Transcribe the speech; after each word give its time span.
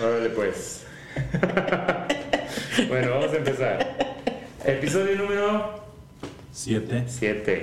Órale 0.00 0.30
pues. 0.30 0.86
bueno, 2.88 3.10
vamos 3.10 3.32
a 3.32 3.36
empezar. 3.36 3.96
Episodio 4.64 5.16
número 5.16 5.84
7. 6.52 7.04
7. 7.06 7.62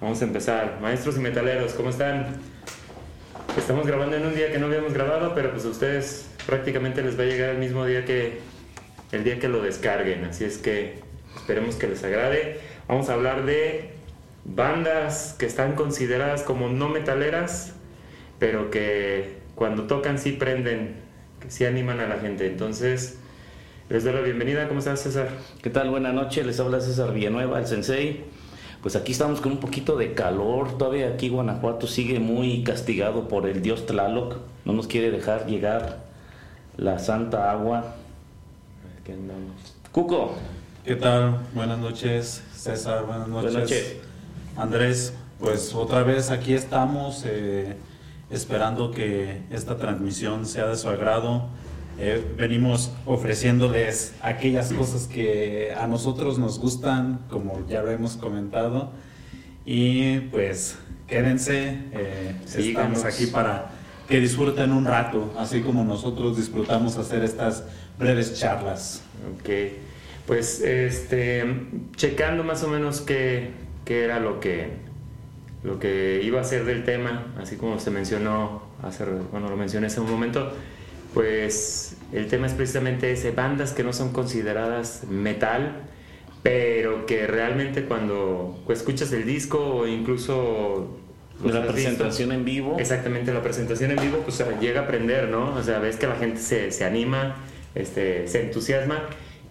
Vamos 0.00 0.22
a 0.22 0.24
empezar. 0.24 0.78
Maestros 0.80 1.18
y 1.18 1.20
metaleros, 1.20 1.74
¿cómo 1.74 1.90
están? 1.90 2.36
Estamos 3.58 3.86
grabando 3.86 4.16
en 4.16 4.26
un 4.26 4.34
día 4.34 4.50
que 4.50 4.58
no 4.58 4.66
habíamos 4.66 4.94
grabado, 4.94 5.34
pero 5.34 5.50
pues 5.50 5.66
a 5.66 5.68
ustedes 5.68 6.30
prácticamente 6.46 7.02
les 7.02 7.18
va 7.18 7.24
a 7.24 7.26
llegar 7.26 7.50
el 7.50 7.58
mismo 7.58 7.84
día 7.84 8.04
que 8.04 8.38
el 9.12 9.24
día 9.24 9.38
que 9.38 9.48
lo 9.48 9.62
descarguen, 9.62 10.24
así 10.24 10.44
es 10.44 10.58
que 10.58 11.00
esperemos 11.36 11.76
que 11.76 11.88
les 11.88 12.02
agrade. 12.02 12.60
Vamos 12.86 13.10
a 13.10 13.14
hablar 13.14 13.44
de 13.44 13.90
bandas 14.44 15.34
que 15.38 15.44
están 15.44 15.74
consideradas 15.74 16.42
como 16.42 16.68
no 16.68 16.88
metaleras, 16.88 17.74
pero 18.38 18.70
que 18.70 19.36
cuando 19.54 19.86
tocan 19.86 20.18
sí 20.18 20.32
prenden, 20.32 21.07
que 21.40 21.50
sí 21.50 21.64
animan 21.64 22.00
a 22.00 22.06
la 22.06 22.18
gente. 22.18 22.46
Entonces, 22.46 23.18
les 23.88 24.04
doy 24.04 24.12
la 24.12 24.20
bienvenida. 24.20 24.68
¿Cómo 24.68 24.80
estás, 24.80 25.00
César? 25.00 25.28
¿Qué 25.62 25.70
tal? 25.70 25.90
Buenas 25.90 26.14
noches, 26.14 26.46
les 26.46 26.60
habla 26.60 26.80
César 26.80 27.12
Villanueva, 27.12 27.58
el 27.58 27.66
sensei. 27.66 28.24
Pues 28.82 28.96
aquí 28.96 29.12
estamos 29.12 29.40
con 29.40 29.52
un 29.52 29.58
poquito 29.58 29.96
de 29.96 30.14
calor, 30.14 30.78
todavía 30.78 31.08
aquí 31.08 31.28
Guanajuato 31.28 31.88
sigue 31.88 32.20
muy 32.20 32.62
castigado 32.62 33.26
por 33.26 33.48
el 33.48 33.60
dios 33.60 33.86
Tlaloc, 33.86 34.36
no 34.64 34.72
nos 34.72 34.86
quiere 34.86 35.10
dejar 35.10 35.46
llegar 35.46 36.04
la 36.76 37.00
santa 37.00 37.50
agua. 37.50 37.96
Aquí 39.00 39.12
andamos. 39.12 39.74
Cuco, 39.90 40.36
¿Qué 40.88 40.96
tal? 40.96 41.40
Buenas 41.52 41.78
noches, 41.78 42.42
César. 42.54 43.04
Buenas 43.04 43.28
noches. 43.28 43.52
Buenas 43.52 43.70
noches. 43.70 43.96
Andrés, 44.56 45.12
pues 45.38 45.74
otra 45.74 46.02
vez 46.02 46.30
aquí 46.30 46.54
estamos 46.54 47.24
eh, 47.26 47.76
esperando 48.30 48.90
que 48.90 49.42
esta 49.50 49.76
transmisión 49.76 50.46
sea 50.46 50.66
de 50.66 50.76
su 50.76 50.88
agrado. 50.88 51.48
Eh, 52.00 52.24
venimos 52.36 52.92
ofreciéndoles 53.06 54.14
aquellas 54.22 54.72
cosas 54.72 55.08
que 55.08 55.74
a 55.76 55.86
nosotros 55.86 56.38
nos 56.38 56.58
gustan, 56.60 57.20
como 57.28 57.66
ya 57.68 57.82
lo 57.82 57.90
hemos 57.90 58.16
comentado. 58.16 58.92
Y 59.64 60.20
pues 60.30 60.78
quédense, 61.06 61.78
eh, 61.92 62.36
estamos 62.46 63.04
aquí 63.04 63.26
para 63.26 63.70
que 64.08 64.20
disfruten 64.20 64.72
un 64.72 64.86
rato, 64.86 65.34
así 65.36 65.60
como 65.60 65.84
nosotros 65.84 66.36
disfrutamos 66.36 66.96
hacer 66.96 67.22
estas 67.24 67.64
breves 67.98 68.38
charlas. 68.38 69.02
Ok, 69.34 69.50
pues 70.26 70.60
este, 70.60 71.44
checando 71.96 72.44
más 72.44 72.62
o 72.62 72.68
menos 72.68 73.00
qué, 73.00 73.50
qué 73.84 74.04
era 74.04 74.20
lo 74.20 74.40
que, 74.40 74.70
lo 75.62 75.78
que 75.78 76.20
iba 76.22 76.40
a 76.40 76.44
ser 76.44 76.64
del 76.64 76.84
tema, 76.84 77.34
así 77.40 77.56
como 77.56 77.78
se 77.78 77.90
mencionó, 77.90 78.62
hace, 78.82 79.04
bueno, 79.32 79.48
lo 79.48 79.56
mencioné 79.56 79.88
hace 79.88 80.00
un 80.00 80.10
momento, 80.10 80.52
pues 81.14 81.96
el 82.12 82.28
tema 82.28 82.46
es 82.46 82.52
precisamente 82.52 83.10
ese, 83.10 83.32
bandas 83.32 83.72
que 83.72 83.82
no 83.82 83.92
son 83.92 84.12
consideradas 84.12 85.04
metal, 85.08 85.82
pero 86.42 87.06
que 87.06 87.26
realmente 87.26 87.84
cuando 87.84 88.62
escuchas 88.68 89.12
el 89.12 89.26
disco 89.26 89.58
o 89.58 89.86
incluso... 89.86 90.98
la 91.42 91.48
has 91.48 91.54
visto, 91.54 91.72
presentación 91.72 92.32
en 92.32 92.44
vivo. 92.44 92.76
Exactamente, 92.78 93.32
la 93.32 93.42
presentación 93.42 93.90
en 93.90 94.00
vivo 94.00 94.18
pues 94.18 94.42
llega 94.60 94.82
a 94.82 94.84
aprender, 94.84 95.28
¿no? 95.28 95.54
O 95.54 95.62
sea, 95.62 95.80
ves 95.80 95.96
que 95.96 96.06
la 96.06 96.16
gente 96.16 96.40
se, 96.40 96.70
se 96.70 96.84
anima, 96.84 97.36
este, 97.74 98.28
se 98.28 98.42
entusiasma 98.42 99.02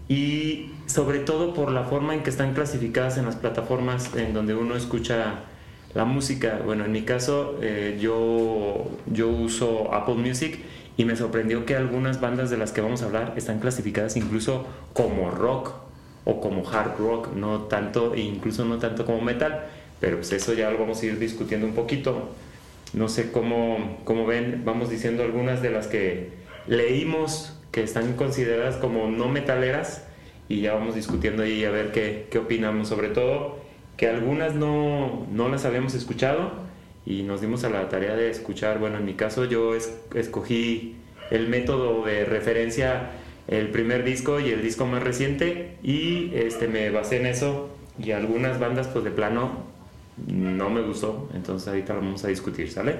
y 0.07 0.71
sobre 0.85 1.19
todo 1.19 1.53
por 1.53 1.71
la 1.71 1.83
forma 1.83 2.13
en 2.13 2.23
que 2.23 2.29
están 2.29 2.53
clasificadas 2.53 3.17
en 3.17 3.25
las 3.25 3.35
plataformas 3.35 4.15
en 4.15 4.33
donde 4.33 4.55
uno 4.55 4.77
escucha 4.77 5.43
la 5.93 6.05
música. 6.05 6.61
Bueno, 6.65 6.85
en 6.85 6.91
mi 6.91 7.03
caso 7.03 7.57
eh, 7.61 7.97
yo, 7.99 8.89
yo 9.07 9.29
uso 9.29 9.93
Apple 9.93 10.15
Music 10.15 10.59
y 10.97 11.05
me 11.05 11.15
sorprendió 11.15 11.65
que 11.65 11.75
algunas 11.75 12.19
bandas 12.19 12.49
de 12.49 12.57
las 12.57 12.71
que 12.71 12.81
vamos 12.81 13.01
a 13.01 13.05
hablar 13.05 13.33
están 13.37 13.59
clasificadas 13.59 14.17
incluso 14.17 14.65
como 14.93 15.29
rock 15.29 15.71
o 16.25 16.41
como 16.41 16.67
hard 16.67 16.97
rock, 16.97 17.33
no 17.35 17.61
tanto, 17.63 18.13
e 18.13 18.19
incluso 18.19 18.65
no 18.65 18.79
tanto 18.79 19.05
como 19.05 19.21
metal, 19.21 19.65
pero 20.01 20.17
pues 20.17 20.33
eso 20.33 20.53
ya 20.53 20.69
lo 20.69 20.77
vamos 20.77 21.01
a 21.01 21.05
ir 21.05 21.19
discutiendo 21.19 21.65
un 21.65 21.73
poquito. 21.73 22.31
No 22.93 23.07
sé 23.07 23.31
cómo, 23.31 23.99
cómo 24.03 24.25
ven, 24.25 24.63
vamos 24.65 24.89
diciendo 24.89 25.23
algunas 25.23 25.61
de 25.61 25.69
las 25.69 25.87
que 25.87 26.31
leímos 26.67 27.53
que 27.71 27.83
están 27.83 28.13
consideradas 28.13 28.75
como 28.75 29.07
no 29.07 29.29
metaleras 29.29 30.05
y 30.49 30.61
ya 30.61 30.73
vamos 30.73 30.95
discutiendo 30.95 31.43
ahí 31.43 31.63
a 31.63 31.71
ver 31.71 31.91
qué, 31.91 32.27
qué 32.29 32.39
opinamos, 32.39 32.89
sobre 32.89 33.09
todo 33.09 33.56
que 33.97 34.07
algunas 34.07 34.53
no, 34.55 35.25
no 35.31 35.49
las 35.49 35.65
habíamos 35.65 35.93
escuchado 35.95 36.51
y 37.05 37.23
nos 37.23 37.41
dimos 37.41 37.63
a 37.63 37.69
la 37.69 37.89
tarea 37.89 38.15
de 38.15 38.29
escuchar, 38.29 38.79
bueno, 38.79 38.97
en 38.97 39.05
mi 39.05 39.13
caso 39.15 39.45
yo 39.45 39.75
es- 39.75 39.97
escogí 40.13 40.95
el 41.31 41.47
método 41.49 42.05
de 42.05 42.25
referencia, 42.25 43.11
el 43.47 43.69
primer 43.69 44.03
disco 44.03 44.39
y 44.39 44.49
el 44.51 44.61
disco 44.61 44.85
más 44.85 45.03
reciente 45.03 45.77
y 45.83 46.31
este, 46.35 46.67
me 46.67 46.89
basé 46.91 47.17
en 47.19 47.25
eso 47.27 47.69
y 48.01 48.11
algunas 48.11 48.59
bandas 48.59 48.87
pues 48.87 49.03
de 49.05 49.11
plano 49.11 49.63
no 50.27 50.69
me 50.69 50.81
gustó, 50.81 51.29
entonces 51.33 51.67
ahorita 51.67 51.93
lo 51.93 52.01
vamos 52.01 52.23
a 52.25 52.27
discutir, 52.27 52.71
¿sale? 52.71 52.95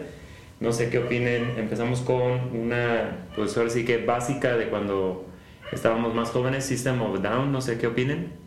No 0.60 0.72
sé 0.72 0.90
qué 0.90 1.00
opinen, 1.00 1.54
empezamos 1.58 2.02
con 2.02 2.56
una, 2.56 3.28
pues 3.36 3.56
ahora 3.58 3.70
sí 3.70 3.86
que 3.86 3.98
básica 3.98 4.56
de 4.58 4.70
cuando 4.70 5.26
estábamos 5.72 6.16
más 6.16 6.30
jóvenes, 6.30 6.66
System 6.66 7.02
of 7.02 7.22
Down, 7.22 7.52
no 7.52 7.62
sé 7.62 7.78
qué 7.78 7.88
opinen 7.88 8.47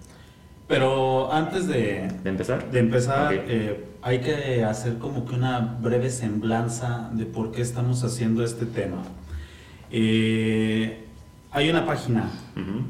Pero 0.70 1.31
antes 1.32 1.66
de, 1.66 2.08
de 2.22 2.31
empezar. 2.31 2.70
De 2.70 2.78
empezar, 2.78 3.34
eh, 3.34 3.86
hay 4.03 4.20
que 4.20 4.64
hacer 4.64 4.98
como 4.98 5.26
que 5.26 5.34
una 5.34 5.58
breve 5.58 6.08
semblanza 6.10 7.10
de 7.12 7.26
por 7.26 7.50
qué 7.50 7.60
estamos 7.60 8.04
haciendo 8.04 8.44
este 8.44 8.64
tema. 8.66 9.03
Eh, 9.91 11.04
hay 11.50 11.69
una 11.69 11.84
página 11.84 12.30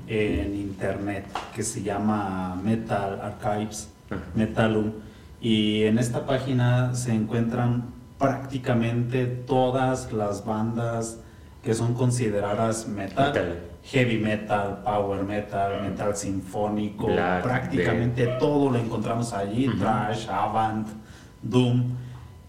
en 0.07 0.55
internet 0.55 1.25
que 1.57 1.63
se 1.63 1.83
llama 1.83 2.55
Metal 2.63 3.19
Archives, 3.23 3.89
Ah. 4.11 4.17
Metalum, 4.35 4.93
y 5.41 5.85
en 5.85 5.99
esta 5.99 6.27
página 6.27 6.95
se 6.95 7.15
encuentran 7.15 7.85
prácticamente 8.19 9.25
todas 9.25 10.13
las 10.13 10.45
bandas 10.45 11.19
que 11.63 11.75
son 11.75 11.95
consideradas 11.95 12.89
metal. 12.89 13.29
Metal. 13.29 13.59
Heavy 13.83 14.19
metal, 14.19 14.83
power 14.85 15.23
metal, 15.25 15.81
metal 15.83 16.15
sinfónico, 16.15 17.07
Black, 17.07 17.43
prácticamente 17.43 18.27
todo 18.39 18.71
lo 18.71 18.79
encontramos 18.79 19.33
allí, 19.33 19.69
Ujú. 19.69 19.79
Trash, 19.79 20.29
Avant, 20.29 20.87
Doom. 21.43 21.85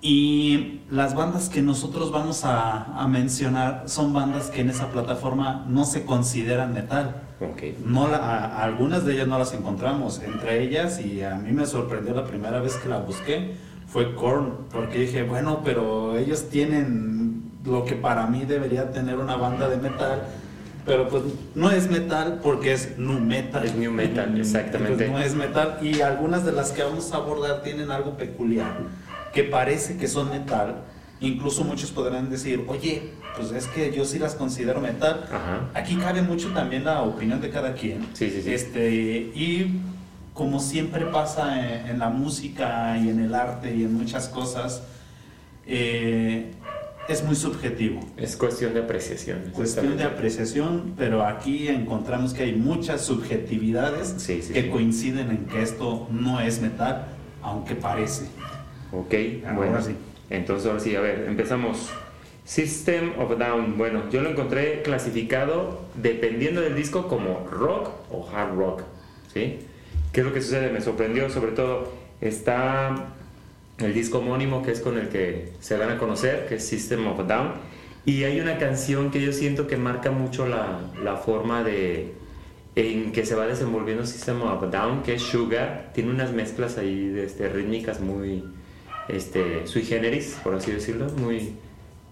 Y 0.03 0.81
las 0.89 1.13
bandas 1.13 1.47
que 1.47 1.61
nosotros 1.61 2.11
vamos 2.11 2.43
a, 2.43 2.85
a 2.99 3.07
mencionar 3.07 3.83
son 3.85 4.13
bandas 4.13 4.49
que 4.49 4.61
en 4.61 4.69
esa 4.71 4.87
plataforma 4.87 5.63
no 5.69 5.85
se 5.85 6.05
consideran 6.05 6.73
metal. 6.73 7.21
Ok. 7.39 7.77
No 7.85 8.07
la- 8.07 8.17
a- 8.17 8.63
algunas 8.63 9.05
de 9.05 9.13
ellas 9.13 9.27
no 9.27 9.37
las 9.37 9.53
encontramos, 9.53 10.19
entre 10.23 10.63
ellas, 10.63 10.99
y 10.99 11.21
a 11.23 11.35
mí 11.35 11.51
me 11.51 11.65
sorprendió 11.67 12.13
la 12.15 12.25
primera 12.25 12.59
vez 12.59 12.75
que 12.77 12.89
la 12.89 12.97
busqué, 12.97 13.55
fue 13.87 14.15
Korn, 14.15 14.53
porque 14.71 14.99
dije, 14.99 15.21
bueno, 15.23 15.61
pero 15.63 16.17
ellos 16.17 16.49
tienen 16.49 17.43
lo 17.63 17.85
que 17.85 17.93
para 17.95 18.25
mí 18.25 18.43
debería 18.45 18.91
tener 18.91 19.17
una 19.17 19.35
banda 19.35 19.69
de 19.69 19.77
metal, 19.77 20.23
pero 20.85 21.07
pues 21.09 21.23
no 21.55 21.69
es 21.71 21.89
metal 21.89 22.39
porque 22.41 22.73
es 22.73 22.97
nu 22.97 23.19
metal. 23.19 23.65
Es 23.65 23.75
nu 23.75 23.91
metal, 23.91 24.39
exactamente. 24.39 25.05
Entonces, 25.05 25.35
no 25.35 25.41
es 25.43 25.47
metal, 25.47 25.79
y 25.81 26.01
algunas 26.01 26.45
de 26.45 26.51
las 26.51 26.71
que 26.71 26.83
vamos 26.83 27.11
a 27.13 27.17
abordar 27.17 27.61
tienen 27.63 27.91
algo 27.91 28.17
peculiar, 28.17 28.77
que 29.33 29.43
parece 29.43 29.97
que 29.97 30.07
son 30.07 30.29
metal. 30.29 30.83
Incluso 31.19 31.63
muchos 31.63 31.91
podrán 31.91 32.31
decir, 32.31 32.65
oye, 32.67 33.11
pues 33.35 33.51
es 33.51 33.67
que 33.67 33.91
yo 33.91 34.05
sí 34.05 34.17
las 34.17 34.33
considero 34.33 34.81
metal. 34.81 35.25
Ajá. 35.27 35.69
Aquí 35.75 35.95
cabe 35.95 36.23
mucho 36.23 36.49
también 36.49 36.83
la 36.83 37.03
opinión 37.03 37.39
de 37.39 37.51
cada 37.51 37.73
quien. 37.73 38.07
Sí, 38.13 38.31
sí, 38.31 38.41
sí. 38.41 38.51
Este, 38.51 38.89
y 39.35 39.81
como 40.33 40.59
siempre 40.59 41.05
pasa 41.05 41.59
en, 41.59 41.89
en 41.91 41.99
la 41.99 42.09
música 42.09 42.97
y 42.97 43.09
en 43.09 43.19
el 43.19 43.35
arte 43.35 43.75
y 43.75 43.83
en 43.83 43.93
muchas 43.93 44.29
cosas, 44.29 44.81
eh, 45.67 46.51
es 47.11 47.23
muy 47.23 47.35
subjetivo. 47.35 47.99
Es 48.17 48.35
cuestión 48.35 48.73
de 48.73 48.81
apreciación. 48.81 49.51
Cuestión 49.53 49.97
de 49.97 50.03
apreciación, 50.03 50.93
pero 50.97 51.25
aquí 51.25 51.67
encontramos 51.67 52.33
que 52.33 52.43
hay 52.43 52.53
muchas 52.53 53.01
subjetividades 53.01 54.15
Sí, 54.17 54.41
sí, 54.41 54.53
que 54.53 54.63
sí. 54.63 54.69
coinciden 54.69 55.29
en 55.31 55.45
que 55.45 55.61
esto 55.61 56.07
no 56.11 56.39
es 56.41 56.61
metal, 56.61 57.05
aunque 57.41 57.75
parece. 57.75 58.25
Ok, 58.91 59.13
Ahora 59.45 59.53
bueno. 59.55 59.81
sí. 59.81 59.95
Entonces, 60.29 60.67
ahora 60.67 60.79
sí, 60.79 60.95
a 60.95 61.01
ver, 61.01 61.25
empezamos. 61.27 61.89
System 62.43 63.13
of 63.19 63.37
Down. 63.37 63.77
Bueno, 63.77 64.09
yo 64.09 64.21
lo 64.21 64.29
encontré 64.29 64.81
clasificado 64.81 65.81
dependiendo 65.95 66.61
del 66.61 66.75
disco 66.75 67.07
como 67.07 67.47
rock 67.49 67.89
o 68.11 68.27
hard 68.33 68.55
rock. 68.55 68.81
¿Sí? 69.33 69.59
¿Qué 70.11 70.21
es 70.21 70.25
lo 70.25 70.33
que 70.33 70.41
sucede? 70.41 70.71
Me 70.71 70.81
sorprendió, 70.81 71.29
sobre 71.29 71.51
todo, 71.51 71.93
está 72.19 72.95
el 73.83 73.93
disco 73.93 74.19
homónimo 74.19 74.63
que 74.63 74.71
es 74.71 74.81
con 74.81 74.97
el 74.97 75.09
que 75.09 75.49
se 75.59 75.77
dan 75.77 75.91
a 75.91 75.97
conocer, 75.97 76.47
que 76.47 76.55
es 76.55 76.65
System 76.65 77.07
of 77.07 77.27
Down. 77.27 77.53
Y 78.05 78.23
hay 78.23 78.39
una 78.39 78.57
canción 78.57 79.11
que 79.11 79.21
yo 79.21 79.31
siento 79.31 79.67
que 79.67 79.77
marca 79.77 80.11
mucho 80.11 80.47
la, 80.47 80.79
la 81.03 81.17
forma 81.17 81.63
de 81.63 82.13
en 82.75 83.11
que 83.11 83.25
se 83.25 83.35
va 83.35 83.47
desenvolviendo 83.47 84.05
System 84.05 84.41
of 84.43 84.63
Down, 84.71 85.03
que 85.03 85.15
es 85.15 85.21
Sugar. 85.21 85.91
Tiene 85.93 86.11
unas 86.11 86.31
mezclas 86.31 86.77
ahí 86.77 87.09
de, 87.09 87.25
este, 87.25 87.49
rítmicas 87.49 87.99
muy 87.99 88.43
este, 89.07 89.67
sui 89.67 89.83
generis, 89.83 90.39
por 90.43 90.55
así 90.55 90.71
decirlo, 90.71 91.07
muy, 91.17 91.53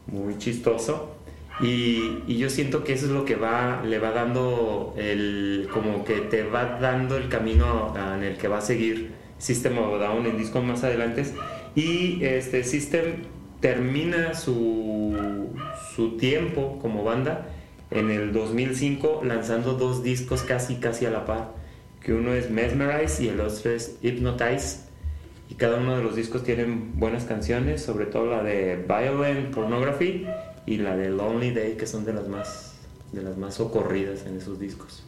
muy 0.08 0.38
chistoso. 0.38 1.16
Y, 1.62 2.24
y, 2.28 2.38
yo 2.38 2.50
siento 2.50 2.86
que 2.86 2.94
eso 2.94 3.06
es 3.08 3.12
lo 3.12 3.26
que 3.26 3.36
va, 3.36 3.84
le 3.84 4.00
va 4.00 4.12
dando 4.12 4.94
el, 4.98 5.68
como 5.74 6.06
que 6.06 6.22
te 6.22 6.44
va 6.44 6.80
dando 6.80 7.18
el 7.18 7.28
camino 7.28 7.94
en 8.16 8.24
el 8.24 8.38
que 8.38 8.48
va 8.48 8.60
a 8.60 8.62
seguir 8.62 9.12
System 9.40 9.78
of 9.78 10.00
Down 10.00 10.26
en 10.26 10.38
discos 10.38 10.64
más 10.64 10.84
adelante. 10.86 11.26
Y 11.80 12.26
este 12.26 12.66
System 12.66 13.24
termina 13.62 14.34
su, 14.34 15.16
su 15.96 16.18
tiempo 16.18 16.78
como 16.82 17.06
banda 17.06 17.48
en 17.90 18.12
el 18.12 18.34
2005 18.34 19.22
lanzando 19.24 19.76
dos 19.76 20.04
discos 20.04 20.42
casi 20.42 20.76
casi 20.76 21.06
a 21.06 21.10
la 21.10 21.26
par, 21.26 21.54
que 22.02 22.12
uno 22.12 22.34
es 22.34 22.50
Mesmerize 22.50 23.24
y 23.24 23.30
el 23.30 23.40
otro 23.40 23.72
es 23.72 23.96
Hypnotize. 24.02 24.90
Y 25.50 25.56
cada 25.56 25.78
uno 25.78 25.96
de 25.96 26.04
los 26.04 26.18
discos 26.18 26.44
tienen 26.44 27.00
buenas 27.00 27.24
canciones, 27.24 27.82
sobre 27.82 28.08
todo 28.08 28.26
la 28.26 28.44
de 28.44 28.86
Violent 28.86 29.56
Pornography 29.56 30.28
y 30.66 30.78
la 30.80 30.98
de 30.98 31.10
Lonely 31.10 31.52
Day, 31.52 31.78
que 31.78 31.88
son 31.88 32.04
de 32.04 32.12
las 32.12 32.28
más, 32.28 32.76
de 33.14 33.24
las 33.24 33.38
más 33.38 33.54
socorridas 33.54 34.26
en 34.26 34.36
esos 34.36 34.60
discos. 34.60 35.06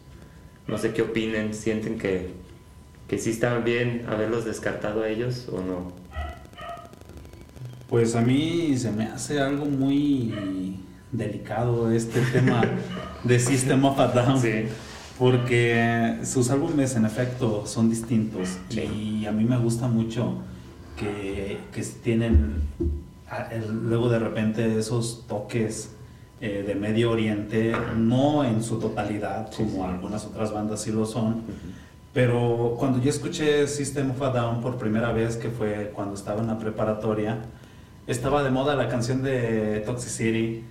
No 0.69 0.77
sé 0.77 0.93
qué 0.93 1.01
opinen, 1.01 1.53
sienten 1.53 1.99
que, 1.99 2.29
que 3.09 3.17
sí 3.17 3.31
estaban 3.31 3.65
bien 3.65 4.05
haberlos 4.07 4.45
descartado 4.45 5.03
a 5.03 5.09
ellos 5.09 5.49
o 5.51 5.59
no. 5.59 5.99
Pues 7.91 8.15
a 8.15 8.21
mí 8.21 8.77
se 8.77 8.89
me 8.89 9.03
hace 9.07 9.41
algo 9.41 9.65
muy 9.65 10.33
delicado 11.11 11.91
este 11.91 12.21
tema 12.33 12.61
de 13.21 13.37
System 13.37 13.83
of 13.83 13.99
a 13.99 14.07
Down. 14.07 14.41
Porque 15.19 16.19
sus 16.23 16.49
álbumes 16.51 16.95
en 16.95 17.03
efecto 17.03 17.67
son 17.67 17.89
distintos. 17.89 18.59
Y 18.69 19.25
a 19.25 19.33
mí 19.33 19.43
me 19.43 19.57
gusta 19.57 19.89
mucho 19.89 20.35
que, 20.95 21.57
que 21.73 21.81
tienen 22.01 22.61
luego 23.83 24.07
de 24.07 24.19
repente 24.19 24.79
esos 24.79 25.27
toques 25.27 25.89
eh, 26.39 26.63
de 26.65 26.75
Medio 26.75 27.11
Oriente, 27.11 27.73
no 27.97 28.45
en 28.45 28.63
su 28.63 28.79
totalidad, 28.79 29.51
como 29.53 29.85
algunas 29.85 30.23
otras 30.23 30.53
bandas 30.53 30.81
sí 30.81 30.93
lo 30.93 31.05
son, 31.05 31.41
pero 32.13 32.75
cuando 32.79 33.01
yo 33.01 33.09
escuché 33.09 33.67
System 33.67 34.11
of 34.11 34.21
a 34.21 34.29
Down 34.29 34.61
por 34.61 34.77
primera 34.77 35.11
vez, 35.11 35.35
que 35.35 35.49
fue 35.49 35.91
cuando 35.93 36.15
estaba 36.15 36.41
en 36.41 36.47
la 36.47 36.57
preparatoria, 36.57 37.37
estaba 38.11 38.43
de 38.43 38.51
moda 38.51 38.75
la 38.75 38.87
canción 38.89 39.23
de 39.23 39.81
Toxicity, 39.85 40.65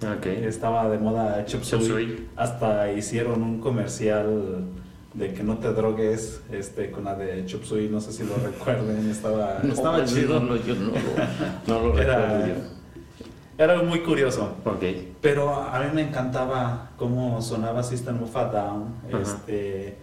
estaba 0.44 0.88
de 0.88 0.98
moda 0.98 1.44
Chop 1.46 1.62
Suey, 1.62 2.28
hasta 2.36 2.92
hicieron 2.92 3.42
un 3.42 3.60
comercial 3.60 4.66
de 5.14 5.32
que 5.32 5.42
no 5.42 5.58
te 5.58 5.72
drogues 5.72 6.42
este 6.52 6.90
con 6.90 7.04
la 7.04 7.14
de 7.14 7.46
Chop 7.46 7.64
Suey, 7.64 7.88
no 7.88 8.00
sé 8.00 8.12
si 8.12 8.24
lo 8.24 8.34
recuerden, 8.44 9.10
estaba, 9.10 9.58
estaba 9.62 10.04
chido. 10.04 10.38
No, 10.38 10.56
yo 10.56 10.74
no, 10.74 10.92
no 11.66 11.80
lo 11.80 11.92
recuerdo 11.96 12.46
yo. 12.46 12.54
Era 13.58 13.82
muy 13.82 14.00
curioso. 14.00 14.56
Okay. 14.64 15.14
Pero 15.20 15.54
a 15.54 15.80
mí 15.80 15.86
me 15.92 16.02
encantaba 16.02 16.90
cómo 16.96 17.42
sonaba 17.42 17.82
System 17.82 18.22
of 18.22 18.34
a 18.36 18.44
Down. 18.44 18.94
Este, 19.20 19.96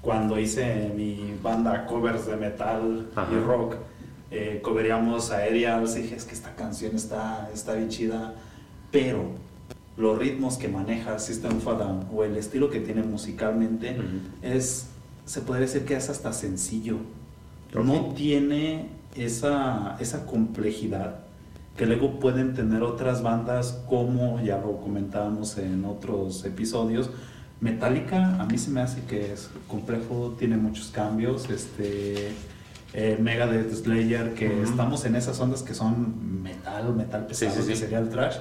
cuando 0.00 0.38
hice 0.38 0.92
mi 0.96 1.36
banda 1.40 1.86
covers 1.86 2.26
de 2.26 2.36
metal 2.36 3.06
y 3.30 3.44
rock, 3.44 3.76
eh, 4.36 4.60
coveríamos 4.62 5.30
a 5.30 5.38
Aerials 5.38 5.96
y 5.96 6.02
dije, 6.02 6.16
es 6.16 6.24
que 6.24 6.34
esta 6.34 6.54
canción 6.54 6.94
está, 6.94 7.50
está 7.54 7.74
bien 7.74 7.88
chida, 7.88 8.34
pero 8.90 9.30
los 9.96 10.18
ritmos 10.18 10.58
que 10.58 10.68
maneja 10.68 11.18
System 11.18 11.56
of 11.56 11.68
a 11.68 11.72
Down 11.72 12.06
o 12.14 12.22
el 12.22 12.36
estilo 12.36 12.68
que 12.68 12.80
tiene 12.80 13.02
musicalmente 13.02 13.96
es, 14.42 14.88
se 15.24 15.40
podría 15.40 15.66
decir 15.66 15.86
que 15.86 15.96
es 15.96 16.10
hasta 16.10 16.32
sencillo. 16.32 16.98
No 17.74 18.12
tiene 18.14 18.88
esa, 19.14 19.96
esa 20.00 20.26
complejidad 20.26 21.20
que 21.76 21.86
luego 21.86 22.20
pueden 22.20 22.54
tener 22.54 22.82
otras 22.82 23.22
bandas 23.22 23.82
como 23.88 24.42
ya 24.42 24.58
lo 24.58 24.80
comentábamos 24.80 25.58
en 25.58 25.84
otros 25.84 26.44
episodios. 26.44 27.10
Metallica 27.60 28.40
a 28.40 28.44
mí 28.44 28.58
se 28.58 28.70
me 28.70 28.80
hace 28.80 29.02
que 29.04 29.32
es 29.32 29.50
complejo, 29.66 30.34
tiene 30.38 30.56
muchos 30.56 30.88
cambios, 30.88 31.48
este 31.48 32.32
eh, 32.96 33.16
Megadeth, 33.20 33.72
Slayer, 33.72 34.34
que 34.34 34.62
estamos 34.62 35.04
en 35.04 35.14
esas 35.14 35.38
ondas 35.38 35.62
que 35.62 35.74
son 35.74 36.42
metal, 36.42 36.94
metal 36.94 37.26
pesado, 37.26 37.64
que 37.64 37.76
sería 37.76 37.98
el 37.98 38.08
trash 38.08 38.38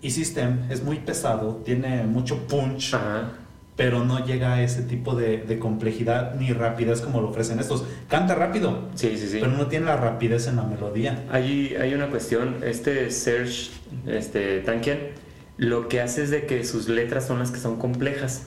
y 0.00 0.10
System 0.10 0.70
es 0.70 0.82
muy 0.82 0.98
pesado, 0.98 1.60
tiene 1.64 2.04
mucho 2.04 2.46
punch, 2.46 2.96
pero 3.76 4.04
no 4.04 4.24
llega 4.24 4.54
a 4.54 4.62
ese 4.62 4.82
tipo 4.82 5.14
de, 5.14 5.58
complejidad 5.58 6.34
ni 6.36 6.52
rapidez 6.52 7.00
como 7.00 7.20
lo 7.20 7.30
ofrecen 7.30 7.58
estos. 7.58 7.84
Canta 8.08 8.34
rápido, 8.34 8.88
sí, 8.94 9.16
sí, 9.16 9.28
sí. 9.28 9.38
pero 9.40 9.52
no 9.52 9.66
tiene 9.66 9.86
la 9.86 9.96
rapidez 9.96 10.46
en 10.46 10.56
la 10.56 10.62
melodía. 10.62 11.24
Hay, 11.30 11.74
hay 11.80 11.94
una 11.94 12.08
cuestión, 12.08 12.58
este 12.62 13.10
Serge 13.10 13.70
este, 14.06 14.60
Tankian, 14.60 14.98
lo 15.56 15.88
que 15.88 16.00
hace 16.00 16.22
es 16.22 16.30
de 16.30 16.46
que 16.46 16.64
sus 16.64 16.88
letras 16.88 17.26
son 17.26 17.40
las 17.40 17.50
que 17.50 17.58
son 17.58 17.76
complejas, 17.78 18.46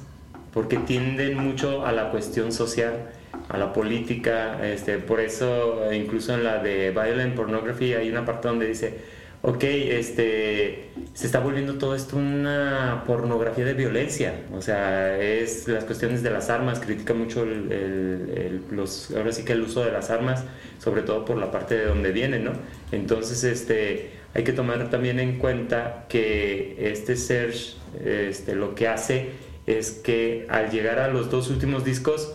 porque 0.53 0.77
tienden 0.77 1.37
mucho 1.37 1.85
a 1.85 1.91
la 1.91 2.11
cuestión 2.11 2.51
social 2.51 3.09
a 3.49 3.57
la 3.57 3.73
política, 3.73 4.65
este, 4.65 4.97
por 4.97 5.19
eso 5.19 5.93
incluso 5.93 6.33
en 6.33 6.43
la 6.43 6.59
de 6.59 6.91
Violent 6.91 7.35
Pornography 7.35 7.93
hay 7.93 8.09
una 8.09 8.25
parte 8.25 8.47
donde 8.47 8.67
dice, 8.67 8.99
ok, 9.41 9.63
este, 9.63 10.89
se 11.13 11.25
está 11.25 11.39
volviendo 11.39 11.77
todo 11.77 11.95
esto 11.95 12.15
una 12.17 13.03
pornografía 13.05 13.65
de 13.65 13.73
violencia. 13.73 14.41
O 14.53 14.61
sea, 14.61 15.19
es 15.19 15.67
las 15.67 15.83
cuestiones 15.83 16.23
de 16.23 16.29
las 16.29 16.49
armas, 16.49 16.79
critica 16.79 17.13
mucho 17.13 17.43
el, 17.43 18.61
los, 18.71 19.11
ahora 19.11 19.31
sí 19.31 19.43
que 19.43 19.53
el 19.53 19.61
uso 19.61 19.83
de 19.83 19.91
las 19.91 20.09
armas, 20.09 20.43
sobre 20.79 21.01
todo 21.01 21.25
por 21.25 21.37
la 21.37 21.51
parte 21.51 21.75
de 21.75 21.85
donde 21.85 22.11
vienen, 22.11 22.45
¿no? 22.45 22.51
Entonces, 22.91 23.43
este, 23.43 24.11
hay 24.33 24.43
que 24.43 24.53
tomar 24.53 24.89
también 24.89 25.19
en 25.19 25.39
cuenta 25.39 26.05
que 26.07 26.77
este 26.91 27.15
Serge, 27.15 27.75
este, 28.05 28.55
lo 28.55 28.75
que 28.75 28.87
hace 28.87 29.50
es 29.77 29.91
que 29.91 30.45
al 30.49 30.71
llegar 30.71 30.99
a 30.99 31.07
los 31.07 31.29
dos 31.29 31.49
últimos 31.49 31.83
discos, 31.83 32.33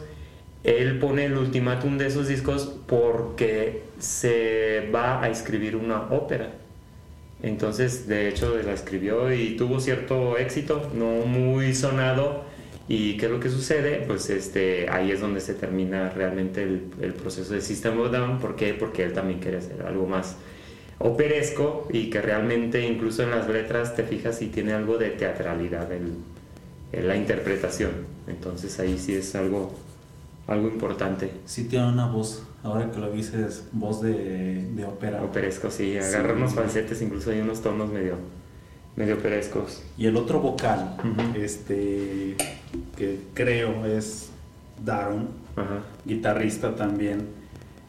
él 0.65 0.99
pone 0.99 1.27
el 1.27 1.37
ultimátum 1.37 1.97
de 1.97 2.09
esos 2.09 2.29
discos 2.29 2.77
porque 2.87 3.83
se 3.99 4.91
va 4.95 5.23
a 5.23 5.29
escribir 5.29 5.77
una 5.77 6.03
ópera. 6.11 6.51
Entonces, 7.43 8.09
de 8.09 8.29
hecho, 8.29 8.57
la 8.65 8.73
escribió 8.73 9.33
y 9.33 9.57
tuvo 9.57 9.79
cierto 9.79 10.39
éxito, 10.39 10.91
no 10.95 11.27
muy 11.27 11.75
sonado. 11.75 12.45
¿Y 12.89 13.17
qué 13.17 13.27
es 13.27 13.33
lo 13.33 13.41
que 13.41 13.49
sucede? 13.49 14.05
Pues 14.07 14.31
este, 14.31 14.89
ahí 14.89 15.11
es 15.11 15.21
donde 15.21 15.41
se 15.41 15.55
termina 15.55 16.11
realmente 16.11 16.63
el, 16.63 17.13
proceso 17.15 17.53
de 17.53 17.61
System 17.61 18.01
of 18.01 18.11
Down. 18.13 18.39
¿Por 18.39 18.57
qué? 18.57 18.75
Porque 18.75 19.05
él 19.05 19.13
también 19.13 19.41
quería 19.41 19.59
hacer 19.59 19.83
algo 19.83 20.07
más 20.07 20.37
operesco 20.99 21.89
y 21.93 22.11
que 22.11 22.23
realmente 22.23 22.81
incluso 22.87 23.23
en 23.23 23.31
las 23.31 23.49
letras 23.49 23.95
te 23.95 24.05
fijas 24.05 24.41
y 24.41 24.47
tiene 24.47 24.73
algo 24.73 24.99
de 24.99 25.11
teatralidad 25.11 25.91
la 26.93 27.17
interpretación. 27.17 27.93
Entonces 28.27 28.79
ahí 28.81 28.99
sí 28.99 29.15
es 29.15 29.35
algo, 29.35 29.73
algo 30.47 30.69
importante. 30.69 31.31
Sí 31.45 31.65
tiene 31.65 31.89
una 31.89 32.07
voz 32.07 32.43
ahora 32.63 32.91
que 32.91 32.99
lo 32.99 33.11
dices, 33.13 33.65
voz 33.73 34.03
de, 34.03 34.69
de 34.75 34.85
ópera. 34.85 35.23
Operesco, 35.23 35.71
sí, 35.71 35.97
agarra 35.97 36.35
unos 36.35 36.55
falsetes, 36.55 37.01
incluso 37.03 37.31
hay 37.31 37.41
unos 37.41 37.63
tonos 37.63 37.91
medio, 37.91 38.17
medio 38.97 39.15
operescos. 39.15 39.83
Y 39.97 40.07
el 40.07 40.17
otro 40.17 40.41
vocal, 40.41 40.97
este, 41.37 42.37
que 42.97 43.21
creo 43.35 43.87
es 43.87 44.31
Daron, 44.85 45.29
guitarrista 46.05 46.75
también. 46.75 47.29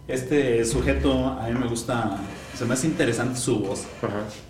Este 0.08 0.63
sujeto 0.63 1.27
a 1.27 1.50
mí 1.50 1.60
me 1.60 1.68
gusta, 1.68 2.18
se 2.56 2.63
me 2.63 2.75
hace 2.75 2.88
interesante 2.88 3.38
su 3.38 3.60
voz 3.60 3.86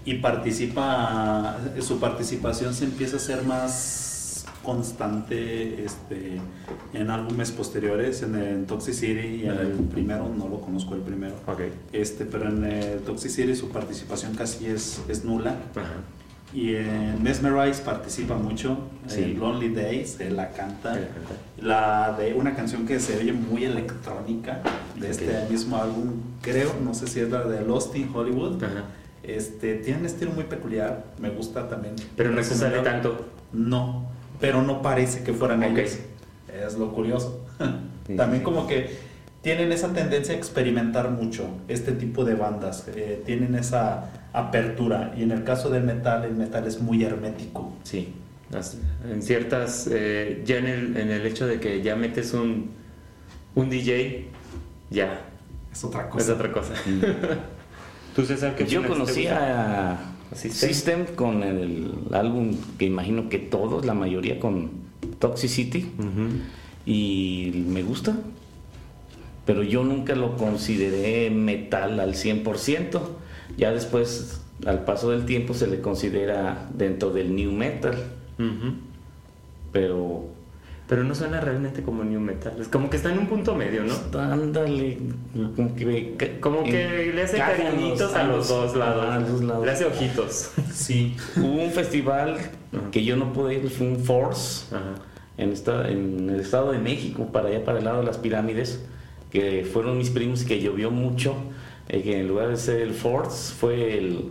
y 0.06 0.16
participa, 0.16 1.58
su 1.80 2.00
participación 2.00 2.75
se 2.75 2.86
empieza 2.86 3.16
a 3.16 3.20
ser 3.20 3.44
más 3.44 4.07
constante 4.68 5.86
este, 5.86 6.42
en 6.94 7.10
álbumes 7.10 7.52
posteriores, 7.52 8.22
en 8.22 8.36
el 8.36 8.66
Toxicity 8.66 9.44
y 9.44 9.46
en 9.46 9.58
el 9.58 9.72
primero, 9.90 10.28
no 10.28 10.50
lo 10.50 10.60
conozco 10.60 10.94
el 10.94 11.00
primero, 11.00 11.36
este, 11.94 12.26
pero 12.26 12.50
en 12.50 12.66
el 12.66 13.00
Toxicity 13.00 13.56
su 13.56 13.70
participación 13.70 14.36
casi 14.36 14.66
es, 14.68 15.02
es 15.08 15.24
nula. 15.24 15.56
Y 16.54 16.76
en 16.76 17.24
Mesmerize 17.24 17.82
participa 17.82 18.36
mucho, 18.36 18.78
en 19.10 19.40
Lonely 19.40 19.74
Days, 19.74 20.20
él 20.20 20.36
la 20.36 20.52
canta. 20.52 21.00
La 21.62 22.18
de 22.20 22.34
una 22.34 22.54
canción 22.54 22.86
que 22.86 23.00
se 23.00 23.18
oye 23.18 23.32
muy 23.32 23.64
electrónica 23.64 24.62
de 25.00 25.10
este 25.10 25.48
mismo 25.50 25.78
álbum, 25.78 26.12
creo, 26.42 26.74
no 26.84 26.94
sé 26.94 27.08
si 27.08 27.22
es 27.22 27.30
la 27.30 27.46
de 27.46 27.62
Lost 27.66 27.96
in 27.96 28.14
Hollywood. 28.14 28.62
Este, 29.24 29.76
tiene 29.76 30.02
un 30.02 30.06
estilo 30.06 30.32
muy 30.32 30.44
peculiar, 30.44 31.06
me 31.20 31.30
gusta 31.30 31.70
también. 31.70 31.96
Pero 32.18 32.32
no 32.32 32.44
se 32.44 32.56
sale 32.56 32.80
tanto. 32.80 33.28
No, 33.54 34.17
pero 34.39 34.62
no 34.62 34.82
parece 34.82 35.24
que 35.24 35.34
fueran 35.34 35.63
ellos. 35.63 35.98
Es 36.65 36.77
lo 36.77 36.91
curioso. 36.91 37.46
También 38.17 38.44
como 38.44 38.67
que 38.67 38.98
tienen 39.41 39.72
esa 39.72 39.94
tendencia 39.94 40.34
a 40.34 40.38
experimentar 40.38 41.10
mucho 41.12 41.50
este 41.67 41.91
tipo 41.91 42.25
de 42.25 42.36
bandas, 42.36 42.86
eh, 42.96 43.22
tienen 43.25 43.56
esa 43.56 44.12
apertura 44.34 45.13
y 45.17 45.24
en 45.24 45.32
el 45.32 45.44
caso 45.44 45.70
del 45.70 45.84
metal, 45.84 46.25
el 46.25 46.36
metal 46.36 46.67
es 46.67 46.79
muy 46.82 47.03
hermético. 47.03 47.74
Sí, 47.84 48.13
en 49.10 49.22
ciertas, 49.22 49.89
eh, 49.91 50.41
ya 50.46 50.58
en 50.58 50.67
el, 50.67 50.98
en 50.98 51.12
el, 51.12 51.25
hecho 51.25 51.46
de 51.46 51.60
que 51.60 51.82
ya 51.82 51.96
metes 51.96 52.34
un, 52.34 52.72
un 53.56 53.70
DJ, 53.70 54.27
ya. 54.89 55.22
Es 55.72 55.84
otra 55.84 56.10
cosa. 56.10 56.24
Es 56.24 56.29
otra 56.29 56.51
cosa. 56.51 56.74
¿Tú, 58.15 58.25
César, 58.25 58.56
qué 58.56 58.65
Yo 58.65 58.88
conocía 58.88 59.98
System, 60.34 61.05
con 61.15 61.43
el 61.43 61.91
álbum 62.12 62.55
que 62.77 62.86
imagino 62.86 63.29
que 63.29 63.39
todos, 63.39 63.86
la 63.86 63.93
mayoría 63.93 64.39
con 64.39 64.72
Toxicity. 65.19 65.88
Y 66.86 67.65
me 67.67 67.84
gusta. 67.84 68.17
Pero 69.46 69.63
yo 69.63 69.84
nunca 69.84 70.15
lo 70.15 70.36
consideré 70.38 71.29
metal 71.29 72.00
al 72.00 72.13
100%. 72.13 73.01
Ya 73.57 73.72
después, 73.72 74.41
al 74.65 74.84
paso 74.84 75.12
del 75.12 75.25
tiempo, 75.25 75.53
se 75.53 75.67
le 75.67 75.81
considera 75.81 76.69
dentro 76.74 77.12
del 77.12 77.36
new 77.36 77.51
metal. 77.51 77.96
Pero 79.72 80.37
pero 80.88 81.03
no 81.03 81.13
suena 81.13 81.41
realmente 81.41 81.84
como 81.84 82.03
new 82.03 82.20
metal. 82.20 82.53
Es 82.62 82.70
como 82.70 82.89
que 82.89 82.96
está 82.96 83.12
en 83.12 83.20
un 83.20 83.27
punto 83.27 83.56
medio, 83.56 83.84
¿no? 83.84 84.20
Ándale. 84.20 84.98
Como 85.56 85.75
que, 85.75 86.38
como 86.39 86.63
que 86.63 87.12
le 87.13 87.24
hace 87.24 87.38
cariñitos 87.38 88.13
a 88.13 88.24
los 88.24 88.48
dos 88.48 88.75
lados. 88.75 89.41
Le 89.41 89.72
hace 89.72 89.86
ojitos. 89.86 90.51
Sí. 90.74 91.17
Hubo 91.36 91.63
un 91.63 91.72
festival 91.72 92.38
que 92.91 93.03
yo 93.03 93.17
no 93.17 93.34
pude 93.34 93.56
ir, 93.56 93.70
fue 93.70 93.88
un 93.88 93.98
Force 93.98 94.65
En, 95.38 95.53
en 95.67 96.29
el 96.29 96.39
Estado 96.39 96.72
de 96.72 96.79
México, 96.79 97.27
para 97.34 97.50
allá, 97.50 97.65
para 97.65 97.79
el 97.79 97.86
lado 97.86 98.00
de 98.00 98.06
las 98.06 98.17
pirámides, 98.17 98.82
que 99.32 99.67
fueron 99.72 99.98
mis 99.98 100.10
primos 100.10 100.46
que 100.46 100.62
llovió 100.62 100.89
mucho. 100.89 101.36
Eh, 101.89 102.01
que 102.03 102.20
en 102.20 102.27
lugar 102.27 102.50
de 102.50 102.58
ser 102.58 102.82
el 102.82 102.94
Force, 102.94 103.53
fue 103.53 103.98
el 103.98 104.29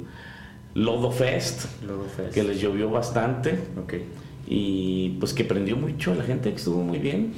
Lodo 0.75 1.11
Fest, 1.11 1.65
Lodo 1.87 2.05
Fest. 2.05 2.33
que 2.35 2.43
les 2.43 2.61
llovió 2.61 2.91
bastante. 2.91 3.59
Okay 3.85 4.05
y 4.47 5.17
pues 5.19 5.35
que 5.35 5.45
prendió 5.45 5.77
mucho, 5.77 6.15
la 6.15 6.25
gente 6.25 6.51
que 6.51 6.57
estuvo 6.57 6.83
muy 6.83 6.99
bien. 6.99 7.33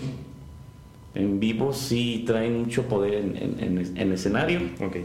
En 1.15 1.41
vivo 1.41 1.73
sí 1.73 2.25
traen 2.27 2.61
mucho 2.61 2.85
poder 2.85 3.15
en, 3.15 3.97
en, 3.97 4.13
escenario. 4.13 4.61
Ok. 4.81 4.97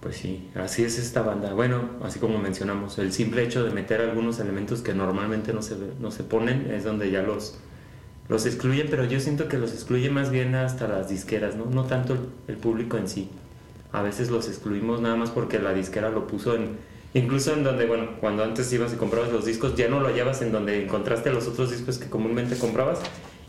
Pues 0.00 0.16
sí, 0.16 0.48
así 0.54 0.82
es 0.82 0.98
esta 0.98 1.22
banda. 1.22 1.52
Bueno, 1.52 1.82
así 2.02 2.18
como 2.18 2.38
mencionamos, 2.38 2.98
el 2.98 3.12
simple 3.12 3.42
hecho 3.42 3.64
de 3.64 3.70
meter 3.70 4.00
algunos 4.00 4.40
elementos 4.40 4.80
que 4.80 4.94
normalmente 4.94 5.52
no 5.52 5.60
se, 5.60 5.76
no 6.00 6.10
se 6.10 6.24
ponen 6.24 6.70
es 6.70 6.84
donde 6.84 7.10
ya 7.10 7.22
los, 7.22 7.58
los 8.28 8.46
excluyen, 8.46 8.86
pero 8.88 9.04
yo 9.04 9.20
siento 9.20 9.48
que 9.48 9.58
los 9.58 9.72
excluye 9.72 10.08
más 10.08 10.30
bien 10.30 10.54
hasta 10.54 10.88
las 10.88 11.08
disqueras, 11.08 11.56
¿no? 11.56 11.66
No 11.66 11.84
tanto 11.84 12.16
el 12.46 12.56
público 12.56 12.96
en 12.96 13.08
sí. 13.08 13.28
A 13.92 14.02
veces 14.02 14.30
los 14.30 14.48
excluimos 14.48 15.00
nada 15.00 15.16
más 15.16 15.30
porque 15.30 15.58
la 15.58 15.74
disquera 15.74 16.10
lo 16.10 16.26
puso 16.26 16.54
en, 16.54 16.76
Incluso 17.14 17.54
en 17.54 17.64
donde, 17.64 17.86
bueno, 17.86 18.10
cuando 18.20 18.44
antes 18.44 18.70
ibas 18.72 18.92
y 18.92 18.96
comprabas 18.96 19.32
los 19.32 19.46
discos, 19.46 19.74
ya 19.76 19.88
no 19.88 20.00
lo 20.00 20.08
hallabas 20.08 20.42
en 20.42 20.52
donde 20.52 20.82
encontraste 20.84 21.30
los 21.30 21.46
otros 21.46 21.70
discos 21.70 21.98
que 21.98 22.08
comúnmente 22.08 22.56
comprabas 22.58 23.00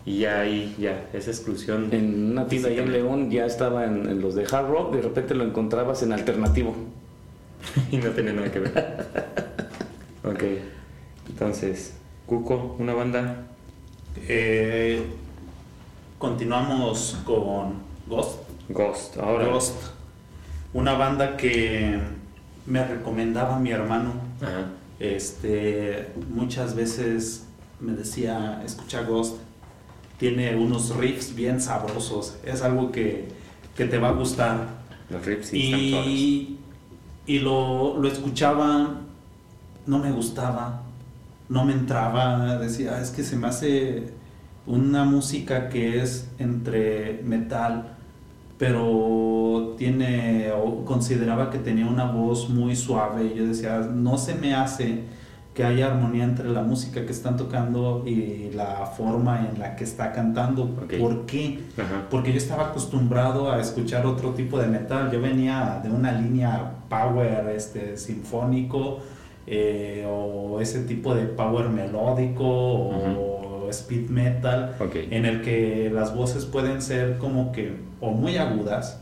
y 0.05 0.19
ya 0.19 0.39
ahí, 0.39 0.75
ya, 0.79 1.09
esa 1.13 1.29
exclusión. 1.29 1.89
En 1.91 2.31
una 2.31 2.47
tienda 2.47 2.69
allá 2.69 2.83
en 2.83 2.91
León 2.91 3.31
ya 3.31 3.45
estaba 3.45 3.85
en, 3.85 4.21
los 4.21 4.33
de 4.35 4.43
hard 4.43 4.69
rock, 4.69 4.95
de 4.95 5.01
repente 5.01 5.35
lo 5.35 5.43
encontrabas 5.43 6.01
en 6.03 6.13
alternativo. 6.13 6.73
y 7.91 7.97
no 7.97 8.09
tenía 8.11 8.33
nada 8.33 8.51
que 8.51 8.59
ver. 8.59 9.07
ok, 10.23 10.43
entonces, 11.29 11.95
Cuco, 12.25 12.75
una 12.79 12.93
banda. 12.93 13.47
Eh, 14.27 15.03
continuamos 16.17 17.19
con 17.25 17.73
Ghost. 18.07 18.39
Ghost, 18.69 19.17
ahora. 19.17 19.47
Ghost, 19.47 19.75
una 20.73 20.93
banda 20.93 21.35
que 21.35 21.99
me 22.69 22.85
recomendaba 22.85 23.59
mi 23.59 23.71
hermano. 23.71 24.13
Este, 24.99 26.11
muchas 26.29 26.75
veces 26.75 27.45
me 27.79 27.93
decía, 27.93 28.61
escucha 28.65 29.01
Ghost, 29.03 29.37
tiene 30.17 30.55
unos 30.55 30.95
riffs 30.95 31.33
bien 31.33 31.61
sabrosos, 31.61 32.37
es 32.45 32.61
algo 32.61 32.91
que, 32.91 33.27
te 33.75 33.97
va 33.97 34.09
a 34.09 34.11
gustar. 34.11 34.67
Los 35.09 35.25
riffs 35.25 35.53
y, 35.53 36.59
y 37.25 37.39
lo, 37.39 37.97
lo 37.97 38.07
escuchaba, 38.07 39.01
no 39.85 39.99
me 39.99 40.11
gustaba, 40.11 40.83
no 41.47 41.65
me 41.65 41.73
entraba, 41.73 42.57
decía, 42.57 43.01
es 43.01 43.09
que 43.09 43.23
se 43.23 43.35
me 43.35 43.47
hace 43.47 44.09
una 44.67 45.05
música 45.05 45.69
que 45.69 46.01
es 46.01 46.29
entre 46.37 47.21
metal, 47.23 47.97
pero 48.59 49.73
tiene 49.77 50.51
o 50.51 50.83
consideraba 50.83 51.49
que 51.49 51.57
tenía 51.59 51.87
una 51.87 52.11
voz 52.11 52.49
muy 52.49 52.75
suave 52.75 53.31
y 53.33 53.37
yo 53.37 53.47
decía, 53.47 53.79
no 53.79 54.17
se 54.17 54.35
me 54.35 54.53
hace 54.53 55.05
que 55.53 55.63
haya 55.63 55.87
armonía 55.87 56.25
entre 56.25 56.49
la 56.49 56.61
música 56.61 57.05
que 57.05 57.11
están 57.11 57.37
tocando 57.37 58.03
y 58.05 58.51
la 58.53 58.85
forma 58.85 59.47
en 59.47 59.59
la 59.59 59.77
que 59.77 59.85
está 59.85 60.11
cantando. 60.11 60.75
¿Por 60.75 61.25
qué? 61.25 61.59
Porque 62.11 62.31
yo 62.31 62.37
estaba 62.37 62.67
acostumbrado 62.67 63.49
a 63.51 63.59
escuchar 63.59 64.05
otro 64.05 64.31
tipo 64.31 64.59
de 64.59 64.67
metal. 64.67 65.09
Yo 65.09 65.21
venía 65.21 65.79
de 65.81 65.89
una 65.89 66.11
línea 66.11 66.83
power 66.89 67.53
este, 67.55 67.97
sinfónico 67.97 68.99
eh, 69.47 70.05
o 70.09 70.59
ese 70.59 70.83
tipo 70.83 71.15
de 71.15 71.25
power 71.25 71.69
melódico 71.69 72.45
o 72.45 73.38
speed 73.69 74.09
metal, 74.09 74.75
en 74.93 75.25
el 75.25 75.41
que 75.41 75.91
las 75.93 76.15
voces 76.15 76.45
pueden 76.45 76.81
ser 76.81 77.17
como 77.17 77.51
que 77.51 77.73
o 78.01 78.11
muy 78.11 78.37
agudas 78.37 79.01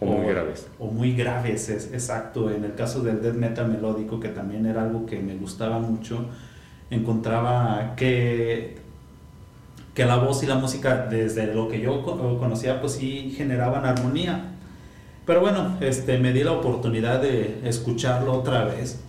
o, 0.00 0.06
muy 0.06 0.26
graves. 0.26 0.68
O 0.78 0.86
muy 0.86 1.12
graves, 1.12 1.68
es, 1.68 1.92
exacto. 1.92 2.50
En 2.50 2.64
el 2.64 2.74
caso 2.74 3.02
del 3.02 3.22
death 3.22 3.34
metal 3.34 3.68
melódico, 3.68 4.20
que 4.20 4.28
también 4.28 4.66
era 4.66 4.82
algo 4.82 5.06
que 5.06 5.20
me 5.20 5.36
gustaba 5.36 5.78
mucho, 5.78 6.26
encontraba 6.90 7.94
que, 7.96 8.76
que 9.94 10.04
la 10.04 10.16
voz 10.16 10.42
y 10.42 10.46
la 10.46 10.56
música, 10.56 11.06
desde 11.08 11.54
lo 11.54 11.68
que 11.68 11.80
yo 11.80 12.02
conocía, 12.38 12.80
pues 12.80 12.92
sí 12.92 13.32
generaban 13.36 13.86
armonía. 13.86 14.52
Pero 15.24 15.40
bueno, 15.40 15.76
este, 15.80 16.18
me 16.18 16.32
di 16.32 16.44
la 16.44 16.52
oportunidad 16.52 17.20
de 17.22 17.60
escucharlo 17.64 18.34
otra 18.34 18.64
vez 18.64 19.00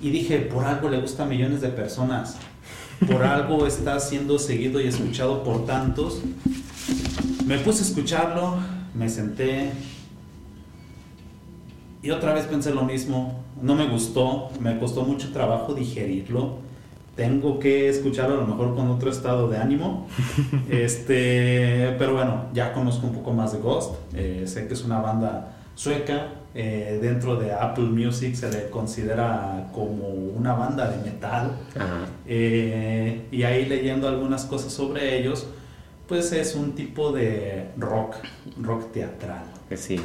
y 0.00 0.10
dije, 0.10 0.38
por 0.38 0.64
algo 0.64 0.88
le 0.88 1.00
gusta 1.00 1.24
a 1.24 1.26
millones 1.26 1.60
de 1.60 1.68
personas 1.68 2.38
por 3.06 3.22
algo 3.22 3.66
está 3.66 3.98
siendo 4.00 4.38
seguido 4.38 4.80
y 4.80 4.86
escuchado 4.86 5.42
por 5.42 5.66
tantos. 5.66 6.20
Me 7.46 7.58
puse 7.58 7.82
a 7.82 7.86
escucharlo, 7.86 8.56
me 8.94 9.08
senté 9.08 9.72
y 12.02 12.10
otra 12.10 12.32
vez 12.32 12.46
pensé 12.46 12.72
lo 12.72 12.82
mismo. 12.82 13.44
No 13.60 13.74
me 13.74 13.88
gustó, 13.88 14.50
me 14.60 14.78
costó 14.78 15.02
mucho 15.02 15.32
trabajo 15.32 15.74
digerirlo. 15.74 16.58
Tengo 17.14 17.58
que 17.58 17.88
escucharlo 17.88 18.36
a 18.36 18.40
lo 18.40 18.46
mejor 18.46 18.74
con 18.74 18.88
otro 18.88 19.10
estado 19.10 19.48
de 19.48 19.58
ánimo. 19.58 20.06
Este, 20.70 21.94
pero 21.98 22.14
bueno, 22.14 22.46
ya 22.54 22.72
conozco 22.72 23.06
un 23.06 23.14
poco 23.14 23.32
más 23.32 23.52
de 23.52 23.58
Ghost. 23.58 23.94
Eh, 24.14 24.44
sé 24.46 24.66
que 24.66 24.74
es 24.74 24.84
una 24.84 25.00
banda 25.00 25.56
sueca, 25.74 26.28
eh, 26.54 26.98
dentro 27.00 27.36
de 27.36 27.52
Apple 27.52 27.84
Music 27.84 28.34
se 28.34 28.50
le 28.50 28.70
considera 28.70 29.68
como 29.72 30.08
una 30.08 30.54
banda 30.54 30.90
de 30.90 31.10
metal. 31.10 31.56
Eh, 32.26 33.26
y 33.30 33.42
ahí 33.44 33.66
leyendo 33.66 34.08
algunas 34.08 34.44
cosas 34.44 34.72
sobre 34.72 35.18
ellos, 35.18 35.46
pues 36.08 36.32
es 36.32 36.54
un 36.54 36.72
tipo 36.72 37.12
de 37.12 37.68
rock, 37.76 38.16
rock 38.60 38.92
teatral. 38.92 39.44
Eh, 39.70 39.76
sí, 39.76 40.00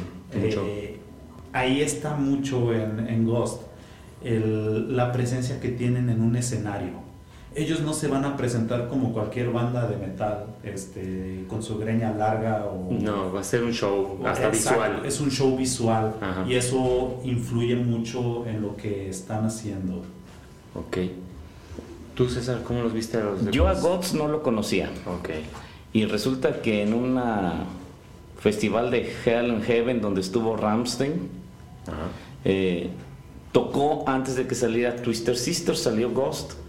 ahí 1.52 1.80
está 1.80 2.14
mucho 2.14 2.72
en, 2.72 3.08
en 3.08 3.26
Ghost 3.26 3.62
la 4.22 5.12
presencia 5.12 5.60
que 5.60 5.68
tienen 5.68 6.08
en 6.08 6.20
un 6.20 6.34
escenario 6.36 7.05
ellos 7.56 7.80
no 7.80 7.94
se 7.94 8.06
van 8.06 8.24
a 8.26 8.36
presentar 8.36 8.86
como 8.86 9.14
cualquier 9.14 9.50
banda 9.50 9.88
de 9.88 9.96
metal, 9.96 10.44
este, 10.62 11.46
con 11.48 11.62
su 11.62 11.78
greña 11.78 12.12
larga 12.12 12.66
o... 12.66 12.92
No, 12.92 13.32
va 13.32 13.40
a 13.40 13.44
ser 13.44 13.64
un 13.64 13.72
show 13.72 14.20
hasta 14.26 14.50
visual. 14.50 15.02
Es 15.06 15.20
un 15.20 15.30
show 15.30 15.56
visual 15.56 16.14
y 16.46 16.54
eso 16.54 17.18
influye 17.24 17.74
mucho 17.76 18.46
en 18.46 18.60
lo 18.60 18.76
que 18.76 19.08
están 19.08 19.46
haciendo. 19.46 20.02
Ok. 20.74 20.98
¿Tú, 22.14 22.28
César, 22.28 22.62
cómo 22.62 22.82
los 22.82 22.92
viste 22.92 23.16
a 23.16 23.24
los 23.24 23.50
Yo 23.50 23.68
a 23.68 23.74
Gods 23.74 24.12
no 24.12 24.28
lo 24.28 24.42
conocía. 24.42 24.90
Ok. 25.06 25.30
Y 25.94 26.04
resulta 26.04 26.60
que 26.60 26.82
en 26.82 26.92
un 26.92 27.18
festival 28.38 28.90
de 28.90 29.10
Hell 29.24 29.50
and 29.50 29.64
Heaven 29.64 30.02
donde 30.02 30.20
estuvo 30.20 30.58
Ramstein, 30.58 31.30
eh, 32.44 32.90
tocó 33.52 34.04
antes 34.06 34.36
de 34.36 34.46
que 34.46 34.54
saliera 34.54 34.96
Twister 34.96 35.38
Sisters, 35.38 35.80
salió 35.80 36.10
Ghost 36.10 36.65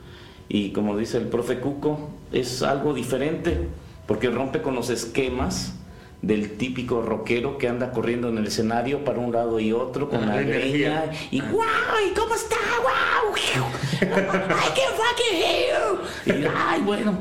y 0.49 0.71
como 0.71 0.97
dice 0.97 1.17
el 1.17 1.27
profe 1.27 1.59
Cuco, 1.59 2.09
es 2.31 2.61
algo 2.63 2.93
diferente 2.93 3.67
porque 4.05 4.29
rompe 4.29 4.61
con 4.61 4.75
los 4.75 4.89
esquemas 4.89 5.73
del 6.21 6.57
típico 6.57 7.01
rockero 7.01 7.57
que 7.57 7.67
anda 7.67 7.91
corriendo 7.91 8.29
en 8.29 8.37
el 8.37 8.47
escenario 8.47 9.03
para 9.05 9.19
un 9.19 9.31
lado 9.31 9.59
y 9.59 9.71
otro 9.71 10.09
con 10.09 10.25
la 10.25 10.41
greña 10.41 11.05
y 11.29 11.41
wow, 11.41 11.61
¿y 12.09 12.13
cómo 12.13 12.33
está? 12.33 12.55
Wow, 12.81 13.35
I 13.35 13.99
can 13.99 14.93
fucking 14.95 15.35
hear 15.35 15.95
you. 16.25 16.33
Y 16.33 16.47
ay, 16.55 16.81
bueno, 16.81 17.19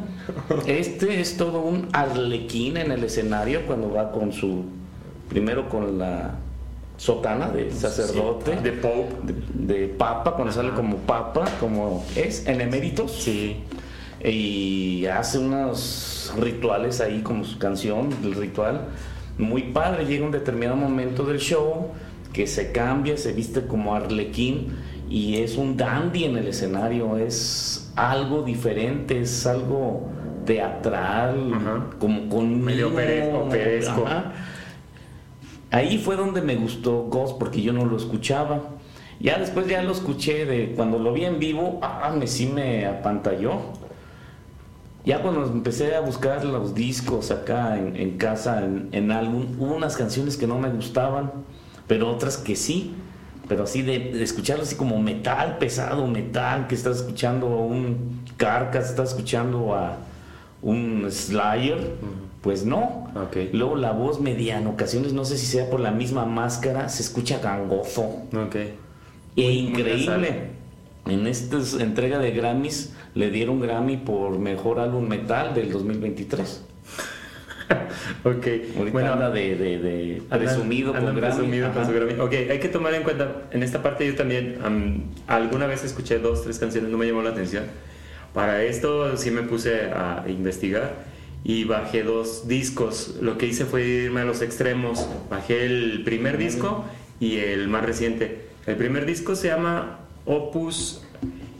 este 0.67 1.21
es 1.21 1.37
todo 1.37 1.61
un 1.61 1.89
arlequín 1.93 2.77
en 2.79 2.91
el 2.91 3.05
escenario 3.05 3.67
cuando 3.67 3.93
va 3.93 4.13
con 4.13 4.33
su 4.33 4.65
primero 5.29 5.69
con 5.69 5.99
la 5.99 6.37
sotana 6.97 7.49
de 7.49 7.71
sacerdote, 7.71 8.57
de 8.57 8.73
pope, 8.73 9.35
de, 9.55 9.89
papa, 9.89 10.35
cuando 10.35 10.53
sale 10.53 10.71
como 10.71 10.97
papa, 10.99 11.45
como 11.61 12.05
es 12.15 12.47
en 12.47 12.61
eméritos. 12.61 13.13
Sí. 13.13 13.57
Y 14.25 15.07
hace 15.07 15.39
unos 15.39 16.33
rituales 16.39 17.01
ahí 17.01 17.21
como 17.21 17.45
su 17.45 17.59
canción, 17.59 18.11
el 18.23 18.35
ritual. 18.35 18.89
Muy 19.39 19.65
padre, 19.65 20.07
llega 20.07 20.25
un 20.25 20.33
determinado 20.33 20.77
momento 20.77 21.25
del 21.25 21.39
show 21.39 21.91
que 22.33 22.47
se 22.47 22.73
cambia, 22.73 23.17
se 23.17 23.33
viste 23.33 23.67
como 23.67 23.95
arlequín 23.95 24.69
y 25.09 25.37
es 25.39 25.57
un 25.57 25.77
dandy 25.77 26.25
en 26.25 26.37
el 26.37 26.49
escenario, 26.49 27.17
es 27.17 27.93
algo 27.97 28.43
diferente, 28.43 29.21
es 29.21 29.47
algo 29.47 30.09
teatral, 30.45 31.93
como 31.99 32.29
con 32.29 32.63
medio 32.63 32.89
operesco. 32.89 34.07
Ahí 35.71 35.99
fue 35.99 36.17
donde 36.17 36.43
me 36.43 36.57
gustó 36.57 37.05
Ghost 37.05 37.39
porque 37.39 37.63
yo 37.63 37.73
no 37.73 37.85
lo 37.85 37.97
escuchaba. 37.97 38.63
Ya 39.19 39.39
después 39.39 39.67
ya 39.67 39.83
lo 39.83 39.93
escuché 39.93 40.45
de 40.45 40.73
cuando 40.75 40.99
lo 40.99 41.13
vi 41.13 41.25
en 41.25 41.39
vivo, 41.39 41.79
ah, 41.83 42.15
me 42.17 42.27
sí 42.27 42.47
me 42.47 42.87
apantalló. 42.87 43.61
Ya 45.05 45.23
cuando 45.23 45.45
empecé 45.45 45.95
a 45.95 46.01
buscar 46.01 46.45
los 46.45 46.75
discos 46.75 47.31
acá 47.31 47.79
en, 47.79 48.19
casa, 48.19 48.65
en, 48.65 49.13
álbum, 49.13 49.47
hubo 49.59 49.75
unas 49.75 49.97
canciones 49.97 50.37
que 50.37 50.47
no 50.47 50.59
me 50.59 50.69
gustaban, 50.69 51.33
pero 51.87 52.11
otras 52.11 52.37
que 52.37 52.57
sí 52.57 52.95
pero 53.49 53.65
así 53.65 53.83
de, 53.83 54.23
escucharlo 54.23 54.65
así 54.65 54.75
como 54.75 55.01
metal 55.01 55.59
pesado, 55.59 56.07
metal, 56.07 56.67
que 56.67 56.75
estás 56.75 56.99
escuchando 56.99 57.47
a 57.47 57.65
un 57.65 58.25
Carcass, 58.37 58.91
estás 58.91 59.11
escuchando 59.11 59.75
a 59.75 59.99
un 60.63 61.07
Slayer, 61.11 61.97
pues 62.47 62.65
no. 62.65 63.11
Okay. 63.27 63.51
Luego 63.53 63.75
la 63.75 63.91
voz 63.91 64.21
media 64.21 64.57
en 64.57 64.69
ocasiones, 64.69 65.13
no 65.13 65.25
sé 65.25 65.37
si 65.37 65.47
sea 65.47 65.69
por 65.69 65.81
la 65.81 65.91
misma 65.91 66.27
máscara, 66.27 66.89
se 66.89 67.03
escucha 67.03 67.41
gangoso. 67.41 68.23
Okay. 68.47 68.77
E 69.35 69.51
increíble. 69.51 70.51
En 71.07 71.27
esta 71.27 71.57
entrega 71.81 72.21
de 72.21 72.31
Grammys 72.31 72.95
le 73.17 73.31
dieron 73.31 73.61
Grammy 73.61 73.97
por 73.97 74.39
mejor 74.39 74.79
álbum 74.79 75.09
metal 75.09 75.55
del 75.55 75.73
2023. 75.73 76.63
ok. 78.25 78.47
bueno, 78.93 79.15
anda 79.15 79.31
de, 79.31 79.57
de, 79.57 79.79
de 79.79 80.23
presumido, 80.31 80.93
con, 80.93 81.17
Grammy. 81.17 81.63
con 81.75 81.85
su 81.85 81.93
Grammy. 81.93 82.21
Ok, 82.21 82.33
hay 82.49 82.61
que 82.61 82.69
tomar 82.69 82.95
en 82.95 83.03
cuenta, 83.03 83.43
en 83.51 83.65
esta 83.65 83.83
parte 83.83 84.07
yo 84.07 84.15
también 84.15 84.59
alguna 85.27 85.67
vez 85.67 85.83
escuché 85.83 86.21
dos, 86.21 86.45
tres 86.45 86.61
canciones, 86.61 86.93
no 86.93 86.97
me 86.97 87.07
llamó 87.09 87.23
la 87.23 87.31
atención. 87.31 87.65
Para 88.33 88.63
esto 88.63 89.17
sí 89.17 89.33
me 89.33 89.43
puse 89.43 89.91
a 89.91 90.25
investigar 90.29 91.16
y 91.49 91.63
bajé 91.63 92.03
dos 92.03 92.49
discos. 92.49 93.15
Lo 93.21 93.39
que 93.39 93.47
hice 93.47 93.67
fue 93.67 93.87
irme 93.87 94.23
a 94.23 94.25
los 94.25 94.43
extremos. 94.43 95.07
Bajé 95.31 95.65
el 95.65 96.03
primer 96.05 96.39
disco 96.39 96.85
y 97.21 97.37
el 97.37 97.69
más 97.69 97.85
reciente. 97.87 98.47
El 98.67 98.75
primer 98.75 99.07
disco 99.07 99.37
se 99.37 99.47
llama 99.47 100.01
Opus 100.25 101.03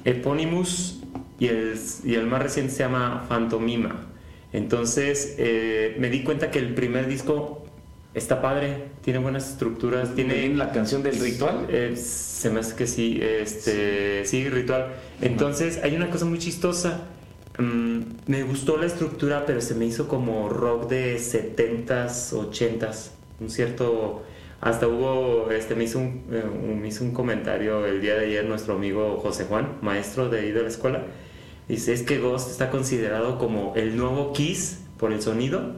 Eponymus 0.05 1.03
y 1.39 1.47
el, 1.47 1.79
y 2.03 2.15
el 2.15 2.27
más 2.27 2.43
reciente 2.43 2.73
se 2.73 2.81
llama 2.81 3.27
Fantomima. 3.29 4.07
Entonces 4.53 5.37
eh, 5.39 5.95
me 6.01 6.11
di 6.11 6.25
cuenta 6.25 6.51
que 6.51 6.59
el 6.59 6.75
primer 6.75 7.07
disco 7.07 7.65
está 8.13 8.43
padre, 8.43 8.87
tiene 9.03 9.21
buenas 9.21 9.49
estructuras, 9.51 10.17
tiene 10.17 10.49
la 10.57 10.73
canción 10.73 11.05
del 11.05 11.21
ritual. 11.21 11.67
Eh, 11.69 11.95
se 11.97 12.51
me 12.51 12.59
hace 12.59 12.75
que 12.75 12.89
sí, 12.89 13.21
este, 13.23 14.25
sí, 14.25 14.49
ritual. 14.49 14.95
Entonces 15.21 15.79
hay 15.85 15.95
una 15.95 16.11
cosa 16.11 16.25
muy 16.25 16.41
chistosa. 16.41 17.03
Mm, 17.59 18.01
me 18.27 18.43
gustó 18.43 18.77
la 18.77 18.87
estructura, 18.87 19.45
pero 19.47 19.61
se 19.61 19.75
me 19.75 19.87
hizo 19.87 20.09
como 20.09 20.49
rock 20.49 20.89
de 20.89 21.17
70s, 21.17 22.33
80s, 22.33 23.11
un 23.41 23.51
cierto 23.51 24.23
hasta 24.61 24.89
hubo, 24.89 25.51
este, 25.51 25.75
me 25.75 25.85
hizo 25.85 25.99
un, 25.99 26.25
eh, 26.33 26.43
me 26.81 26.89
hizo 26.89 27.05
un 27.05 27.13
comentario 27.13 27.87
el 27.87 28.01
día 28.01 28.15
de 28.17 28.27
ayer 28.27 28.45
nuestro 28.47 28.75
amigo 28.75 29.19
José 29.19 29.45
Juan, 29.45 29.79
maestro 29.83 30.29
de 30.31 30.41
ahí 30.41 30.51
de 30.51 30.63
la 30.63 30.69
escuela, 30.69 31.05
Dice, 31.69 31.93
es 31.93 32.03
que 32.03 32.19
Ghost 32.19 32.51
está 32.51 32.71
considerado 32.71 33.39
como 33.39 33.75
el 33.75 33.97
nuevo 33.97 34.33
Kiss 34.33 34.83
por 34.99 35.13
el 35.13 35.21
sonido. 35.21 35.75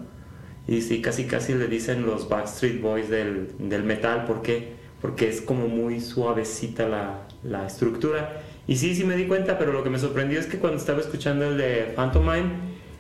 Y 0.67 0.83
sí, 0.83 1.01
casi 1.01 1.25
casi 1.25 1.55
le 1.55 1.67
dicen 1.67 2.05
los 2.05 2.29
Backstreet 2.29 2.83
Boys 2.83 3.09
del, 3.09 3.53
del 3.59 3.85
metal. 3.85 4.27
¿Por 4.27 4.43
qué? 4.43 4.75
Porque 5.01 5.31
es 5.31 5.41
como 5.41 5.67
muy 5.67 6.01
suavecita 6.01 6.87
la, 6.87 7.27
la, 7.43 7.67
estructura. 7.67 8.43
Y 8.69 8.77
sí, 8.77 8.95
sí 8.95 9.03
me 9.03 9.17
di 9.17 9.25
cuenta, 9.25 9.59
pero 9.59 9.73
lo 9.73 9.83
que 9.83 9.91
me 9.91 9.99
sorprendió 9.99 10.39
es 10.39 10.47
que 10.47 10.59
cuando 10.59 10.79
estaba 10.79 11.01
escuchando 11.01 11.49
el 11.49 11.59
de 11.59 11.93
Phantom 11.97 12.25
Mind, 12.25 12.53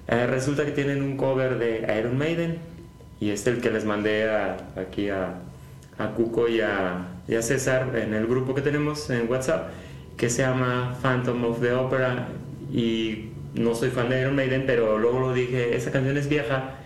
eh, 0.09 0.27
resulta 0.27 0.65
que 0.65 0.73
tienen 0.73 1.03
un 1.03 1.17
cover 1.17 1.59
de 1.59 1.87
Iron 1.99 2.19
Maiden. 2.19 2.59
Y 3.21 3.31
es 3.31 3.47
el 3.47 3.61
que 3.61 3.71
les 3.71 3.85
mandé 3.85 4.29
aquí 4.77 5.11
a, 5.11 5.35
a 5.99 6.09
Cuco 6.15 6.49
y 6.49 6.61
a, 6.61 7.09
y 7.29 7.35
a 7.35 7.43
César 7.43 7.95
en 7.97 8.15
el 8.15 8.27
grupo 8.27 8.55
que 8.55 8.63
tenemos 8.63 9.11
en 9.11 9.29
WhatsApp, 9.29 9.69
que 10.17 10.31
se 10.31 10.43
llama 10.43 10.97
Phantom 11.03 11.45
of 11.45 11.61
the 11.61 11.73
Opera 11.73 12.29
y 12.73 13.31
no 13.55 13.75
soy 13.75 13.91
fan 13.91 14.09
de 14.09 14.21
Iron 14.21 14.37
Maiden, 14.37 14.65
pero 14.67 14.99
luego 14.99 15.21
lo 15.21 15.35
dije, 15.35 15.77
esa 15.77 15.91
canción 15.91 16.17
es 16.17 16.29
vieja, 16.29 16.77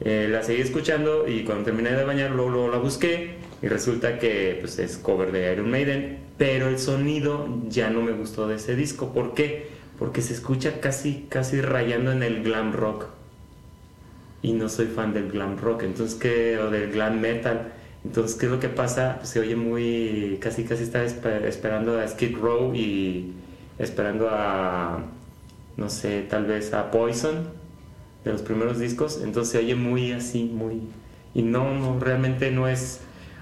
eh, 0.00 0.28
la 0.30 0.42
seguí 0.42 0.60
escuchando 0.60 1.26
y 1.26 1.42
cuando 1.42 1.64
terminé 1.64 1.90
de 1.90 2.04
bañar 2.04 2.30
luego, 2.30 2.70
la 2.70 2.78
busqué 2.78 3.34
y 3.62 3.66
resulta 3.68 4.18
que 4.18 4.58
pues, 4.60 4.78
es 4.78 4.96
cover 4.98 5.32
de 5.32 5.52
Iron 5.52 5.70
Maiden, 5.70 6.27
pero 6.38 6.68
el 6.68 6.78
sonido 6.78 7.48
ya 7.68 7.90
no 7.90 8.00
me 8.00 8.12
gustó 8.12 8.48
de 8.48 8.56
ese 8.56 8.76
disco. 8.76 9.12
¿Por 9.12 9.34
qué? 9.34 9.68
Porque 9.98 10.22
se 10.22 10.32
escucha 10.32 10.80
casi, 10.80 11.26
casi 11.28 11.60
rayando 11.60 12.12
en 12.12 12.22
el 12.22 12.42
glam 12.42 12.72
rock. 12.72 13.06
Y 14.40 14.52
no 14.52 14.68
soy 14.68 14.86
fan 14.86 15.12
del 15.12 15.30
glam 15.30 15.58
rock, 15.58 15.82
entonces 15.82 16.18
¿qué? 16.18 16.58
o 16.58 16.70
del 16.70 16.92
glam 16.92 17.20
metal. 17.20 17.72
Entonces, 18.04 18.36
¿qué 18.38 18.46
es 18.46 18.52
lo 18.52 18.60
que 18.60 18.68
pasa? 18.68 19.18
se 19.24 19.40
oye 19.40 19.56
muy, 19.56 20.38
casi, 20.40 20.62
casi 20.62 20.84
está 20.84 21.04
esperando 21.04 21.98
a 21.98 22.06
Skid 22.06 22.36
Row 22.36 22.72
y 22.72 23.32
esperando 23.78 24.28
a 24.30 25.02
no 25.78 25.88
sé, 25.88 26.22
tal 26.22 26.44
vez 26.44 26.74
a 26.74 26.90
Poison, 26.90 27.48
de 28.24 28.32
los 28.32 28.42
primeros 28.42 28.80
discos, 28.80 29.20
entonces 29.22 29.52
se 29.52 29.58
oye 29.58 29.76
muy 29.76 30.10
así, 30.10 30.42
muy... 30.44 30.82
Y 31.34 31.42
no, 31.42 31.98
realmente 32.00 32.50
no 32.50 32.66
es... 32.68 33.00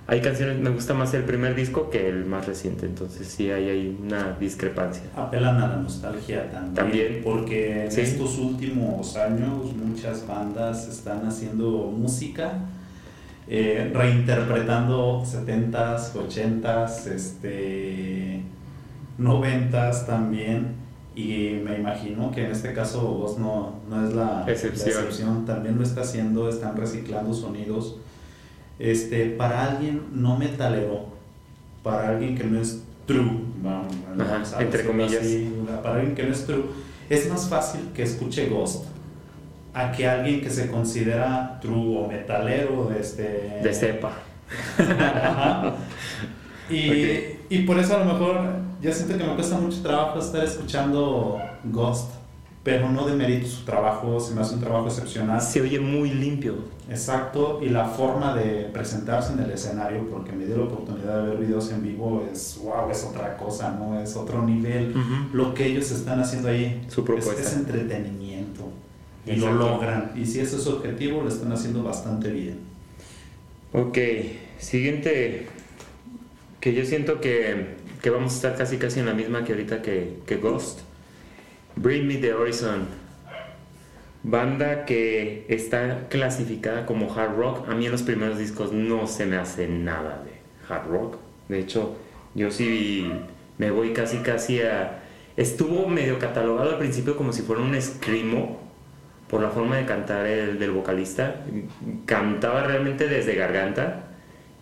Hay 0.08 0.20
canciones, 0.20 0.58
me 0.58 0.70
gusta 0.70 0.94
más 0.94 1.12
el 1.14 1.24
primer 1.24 1.56
disco 1.56 1.90
que 1.90 2.08
el 2.08 2.24
más 2.26 2.46
reciente, 2.46 2.86
entonces 2.86 3.26
sí 3.26 3.50
hay, 3.50 3.68
hay 3.68 3.98
una 4.00 4.36
discrepancia. 4.38 5.02
Apelan 5.16 5.60
a 5.60 5.66
la 5.66 5.76
nostalgia 5.76 6.48
también. 6.50 6.74
También. 6.74 7.20
Porque 7.24 7.86
en 7.86 7.98
estos 7.98 8.38
últimos 8.38 9.16
años 9.16 9.74
muchas 9.74 10.26
bandas 10.26 10.86
están 10.86 11.26
haciendo 11.26 11.92
música, 11.96 12.52
eh, 13.48 13.90
reinterpretando 13.92 15.24
70s, 15.24 16.12
80s, 16.12 17.06
este, 17.08 18.42
90s 19.18 20.06
también 20.06 20.86
y 21.16 21.62
me 21.64 21.78
imagino 21.78 22.30
que 22.30 22.44
en 22.44 22.52
este 22.52 22.74
caso 22.74 23.00
vos 23.00 23.38
no, 23.38 23.80
no 23.88 24.06
es 24.06 24.14
la 24.14 24.44
excepción. 24.46 25.46
también 25.46 25.78
lo 25.78 25.82
está 25.82 26.02
haciendo, 26.02 26.48
están 26.48 26.76
reciclando 26.76 27.32
sonidos. 27.32 27.96
Este, 28.78 29.26
para 29.26 29.64
alguien 29.64 30.02
no 30.12 30.36
metalero, 30.36 31.06
para 31.82 32.10
alguien 32.10 32.36
que 32.36 32.44
no 32.44 32.60
es 32.60 32.82
true, 33.06 33.40
vamos, 33.62 34.54
entre 34.58 34.84
comillas, 34.84 35.24
para 35.82 35.96
alguien 35.96 36.14
que 36.14 36.24
no 36.24 36.32
es 36.32 36.44
true, 36.44 36.64
es 37.08 37.30
más 37.30 37.48
fácil 37.48 37.80
que 37.94 38.02
escuche 38.02 38.48
Ghost 38.48 38.84
a 39.72 39.92
que 39.92 40.08
alguien 40.08 40.40
que 40.40 40.50
se 40.50 40.70
considera 40.70 41.58
true 41.60 41.98
o 41.98 42.08
metalero 42.08 42.90
este 42.98 43.60
de 43.62 43.74
cepa. 43.74 44.12
y, 46.70 47.54
y 47.54 47.62
por 47.66 47.78
eso 47.78 47.96
a 47.96 47.98
lo 48.00 48.12
mejor 48.12 48.40
yo 48.80 48.92
siento 48.92 49.16
que 49.16 49.24
me 49.24 49.34
cuesta 49.34 49.58
mucho 49.58 49.82
trabajo 49.82 50.18
estar 50.18 50.44
escuchando 50.44 51.40
Ghost, 51.64 52.10
pero 52.66 52.90
no 52.90 53.06
demerito 53.06 53.46
su 53.46 53.64
trabajo, 53.64 54.18
se 54.18 54.34
me 54.34 54.40
hace 54.40 54.54
un 54.54 54.60
trabajo 54.60 54.88
excepcional. 54.88 55.40
Se 55.40 55.60
oye 55.60 55.78
muy 55.78 56.10
limpio. 56.10 56.56
Exacto, 56.90 57.60
y 57.62 57.68
la 57.68 57.84
forma 57.84 58.34
de 58.34 58.64
presentarse 58.72 59.34
en 59.34 59.38
el 59.38 59.52
escenario, 59.52 60.10
porque 60.10 60.32
me 60.32 60.46
dio 60.46 60.56
la 60.56 60.64
oportunidad 60.64 61.22
de 61.22 61.28
ver 61.28 61.38
videos 61.38 61.70
en 61.70 61.84
vivo, 61.84 62.28
es 62.28 62.58
wow, 62.60 62.90
es 62.90 63.04
otra 63.04 63.36
cosa, 63.36 63.70
¿no? 63.78 64.00
Es 64.00 64.16
otro 64.16 64.42
nivel. 64.42 64.92
Lo 65.32 65.54
que 65.54 65.66
ellos 65.66 65.92
están 65.92 66.18
haciendo 66.18 66.48
ahí 66.48 66.84
su 66.88 67.04
propuesta. 67.04 67.40
Es, 67.40 67.54
entretenimiento. 67.54 68.68
Y 69.24 69.36
lo 69.36 69.52
logran. 69.52 70.10
Y 70.16 70.26
si 70.26 70.40
ese 70.40 70.56
es 70.56 70.64
su 70.64 70.70
objetivo, 70.70 71.22
lo 71.22 71.28
están 71.28 71.52
haciendo 71.52 71.84
bastante 71.84 72.32
bien. 72.32 72.58
Ok, 73.74 73.96
siguiente 74.58 75.46
que 76.58 76.74
yo 76.74 76.84
siento 76.84 77.20
que, 77.20 77.76
que, 78.02 78.10
vamos 78.10 78.32
a 78.32 78.34
estar 78.34 78.56
casi 78.56 78.76
casi 78.76 78.98
en 78.98 79.06
la 79.06 79.14
misma 79.14 79.44
que 79.44 79.52
ahorita 79.52 79.82
que, 79.82 80.18
que 80.26 80.38
Ghost. 80.38 80.80
Bring 81.76 82.06
Me 82.06 82.16
the 82.16 82.32
Horizon. 82.32 82.86
Banda 84.22 84.86
que 84.86 85.44
está 85.48 86.08
clasificada 86.08 86.86
como 86.86 87.14
hard 87.14 87.36
rock. 87.36 87.68
A 87.68 87.74
mí 87.74 87.86
en 87.86 87.92
los 87.92 88.02
primeros 88.02 88.38
discos 88.38 88.72
no 88.72 89.06
se 89.06 89.26
me 89.26 89.36
hace 89.36 89.68
nada 89.68 90.24
de 90.24 90.32
hard 90.72 90.88
rock. 90.88 91.16
De 91.48 91.60
hecho, 91.60 91.96
yo 92.34 92.50
sí 92.50 93.12
me 93.58 93.70
voy 93.70 93.92
casi 93.92 94.18
casi 94.18 94.60
a... 94.62 95.02
Estuvo 95.36 95.86
medio 95.86 96.18
catalogado 96.18 96.70
al 96.70 96.78
principio 96.78 97.14
como 97.14 97.32
si 97.32 97.42
fuera 97.42 97.60
un 97.60 97.80
screamo 97.80 98.58
por 99.28 99.42
la 99.42 99.50
forma 99.50 99.76
de 99.76 99.84
cantar 99.84 100.26
el, 100.26 100.58
del 100.58 100.70
vocalista. 100.70 101.44
Cantaba 102.06 102.64
realmente 102.64 103.06
desde 103.06 103.34
garganta 103.34 104.04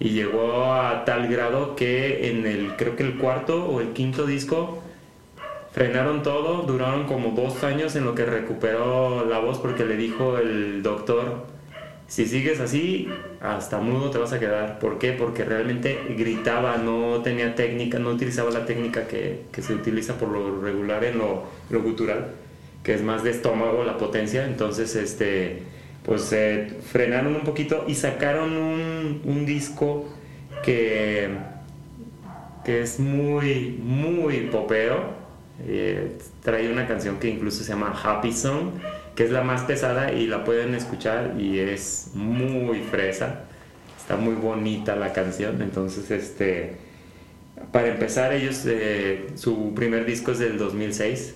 y 0.01 0.11
llegó 0.11 0.75
a 0.75 1.05
tal 1.05 1.29
grado 1.29 1.77
que 1.77 2.29
en 2.29 2.45
el, 2.47 2.77
creo 2.77 2.97
que 2.97 3.05
el 3.05 3.19
cuarto 3.19 3.67
o 3.67 3.81
el 3.81 3.93
quinto 3.93 4.27
disco, 4.27 4.83
frenaron 5.75 6.23
todo, 6.23 6.63
duraron 6.63 7.05
como 7.05 7.33
dos 7.33 7.63
años 7.65 7.95
en 7.97 8.07
lo 8.07 8.15
que 8.15 8.25
recuperó 8.25 9.27
la 9.27 9.41
voz 9.41 9.59
porque 9.59 9.85
le 9.85 9.97
dijo 9.97 10.39
el 10.39 10.83
doctor 10.83 11.55
si 12.07 12.27
sigues 12.27 12.61
así, 12.61 13.09
hasta 13.41 13.79
mudo 13.79 14.11
te 14.11 14.19
vas 14.19 14.33
a 14.33 14.39
quedar. 14.39 14.79
¿Por 14.79 14.99
qué? 14.99 15.13
Porque 15.13 15.45
realmente 15.45 15.99
gritaba, 16.17 16.77
no 16.77 17.23
tenía 17.23 17.55
técnica, 17.55 17.99
no 17.99 18.11
utilizaba 18.11 18.51
la 18.51 18.67
técnica 18.67 19.09
que, 19.09 19.45
que 19.51 19.63
se 19.63 19.75
utiliza 19.75 20.19
por 20.19 20.29
lo 20.29 20.61
regular 20.61 21.03
en 21.05 21.19
lo, 21.19 21.45
lo 21.71 21.83
gutural, 21.83 22.33
que 22.83 22.95
es 22.95 23.03
más 23.03 23.25
de 23.25 23.31
estómago, 23.31 23.85
la 23.85 23.97
potencia. 23.97 24.45
Entonces, 24.47 24.95
este, 24.97 25.63
pues 26.05 26.23
se 26.23 26.69
frenaron 26.93 27.35
un 27.35 27.43
poquito 27.43 27.85
y 27.89 27.95
sacaron 27.95 28.57
un, 28.57 29.23
un 29.25 29.47
disco 29.47 30.05
que, 30.63 31.31
que 32.65 32.83
es 32.83 33.01
muy, 33.01 33.79
muy 33.83 34.43
popero. 34.53 35.24
Eh, 35.63 36.19
trae 36.43 36.71
una 36.71 36.87
canción 36.87 37.19
que 37.19 37.29
incluso 37.29 37.63
se 37.63 37.71
llama 37.71 37.95
Happy 38.03 38.33
Song 38.33 38.73
que 39.15 39.25
es 39.25 39.31
la 39.31 39.43
más 39.43 39.63
pesada 39.63 40.13
y 40.13 40.27
la 40.27 40.45
pueden 40.45 40.75
escuchar 40.75 41.35
y 41.39 41.59
es 41.59 42.11
muy 42.15 42.81
fresa. 42.81 43.45
Está 43.99 44.17
muy 44.17 44.35
bonita 44.35 44.97
la 44.97 45.13
canción, 45.13 45.63
entonces 45.63 46.11
este 46.11 46.77
para 47.73 47.89
empezar 47.89 48.33
ellos 48.33 48.65
eh, 48.67 49.29
su 49.37 49.73
primer 49.75 50.05
disco 50.05 50.33
es 50.33 50.39
del 50.39 50.59
2006. 50.59 51.35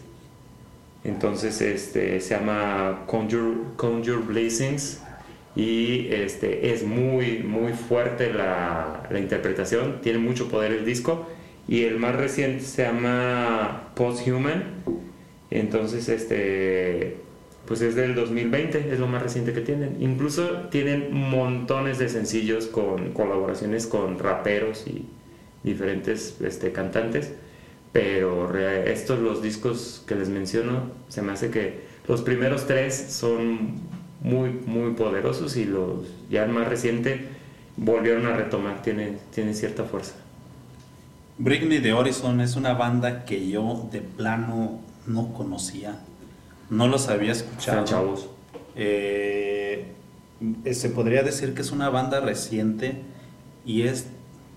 Entonces 1.04 1.61
este 1.61 2.20
se 2.20 2.35
llama 2.35 3.04
Conjure, 3.07 3.57
Conjure 3.76 4.18
Blessings 4.18 5.00
y 5.54 6.09
este 6.09 6.72
es 6.72 6.83
muy 6.83 7.38
muy 7.38 7.72
fuerte 7.72 8.33
la, 8.33 9.07
la 9.09 9.18
interpretación, 9.20 10.00
tiene 10.02 10.18
mucho 10.18 10.48
poder 10.48 10.72
el 10.72 10.85
disco 10.85 11.26
y 11.68 11.85
el 11.85 11.98
más 11.98 12.16
reciente 12.16 12.64
se 12.64 12.83
llama 12.83 13.92
Posthuman. 13.94 14.64
Entonces 15.50 16.09
este 16.09 17.18
pues 17.66 17.83
es 17.83 17.94
del 17.94 18.14
2020, 18.14 18.92
es 18.94 18.98
lo 18.98 19.07
más 19.07 19.22
reciente 19.22 19.52
que 19.52 19.61
tienen. 19.61 19.98
Incluso 20.00 20.68
tienen 20.70 21.12
montones 21.12 21.98
de 21.98 22.09
sencillos 22.09 22.66
con 22.66 23.12
colaboraciones 23.12 23.87
con 23.87 24.18
raperos 24.18 24.87
y 24.87 25.04
diferentes 25.62 26.40
este, 26.40 26.72
cantantes, 26.72 27.35
pero 27.92 28.57
estos 28.57 29.18
los 29.18 29.42
discos 29.42 30.02
que 30.07 30.14
les 30.14 30.31
menciono, 30.31 30.90
se 31.09 31.20
me 31.20 31.33
hace 31.33 31.50
que 31.50 31.81
los 32.09 32.22
primeros 32.22 32.66
tres 32.66 32.94
son 33.11 33.72
muy, 34.22 34.48
muy 34.48 34.94
poderosos 34.94 35.59
y 35.59 35.66
los 35.66 36.09
ya 36.31 36.44
el 36.44 36.50
más 36.50 36.68
reciente 36.68 37.20
volvieron 37.76 38.24
a 38.26 38.35
retomar, 38.35 38.81
tiene, 38.81 39.18
tiene 39.31 39.52
cierta 39.52 39.85
fuerza. 39.85 40.14
Britney 41.38 41.79
de 41.79 41.92
Horizon 41.92 42.40
es 42.40 42.57
una 42.57 42.74
banda 42.74 43.24
que 43.24 43.48
yo 43.48 43.88
de 43.90 44.01
plano 44.01 44.81
no 45.07 45.33
conocía 45.33 45.98
no 46.70 46.87
los 46.87 47.09
había 47.09 47.33
escuchado. 47.33 47.85
chavos. 47.85 48.29
Eh, 48.77 49.94
se 50.70 50.90
podría 50.90 51.22
decir 51.22 51.55
que 51.55 51.62
es 51.62 51.72
una 51.72 51.88
banda 51.88 52.20
reciente 52.20 53.03
y 53.64 53.83
es 53.83 54.07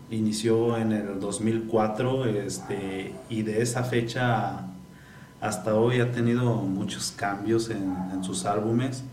inició 0.09 0.77
en 0.77 0.91
el 0.91 1.19
2004 1.19 2.25
este, 2.25 3.15
y 3.29 3.43
de 3.43 3.61
esa 3.61 3.83
fecha 3.83 4.67
hasta 5.39 5.73
hoy 5.75 6.01
ha 6.01 6.11
tenido 6.11 6.55
muchos 6.55 7.11
cambios 7.11 7.69
en, 7.69 7.95
en, 8.13 8.23
sus 8.23 8.45
álbumes. 8.45 9.03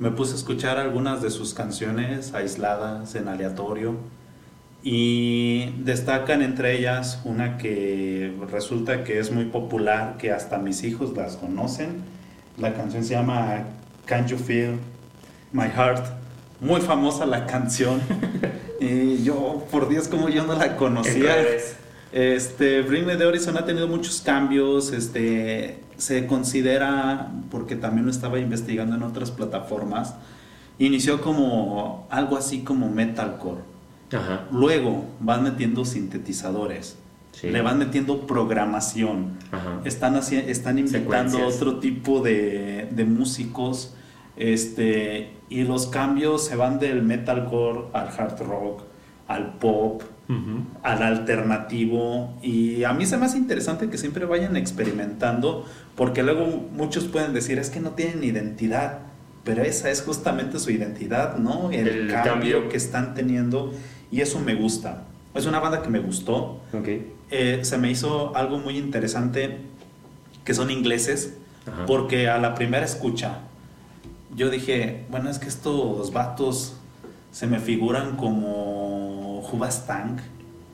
Me 0.00 0.10
puse 0.10 0.32
a 0.32 0.36
escuchar 0.36 0.78
algunas 0.78 1.22
de 1.22 1.30
sus 1.30 1.54
canciones 1.54 2.34
aisladas 2.34 3.14
en 3.14 3.28
aleatorio 3.28 3.94
y 4.82 5.72
destacan 5.82 6.42
entre 6.42 6.78
ellas 6.78 7.20
una 7.24 7.58
que 7.58 8.34
resulta 8.50 9.04
que 9.04 9.18
es 9.18 9.30
muy 9.30 9.46
popular, 9.46 10.16
que 10.18 10.32
hasta 10.32 10.58
mis 10.58 10.84
hijos 10.84 11.16
las 11.16 11.36
conocen 11.36 12.10
la 12.60 12.74
canción 12.74 13.02
se 13.04 13.14
llama 13.14 13.64
Can't 14.04 14.28
You 14.28 14.36
Feel 14.36 14.78
My 15.52 15.64
Heart. 15.64 16.04
Muy 16.60 16.80
famosa 16.82 17.24
la 17.24 17.46
canción. 17.46 18.00
y 18.80 19.22
yo, 19.22 19.66
por 19.70 19.88
Dios, 19.88 20.08
como 20.08 20.28
yo 20.28 20.44
no 20.44 20.54
la 20.54 20.76
conocía. 20.76 21.36
Este, 22.12 22.82
Bring 22.82 23.06
Me 23.06 23.16
the 23.16 23.24
Horizon 23.24 23.56
ha 23.56 23.64
tenido 23.64 23.88
muchos 23.88 24.20
cambios. 24.20 24.92
Este, 24.92 25.80
se 25.96 26.26
considera, 26.26 27.30
porque 27.50 27.76
también 27.76 28.04
lo 28.04 28.10
estaba 28.10 28.38
investigando 28.38 28.96
en 28.96 29.02
otras 29.04 29.30
plataformas, 29.30 30.14
inició 30.78 31.22
como 31.22 32.06
algo 32.10 32.36
así 32.36 32.60
como 32.60 32.90
metalcore. 32.90 33.62
Luego 34.50 35.04
van 35.20 35.44
metiendo 35.44 35.84
sintetizadores 35.84 36.96
le 37.42 37.62
van 37.62 37.78
metiendo 37.78 38.26
programación. 38.26 39.38
Están, 39.84 40.16
están 40.16 40.78
inventando 40.78 41.46
otro 41.46 41.78
tipo 41.78 42.20
de, 42.20 42.88
de, 42.90 43.04
músicos. 43.04 43.94
Este, 44.36 45.32
y 45.48 45.64
los 45.64 45.86
cambios 45.86 46.46
se 46.46 46.56
van 46.56 46.78
del 46.78 47.02
metalcore 47.02 47.88
al 47.92 48.08
hard 48.08 48.40
rock, 48.40 48.82
al 49.26 49.54
pop, 49.54 50.02
al 50.82 51.02
alternativo. 51.02 52.38
Y 52.42 52.84
a 52.84 52.92
mí 52.92 53.06
se 53.06 53.16
me 53.16 53.26
hace 53.26 53.38
interesante 53.38 53.88
que 53.88 53.98
siempre 53.98 54.24
vayan 54.26 54.56
experimentando, 54.56 55.64
porque 55.96 56.22
luego 56.22 56.46
muchos 56.46 57.04
pueden 57.04 57.32
decir, 57.32 57.58
es 57.58 57.70
que 57.70 57.80
no 57.80 57.90
tienen 57.90 58.22
identidad. 58.22 59.00
Pero 59.42 59.62
esa 59.62 59.90
es 59.90 60.02
justamente 60.02 60.58
su 60.58 60.70
identidad, 60.70 61.38
¿no? 61.38 61.70
El, 61.70 62.08
cambio, 62.08 62.68
que 62.68 62.76
están 62.76 63.14
teniendo. 63.14 63.72
Y 64.10 64.20
eso 64.20 64.40
me 64.40 64.54
gusta. 64.54 65.04
Es 65.34 65.46
una 65.46 65.60
banda 65.60 65.82
que 65.82 65.88
me 65.88 66.00
gustó. 66.00 66.60
Eh, 67.30 67.60
se 67.62 67.78
me 67.78 67.90
hizo 67.90 68.34
algo 68.36 68.58
muy 68.58 68.76
interesante 68.76 69.58
que 70.44 70.54
son 70.54 70.70
ingleses, 70.70 71.34
porque 71.86 72.28
a 72.28 72.38
la 72.38 72.54
primera 72.54 72.84
escucha 72.84 73.40
yo 74.34 74.50
dije, 74.50 75.04
bueno, 75.10 75.30
es 75.30 75.38
que 75.38 75.48
estos 75.48 76.12
vatos 76.12 76.76
se 77.32 77.46
me 77.46 77.58
figuran 77.58 78.16
como 78.16 79.42
Tank 79.86 80.20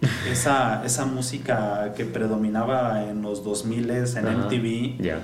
esa, 0.30 0.84
esa 0.84 1.06
música 1.06 1.92
que 1.96 2.04
predominaba 2.04 3.04
en 3.04 3.22
los 3.22 3.42
2000 3.44 3.90
en 3.90 4.38
MTV. 4.38 5.20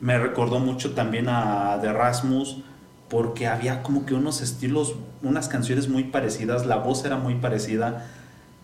Me 0.00 0.18
recordó 0.18 0.58
mucho 0.58 0.92
también 0.92 1.28
a 1.28 1.78
The 1.80 1.92
Rasmus 1.92 2.58
porque 3.08 3.46
había 3.46 3.82
como 3.82 4.06
que 4.06 4.14
unos 4.14 4.40
estilos, 4.40 4.94
unas 5.22 5.48
canciones 5.48 5.88
muy 5.88 6.04
parecidas, 6.04 6.66
la 6.66 6.76
voz 6.76 7.04
era 7.04 7.16
muy 7.16 7.36
parecida 7.36 8.06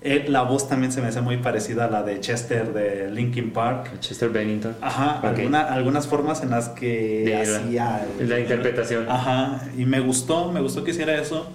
eh, 0.05 0.25
la 0.29 0.43
voz 0.43 0.69
también 0.69 0.91
se 0.91 1.01
me 1.01 1.09
hace 1.09 1.21
muy 1.21 1.37
parecida 1.37 1.85
a 1.85 1.89
la 1.89 2.03
de 2.03 2.19
Chester 2.19 2.73
de 2.73 3.09
Linkin 3.09 3.53
Park. 3.53 4.01
Chester 4.01 4.31
Bennington. 4.31 4.75
Ajá, 4.81 5.21
algunas 5.21 6.09
formas 6.09 6.43
en 6.43 6.51
las 6.51 6.71
que 6.71 7.41
hacía... 7.41 8.05
la 8.19 8.41
interpretación. 8.41 9.09
Ajá, 9.09 9.63
y 9.77 9.85
me 9.85 10.01
gustó, 10.01 10.51
me 10.51 10.61
gustó 10.61 10.83
que 10.83 10.91
hiciera 10.91 11.15
eso. 11.21 11.49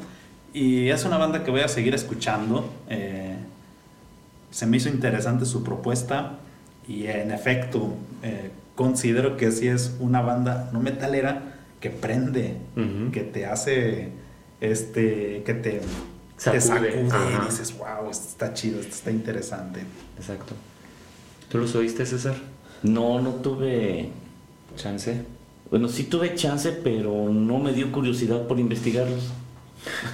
Y 0.53 0.87
es 0.87 1.03
una 1.03 1.17
banda 1.17 1.43
que 1.43 1.51
voy 1.51 1.59
a 1.59 1.67
seguir 1.67 1.93
escuchando. 1.93 2.71
Eh, 2.89 3.35
se 4.49 4.65
me 4.65 4.77
hizo 4.77 4.87
interesante 4.87 5.45
su 5.45 5.61
propuesta 5.61 6.37
y 6.87 7.07
en 7.07 7.31
efecto 7.31 7.95
eh, 8.23 8.51
considero 8.75 9.35
que 9.35 9.51
sí 9.51 9.67
es 9.67 9.97
una 9.99 10.21
banda 10.21 10.69
no 10.71 10.79
metalera 10.79 11.56
que 11.87 11.95
prende, 11.95 12.57
que 13.13 13.21
te 13.21 13.45
hace, 13.45 14.09
este, 14.59 15.43
que 15.45 15.53
te 15.53 15.81
te 16.51 16.61
sacude 16.61 17.07
y 17.41 17.45
dices, 17.45 17.75
wow, 17.77 18.09
esto 18.11 18.27
está 18.27 18.53
chido, 18.53 18.79
esto 18.79 18.93
está 18.93 19.11
interesante. 19.11 19.81
Exacto. 20.17 20.53
¿Tú 21.49 21.57
los 21.57 21.73
oíste, 21.75 22.05
César? 22.05 22.35
No, 22.83 23.19
no 23.21 23.31
tuve 23.35 24.09
chance. 24.75 25.23
Bueno, 25.71 25.87
sí 25.87 26.03
tuve 26.03 26.35
chance, 26.35 26.71
pero 26.71 27.29
no 27.29 27.57
me 27.57 27.73
dio 27.73 27.91
curiosidad 27.91 28.45
por 28.47 28.59
investigarlos. 28.59 29.31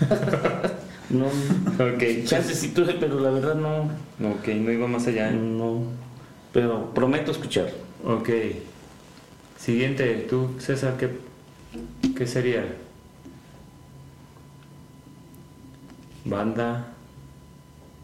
no, 1.09 1.25
ok. 1.25 2.25
Chance 2.25 2.53
sí 2.53 2.69
tuve, 2.69 2.93
pero 2.93 3.19
la 3.19 3.31
verdad 3.31 3.55
no. 3.55 3.89
Ok, 4.31 4.47
no 4.47 4.71
iba 4.71 4.87
más 4.87 5.07
allá. 5.07 5.31
No, 5.31 5.83
pero 6.53 6.93
prometo 6.93 7.31
escuchar. 7.31 7.71
Ok. 8.05 8.29
Siguiente, 9.57 10.25
tú, 10.29 10.51
César, 10.59 10.95
¿qué, 10.97 11.09
qué 12.15 12.27
sería? 12.27 12.65
banda, 16.25 16.87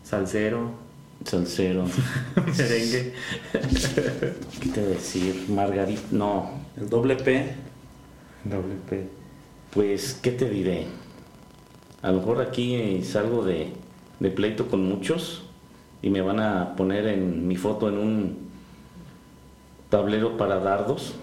salsero. 0.03 0.71
Salsero. 1.25 1.85
Merengue. 2.57 3.13
¿Qué 4.61 4.69
te 4.69 4.81
decir? 4.81 5.45
Margarita. 5.49 6.01
No. 6.11 6.51
El 6.77 6.89
doble 6.89 7.15
P. 7.15 7.55
Doble 8.43 8.75
P. 8.89 9.07
Pues, 9.71 10.13
¿qué 10.21 10.31
te 10.31 10.49
diré? 10.49 10.87
A 12.01 12.11
lo 12.11 12.19
mejor 12.19 12.41
aquí 12.41 13.03
salgo 13.03 13.43
de, 13.43 13.73
de 14.19 14.31
pleito 14.31 14.67
con 14.67 14.87
muchos 14.87 15.43
y 16.01 16.09
me 16.09 16.21
van 16.21 16.39
a 16.39 16.75
poner 16.75 17.07
en 17.07 17.47
mi 17.47 17.57
foto 17.57 17.89
en 17.89 17.97
un 17.97 18.37
tablero 19.89 20.37
para 20.37 20.59
dardos. 20.59 21.15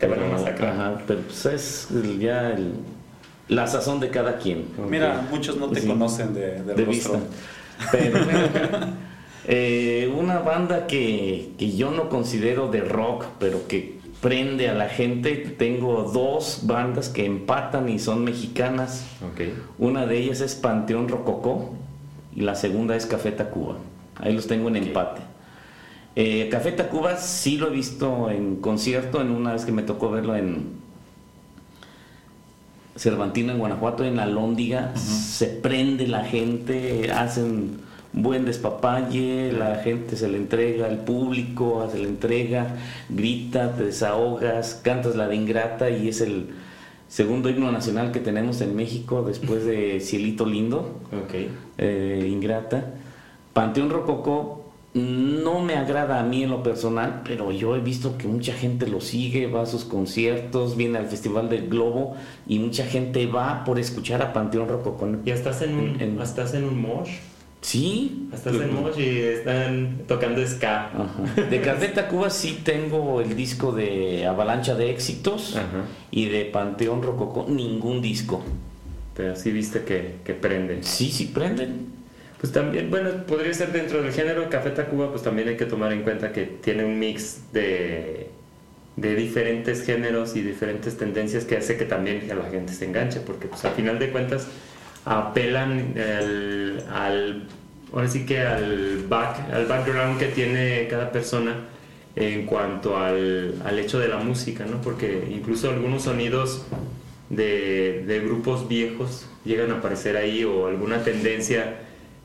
Te 0.00 0.06
van 0.06 0.22
a 0.22 0.26
masacrar. 0.26 0.72
Ajá, 0.72 1.02
pero 1.06 1.20
pues 1.20 1.46
es 1.46 1.88
ya 2.18 2.50
el, 2.50 2.72
la 3.48 3.66
sazón 3.66 4.00
de 4.00 4.08
cada 4.08 4.38
quien. 4.38 4.64
Mira, 4.88 5.26
muchos 5.30 5.56
no 5.56 5.68
te 5.68 5.86
conocen 5.86 6.32
de, 6.32 6.62
de, 6.62 6.84
vista. 6.84 7.18
Pero 7.92 8.18
eh, 9.46 10.12
una 10.16 10.38
banda 10.38 10.86
que, 10.86 11.52
que, 11.58 11.76
yo 11.76 11.90
no 11.90 12.08
considero 12.08 12.68
de 12.68 12.80
rock, 12.80 13.26
pero 13.38 13.68
que 13.68 14.00
prende 14.22 14.68
a 14.68 14.74
la 14.74 14.88
gente. 14.88 15.36
Tengo 15.36 16.04
dos 16.04 16.60
bandas 16.62 17.08
que 17.08 17.26
empatan 17.26 17.88
y 17.88 17.98
son 17.98 18.24
mexicanas. 18.24 19.04
Ok. 19.32 19.42
Una 19.78 20.06
de 20.06 20.18
ellas 20.18 20.40
es 20.40 20.54
Panteón 20.54 21.08
Rococó 21.08 21.74
y 22.34 22.40
la 22.40 22.54
segunda 22.54 22.96
es 22.96 23.04
Café 23.04 23.32
Tacuba. 23.32 23.76
Ahí 24.16 24.32
los 24.34 24.46
tengo 24.46 24.68
en 24.68 24.76
empate. 24.76 25.29
Eh, 26.16 26.48
Café 26.50 26.72
Tacuba 26.72 27.16
sí 27.16 27.56
lo 27.56 27.68
he 27.68 27.70
visto 27.70 28.30
en 28.30 28.56
concierto, 28.56 29.20
en 29.20 29.30
una 29.30 29.52
vez 29.52 29.64
que 29.64 29.72
me 29.72 29.82
tocó 29.82 30.10
verlo 30.10 30.34
en 30.36 30.80
Cervantino, 32.96 33.52
en 33.52 33.58
Guanajuato, 33.58 34.04
en 34.04 34.16
la 34.16 34.26
Lóndiga. 34.26 34.94
Se 34.96 35.46
prende 35.46 36.06
la 36.08 36.24
gente, 36.24 37.10
hacen 37.12 37.78
buen 38.12 38.44
despapalle, 38.44 39.52
la 39.52 39.76
gente 39.76 40.16
se 40.16 40.28
le 40.28 40.36
entrega, 40.36 40.88
el 40.88 40.98
público 40.98 41.88
se 41.90 41.98
le 41.98 42.08
entrega, 42.08 42.76
grita, 43.08 43.72
te 43.76 43.84
desahogas, 43.84 44.80
cantas 44.82 45.14
la 45.14 45.28
de 45.28 45.36
Ingrata 45.36 45.90
y 45.90 46.08
es 46.08 46.20
el 46.20 46.48
segundo 47.08 47.48
himno 47.48 47.70
nacional 47.70 48.10
que 48.10 48.18
tenemos 48.20 48.60
en 48.60 48.74
México 48.74 49.22
después 49.22 49.64
de 49.64 50.00
Cielito 50.00 50.44
Lindo, 50.44 50.98
Ok. 51.12 51.34
eh, 51.78 52.28
Ingrata. 52.28 52.94
Panteón 53.52 53.90
Rococó 53.90 54.59
no 54.94 55.60
me 55.62 55.74
agrada 55.74 56.18
a 56.18 56.24
mí 56.24 56.42
en 56.42 56.50
lo 56.50 56.62
personal, 56.62 57.22
pero 57.24 57.52
yo 57.52 57.76
he 57.76 57.80
visto 57.80 58.18
que 58.18 58.26
mucha 58.26 58.52
gente 58.52 58.88
lo 58.88 59.00
sigue, 59.00 59.46
va 59.46 59.62
a 59.62 59.66
sus 59.66 59.84
conciertos, 59.84 60.76
viene 60.76 60.98
al 60.98 61.06
Festival 61.06 61.48
del 61.48 61.68
Globo 61.68 62.16
y 62.46 62.58
mucha 62.58 62.84
gente 62.84 63.26
va 63.26 63.62
por 63.64 63.78
escuchar 63.78 64.20
a 64.22 64.32
Panteón 64.32 64.68
Rococó. 64.68 65.08
¿Ya 65.24 65.34
estás 65.34 65.62
en 65.62 65.74
un, 65.76 66.00
En- 66.00 66.20
estás 66.20 66.54
en 66.54 66.64
un 66.64 66.80
mosh? 66.82 67.10
Sí. 67.60 68.28
Estás 68.32 68.54
en 68.56 68.74
mosh 68.74 68.98
y 68.98 69.18
están 69.18 69.98
tocando 70.08 70.44
ska. 70.46 70.86
Ajá. 70.86 71.40
De 71.50 71.60
Café 71.60 71.88
Tacuba 71.88 72.30
sí 72.30 72.60
tengo 72.64 73.20
el 73.20 73.36
disco 73.36 73.70
de 73.72 74.26
Avalancha 74.26 74.74
de 74.74 74.90
Éxitos 74.90 75.56
Ajá. 75.56 75.84
y 76.10 76.24
de 76.24 76.46
Panteón 76.46 77.02
Rococó 77.02 77.46
ningún 77.48 78.00
disco. 78.00 78.42
Pero 79.14 79.36
sí 79.36 79.50
viste 79.52 79.82
que, 79.84 80.16
que 80.24 80.32
prende. 80.32 80.82
Sí, 80.82 81.10
sí 81.12 81.26
prenden. 81.26 81.99
Pues 82.40 82.52
también, 82.52 82.88
bueno, 82.88 83.10
podría 83.26 83.52
ser 83.52 83.70
dentro 83.70 84.00
del 84.02 84.12
género 84.12 84.48
Café 84.48 84.70
Tacuba, 84.70 85.10
pues 85.10 85.22
también 85.22 85.48
hay 85.48 85.56
que 85.56 85.66
tomar 85.66 85.92
en 85.92 86.02
cuenta 86.02 86.32
que 86.32 86.44
tiene 86.44 86.84
un 86.86 86.98
mix 86.98 87.52
de, 87.52 88.28
de 88.96 89.14
diferentes 89.14 89.84
géneros 89.84 90.34
y 90.36 90.40
diferentes 90.40 90.96
tendencias 90.96 91.44
que 91.44 91.58
hace 91.58 91.76
que 91.76 91.84
también 91.84 92.30
a 92.30 92.34
la 92.34 92.48
gente 92.50 92.72
se 92.72 92.86
enganche, 92.86 93.20
porque 93.20 93.46
pues 93.46 93.62
a 93.66 93.70
final 93.72 93.98
de 93.98 94.10
cuentas 94.10 94.46
apelan 95.04 95.94
al 96.90 97.46
ahora 97.92 98.08
sí 98.08 98.24
que 98.24 98.40
al, 98.40 99.04
back, 99.08 99.52
al 99.52 99.66
background 99.66 100.18
que 100.18 100.26
tiene 100.26 100.86
cada 100.88 101.12
persona 101.12 101.56
en 102.16 102.46
cuanto 102.46 102.96
al, 102.96 103.54
al 103.64 103.78
hecho 103.78 103.98
de 103.98 104.08
la 104.08 104.18
música, 104.18 104.64
¿no? 104.64 104.80
Porque 104.80 105.28
incluso 105.30 105.70
algunos 105.70 106.04
sonidos 106.04 106.64
de, 107.28 108.04
de 108.06 108.20
grupos 108.20 108.68
viejos 108.68 109.26
llegan 109.44 109.70
a 109.72 109.74
aparecer 109.74 110.16
ahí 110.16 110.44
o 110.44 110.66
alguna 110.66 111.02
tendencia 111.02 111.76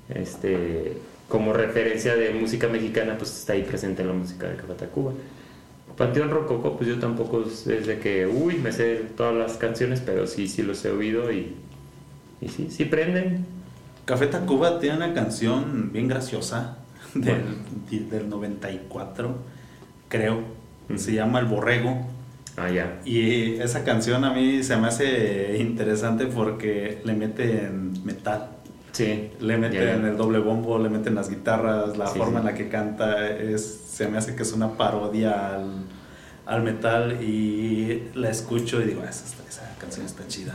este, 0.09 0.97
como 1.27 1.53
referencia 1.53 2.15
de 2.15 2.31
música 2.31 2.67
mexicana, 2.67 3.17
pues 3.17 3.37
está 3.37 3.53
ahí 3.53 3.63
presente 3.63 4.01
en 4.01 4.09
la 4.09 4.13
música 4.13 4.47
de 4.47 4.55
Café 4.55 4.73
Tacuba. 4.73 5.13
Panteón 5.97 6.29
Rococó, 6.29 6.77
pues 6.77 6.89
yo 6.89 6.99
tampoco 6.99 7.43
es 7.43 7.65
de 7.65 7.99
que, 7.99 8.27
uy, 8.27 8.55
me 8.57 8.71
sé 8.71 8.95
todas 9.15 9.33
las 9.33 9.57
canciones, 9.57 10.01
pero 10.05 10.27
sí, 10.27 10.47
sí 10.47 10.61
los 10.61 10.83
he 10.83 10.91
oído 10.91 11.31
y, 11.31 11.55
y 12.41 12.49
sí, 12.49 12.67
sí 12.69 12.85
prenden. 12.85 13.45
Café 14.05 14.27
Tacuba 14.27 14.79
tiene 14.79 14.97
una 14.97 15.13
canción 15.13 15.91
bien 15.91 16.07
graciosa 16.07 16.77
del, 17.15 18.09
del 18.09 18.29
94, 18.29 19.37
creo. 20.09 20.39
Ujú. 20.89 20.99
Se 20.99 21.13
llama 21.13 21.39
El 21.39 21.45
Borrego. 21.45 22.05
Ah, 22.57 22.69
ya. 22.69 23.01
Y 23.05 23.55
esa 23.55 23.83
canción 23.83 24.23
a 24.23 24.33
mí 24.33 24.63
se 24.63 24.77
me 24.77 24.87
hace 24.87 25.57
interesante 25.59 26.27
porque 26.27 27.01
le 27.03 27.13
meten 27.13 28.03
metal. 28.05 28.54
Sí. 28.95 29.31
Le 29.41 29.57
meten 29.57 30.05
el 30.05 30.15
doble 30.15 30.39
bombo, 30.39 30.79
le 30.79 30.87
meten 30.89 31.15
las 31.15 31.29
guitarras, 31.29 31.97
la 31.97 32.07
Sí, 32.07 32.17
forma 32.17 32.39
sí. 32.39 32.47
en 32.47 32.53
la 32.53 32.53
que 32.57 32.69
canta 32.69 33.29
es, 33.29 33.81
se 33.91 34.07
me 34.07 34.17
hace 34.17 34.35
que 34.35 34.43
es 34.43 34.53
una 34.53 34.77
parodia 34.77 35.55
al, 35.55 35.83
al 36.45 36.63
metal 36.63 37.21
y 37.21 38.03
la 38.13 38.29
escucho 38.29 38.81
y 38.81 38.85
digo, 38.85 39.01
"Ah, 39.05 39.09
esa, 39.09 39.25
esa 39.49 39.75
canción 39.79 40.05
está 40.05 40.25
chida. 40.27 40.53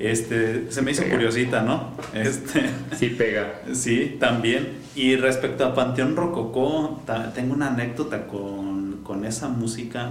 Este, 0.00 0.72
se 0.72 0.80
me 0.82 0.90
hizo 0.92 1.02
Pega. 1.02 1.14
curiosita, 1.14 1.62
¿no? 1.62 1.90
Este, 2.14 2.62
Sí 2.96 3.10
pega. 3.10 3.60
sí, 3.72 4.16
también. 4.18 4.80
Y 4.96 5.14
respecto 5.16 5.64
a 5.64 5.74
Panteón 5.74 6.16
Rococó, 6.16 7.00
tengo 7.34 7.54
una 7.54 7.68
anécdota 7.68 8.26
con, 8.26 9.02
con 9.04 9.24
esa 9.24 9.48
música. 9.48 10.10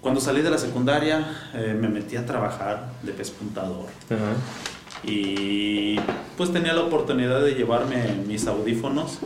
Cuando 0.00 0.20
salí 0.20 0.42
de 0.42 0.50
la 0.50 0.58
secundaria, 0.58 1.26
eh, 1.54 1.76
me 1.80 1.88
metí 1.88 2.16
a 2.16 2.24
trabajar 2.24 2.90
de 3.02 3.10
pespuntador. 3.12 3.86
Ajá. 4.10 4.34
Y 5.04 5.98
pues 6.36 6.52
tenía 6.52 6.72
la 6.72 6.82
oportunidad 6.82 7.42
de 7.42 7.54
llevarme 7.54 8.04
mis 8.26 8.46
audífonos, 8.46 9.18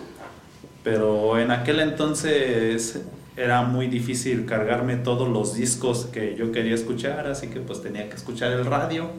pero 0.85 1.39
en 1.39 1.51
aquel 1.51 1.81
entonces 1.81 3.03
era 3.37 3.63
muy 3.63 3.87
difícil 3.87 4.45
cargarme 4.45 4.97
todos 4.97 5.29
los 5.29 5.55
discos 5.55 6.07
que 6.07 6.37
yo 6.37 6.53
quería 6.53 6.75
escuchar, 6.75 7.27
así 7.27 7.49
que 7.49 7.61
pues 7.61 7.83
tenía 7.83 8.09
que 8.09 8.17
escuchar 8.17 8.53
el 8.53 8.65
radio. 8.67 9.11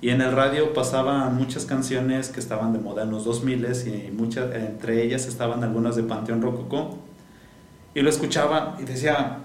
Y 0.00 0.10
en 0.10 0.20
el 0.20 0.32
radio 0.32 0.72
pasaban 0.74 1.34
muchas 1.34 1.64
canciones 1.64 2.28
que 2.28 2.38
estaban 2.38 2.72
de 2.72 2.78
moda 2.78 3.02
en 3.02 3.10
los 3.10 3.24
2000 3.24 3.66
y 3.86 4.10
muchas, 4.12 4.54
entre 4.54 5.02
ellas 5.02 5.26
estaban 5.26 5.64
algunas 5.64 5.96
de 5.96 6.04
Panteón 6.04 6.40
Rococó. 6.40 6.98
Y 7.94 8.02
lo 8.02 8.10
escuchaba 8.10 8.76
y 8.80 8.84
decía, 8.84 9.38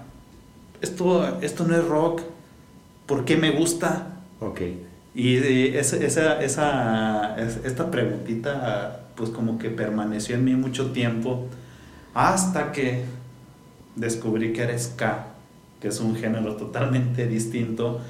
esto, 0.80 1.38
esto 1.40 1.64
no 1.64 1.76
es 1.76 1.84
rock, 1.84 2.22
¿por 3.06 3.24
qué 3.24 3.36
me 3.36 3.50
gusta? 3.50 4.20
Ok. 4.40 4.60
Y 5.14 5.36
eh, 5.36 5.78
esa, 5.78 5.96
esa, 5.96 6.42
esa, 6.42 7.36
es- 7.38 7.60
esta 7.64 7.90
preguntita 7.90 9.00
pues 9.16 9.30
como 9.30 9.58
que 9.58 9.70
permaneció 9.70 10.34
en 10.34 10.44
mí 10.44 10.54
mucho 10.56 10.90
tiempo 10.90 11.46
hasta 12.14 12.72
que 12.72 13.04
descubrí 13.96 14.52
que 14.52 14.62
era 14.62 14.76
ska, 14.78 15.26
que 15.80 15.88
es 15.88 16.00
un 16.00 16.16
género 16.16 16.56
totalmente 16.56 17.26
distinto 17.28 18.00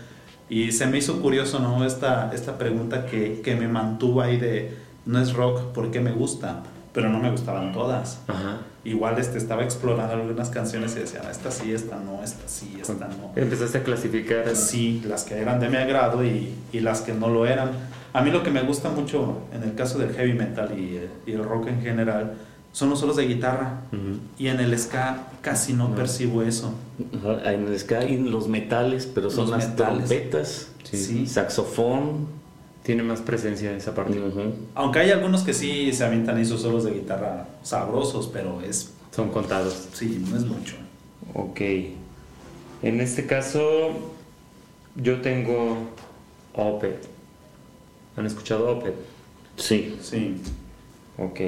y 0.48 0.72
se 0.72 0.86
me 0.86 0.98
hizo 0.98 1.20
curioso 1.20 1.58
¿no? 1.58 1.84
esta, 1.84 2.30
esta 2.34 2.56
pregunta 2.58 3.06
que, 3.06 3.40
que 3.42 3.54
me 3.54 3.68
mantuvo 3.68 4.22
ahí 4.22 4.38
de 4.38 4.76
no 5.06 5.18
es 5.20 5.32
rock, 5.34 5.72
¿por 5.72 5.90
qué 5.90 6.00
me 6.00 6.12
gusta? 6.12 6.62
Pero 6.94 7.10
no 7.10 7.18
me 7.18 7.30
gustaban 7.30 7.72
todas. 7.72 8.20
Ajá. 8.28 8.58
Igual 8.84 9.18
este, 9.18 9.38
estaba 9.38 9.64
explorando 9.64 10.12
algunas 10.14 10.50
canciones 10.50 10.94
y 10.96 11.00
decía, 11.00 11.22
"Ah, 11.24 11.30
esta 11.30 11.50
sí, 11.50 11.72
esta 11.72 11.98
no, 11.98 12.22
esta 12.22 12.46
sí, 12.48 12.76
esta 12.80 13.08
no. 13.08 13.32
Empezaste 13.34 13.78
a 13.78 13.82
clasificar. 13.82 14.54
Sí, 14.54 15.02
las 15.08 15.24
que 15.24 15.36
eran 15.38 15.58
de 15.58 15.70
mi 15.70 15.76
agrado 15.76 16.22
y, 16.22 16.52
y 16.72 16.80
las 16.80 17.00
que 17.00 17.14
no 17.14 17.28
lo 17.30 17.46
eran. 17.46 17.70
A 18.12 18.22
mí 18.22 18.30
lo 18.30 18.42
que 18.42 18.50
me 18.50 18.62
gusta 18.62 18.90
mucho 18.90 19.38
en 19.54 19.62
el 19.62 19.74
caso 19.74 19.98
del 19.98 20.12
heavy 20.12 20.34
metal 20.34 20.78
y, 20.78 21.00
y 21.26 21.32
el 21.32 21.42
rock 21.42 21.68
en 21.68 21.80
general 21.80 22.34
son 22.72 22.90
los 22.90 23.00
solos 23.00 23.16
de 23.16 23.26
guitarra. 23.26 23.80
Ujú. 23.92 24.18
Y 24.38 24.48
en 24.48 24.60
el 24.60 24.78
ska 24.78 25.28
casi 25.40 25.72
no 25.72 25.88
No. 25.88 25.94
percibo 25.94 26.42
eso. 26.42 26.74
Ajá, 27.18 27.52
En 27.54 27.66
el 27.66 27.78
ska 27.78 28.00
hay 28.00 28.18
los 28.18 28.48
metales, 28.48 29.06
pero 29.06 29.30
son 29.30 29.50
Los 29.50 29.58
las 29.58 29.68
metales. 29.70 30.08
trompetas, 30.08 30.68
Sí. 30.82 31.26
saxofón. 31.26 32.26
Tiene 32.84 33.02
más 33.02 33.20
presencia 33.22 33.74
esa 33.74 33.94
parte. 33.94 34.20
Aunque 34.74 34.98
hay 34.98 35.10
algunos 35.10 35.42
que 35.42 35.54
sí 35.54 35.90
se 35.92 36.04
avientan 36.04 36.38
esos 36.38 36.60
solos 36.62 36.84
de 36.84 36.92
guitarra 36.92 37.48
sabrosos, 37.62 38.28
pero 38.32 38.60
es, 38.60 38.92
Son 39.10 39.30
contados. 39.30 39.88
sí, 39.94 40.22
no 40.30 40.36
es 40.36 40.44
mucho. 40.44 40.76
Ok. 41.32 41.60
En 42.82 43.00
este 43.00 43.24
caso, 43.26 43.90
yo 44.96 45.20
tengo 45.22 45.78
Opet. 46.52 47.06
¿Han 48.16 48.26
escuchado 48.26 48.70
Opet? 48.76 48.94
Sí. 49.56 49.96
Sí. 50.02 50.36
Ok. 51.16 51.40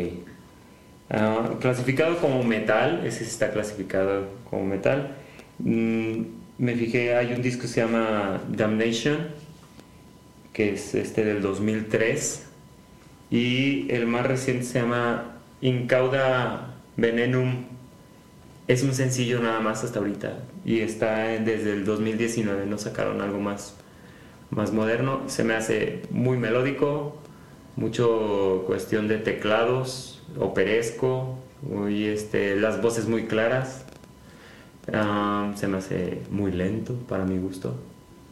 Ah, 1.10 1.50
clasificado 1.60 2.16
como 2.18 2.42
metal, 2.42 3.02
ese 3.04 3.20
sí 3.24 3.30
está 3.30 3.50
clasificado 3.52 4.24
como 4.48 4.64
metal. 4.64 5.14
Mm, 5.58 6.22
me 6.58 6.74
fijé, 6.74 7.14
hay 7.14 7.32
un 7.34 7.42
disco 7.42 7.62
que 7.62 7.68
se 7.68 7.82
llama 7.82 8.40
Damnation, 8.48 9.18
que 10.56 10.72
es 10.72 10.94
este 10.94 11.22
del 11.22 11.42
2003. 11.42 12.46
Y 13.30 13.92
el 13.92 14.06
más 14.06 14.26
reciente 14.26 14.64
se 14.64 14.80
llama 14.80 15.36
Incauda 15.60 16.76
Venenum. 16.96 17.66
Es 18.66 18.82
un 18.82 18.94
sencillo 18.94 19.38
nada 19.38 19.60
más 19.60 19.84
hasta 19.84 19.98
ahorita. 19.98 20.38
Y 20.64 20.80
está 20.80 21.24
desde 21.26 21.74
el 21.74 21.84
2019, 21.84 22.64
no 22.64 22.78
sacaron 22.78 23.20
algo 23.20 23.38
más, 23.38 23.76
más 24.48 24.72
moderno. 24.72 25.24
Se 25.26 25.44
me 25.44 25.52
hace 25.52 26.00
muy 26.10 26.38
melódico, 26.38 27.18
mucho 27.76 28.64
cuestión 28.66 29.08
de 29.08 29.18
teclados, 29.18 30.22
operesco, 30.38 31.38
muy, 31.60 32.06
este, 32.06 32.56
las 32.56 32.80
voces 32.80 33.06
muy 33.06 33.26
claras. 33.26 33.84
Ah, 34.90 35.52
se 35.54 35.68
me 35.68 35.76
hace 35.76 36.22
muy 36.30 36.50
lento 36.50 36.94
para 37.10 37.26
mi 37.26 37.36
gusto, 37.36 37.76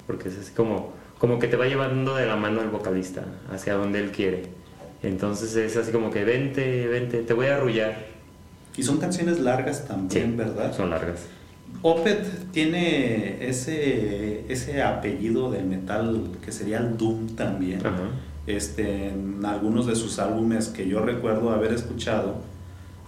porque 0.07 0.31
es 0.31 0.39
así 0.39 0.55
como, 0.55 1.04
como 1.25 1.39
que 1.39 1.49
te 1.49 1.57
va 1.57 1.65
llevando 1.65 2.15
de 2.17 2.27
la 2.27 2.37
mano 2.37 2.61
el 2.61 2.69
vocalista 2.69 3.25
hacia 3.51 3.73
donde 3.73 3.99
él 3.99 4.11
quiere. 4.11 4.43
Entonces 5.03 5.57
es 5.57 5.75
así 5.75 5.91
como 5.91 6.11
que 6.11 6.23
vente, 6.23 6.87
vente, 6.87 7.23
te 7.23 7.33
voy 7.33 7.47
a 7.47 7.57
arrullar. 7.57 7.97
Y 8.77 8.83
son 8.83 8.99
canciones 8.99 9.41
largas 9.41 9.87
también, 9.87 10.33
Sí, 10.33 10.37
¿verdad? 10.37 10.77
Son 10.77 10.91
largas. 10.91 11.25
Opeth 11.81 12.51
tiene 12.51 13.49
ese, 13.49 14.45
ese 14.53 14.83
apellido 14.83 15.51
de 15.51 15.63
metal 15.63 16.31
que 16.45 16.53
sería 16.53 16.77
el 16.77 16.99
Doom 16.99 17.29
también. 17.29 17.81
Este, 18.47 19.09
en 19.09 19.43
algunos 19.47 19.87
de 19.87 19.97
sus 19.97 20.19
álbumes 20.19 20.69
que 20.69 20.87
yo 20.87 21.01
recuerdo 21.01 21.53
haber 21.53 21.73
escuchado, 21.73 22.35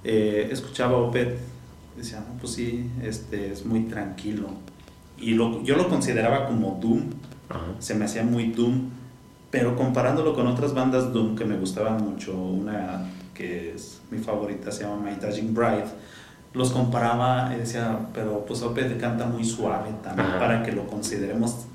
eh, 0.04 0.48
escuchaba 0.50 0.96
Opeth, 0.96 1.36
decía, 1.98 2.20
no, 2.20 2.38
pues 2.40 2.54
sí, 2.54 2.88
este, 3.02 3.52
es 3.52 3.66
muy 3.66 3.80
tranquilo. 3.80 4.48
Y 5.18 5.34
lo, 5.34 5.62
yo 5.64 5.76
lo 5.76 5.90
consideraba 5.90 6.46
como 6.46 6.78
Doom, 6.80 7.10
se 7.78 7.94
me 7.94 8.04
hacía 8.04 8.22
muy 8.22 8.52
Doom, 8.52 8.90
pero 9.50 9.76
comparándolo 9.76 10.34
con 10.34 10.46
otras 10.46 10.74
bandas 10.74 11.12
Doom 11.12 11.36
que 11.36 11.44
me 11.44 11.56
gustaban 11.56 12.02
mucho, 12.02 12.36
una 12.36 13.06
que 13.34 13.74
es 13.74 14.00
mi 14.10 14.18
favorita 14.18 14.72
se 14.72 14.84
llama 14.84 15.10
My 15.10 15.16
Bride, 15.50 15.84
los 16.54 16.70
comparaba 16.70 17.52
y 17.54 17.58
decía, 17.58 17.98
pero 18.14 18.44
pues 18.46 18.62
Opeth 18.62 18.98
canta 18.98 19.26
muy 19.26 19.44
suave 19.44 19.90
también 20.02 20.30
para 20.38 20.62
que 20.62 20.72
lo 20.72 20.86
consideremos 20.86 21.66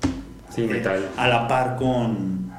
eh, 0.56 0.82
a 1.16 1.28
la 1.28 1.46
par 1.46 1.76
con, 1.76 2.52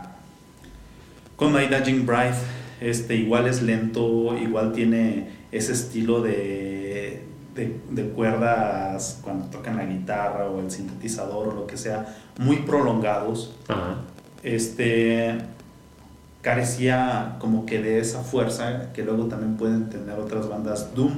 con 1.36 1.54
My 1.54 1.68
Bride. 1.68 2.54
Este, 2.80 3.16
igual 3.16 3.48
es 3.48 3.62
lento, 3.62 4.38
igual 4.38 4.74
tiene 4.74 5.30
ese 5.52 5.72
estilo 5.72 6.22
de, 6.22 6.73
de, 7.56 8.10
cuerdas 8.16 9.20
cuando 9.24 9.46
tocan 9.46 9.78
la 9.78 9.86
guitarra 9.86 10.50
o 10.50 10.60
el 10.60 10.72
sintetizador 10.72 11.50
o 11.50 11.52
lo 11.54 11.68
que 11.68 11.78
sea, 11.78 12.16
muy 12.38 12.58
prolongados. 12.58 13.54
Este 14.42 15.38
carecía 16.42 17.38
como 17.40 17.66
que 17.66 17.82
de 17.82 18.00
esa 18.00 18.22
fuerza 18.22 18.92
que 18.92 19.04
luego 19.04 19.26
también 19.26 19.56
pueden 19.56 19.90
tener 19.90 20.20
otras 20.20 20.50
bandas 20.50 20.94
Doom. 20.94 21.14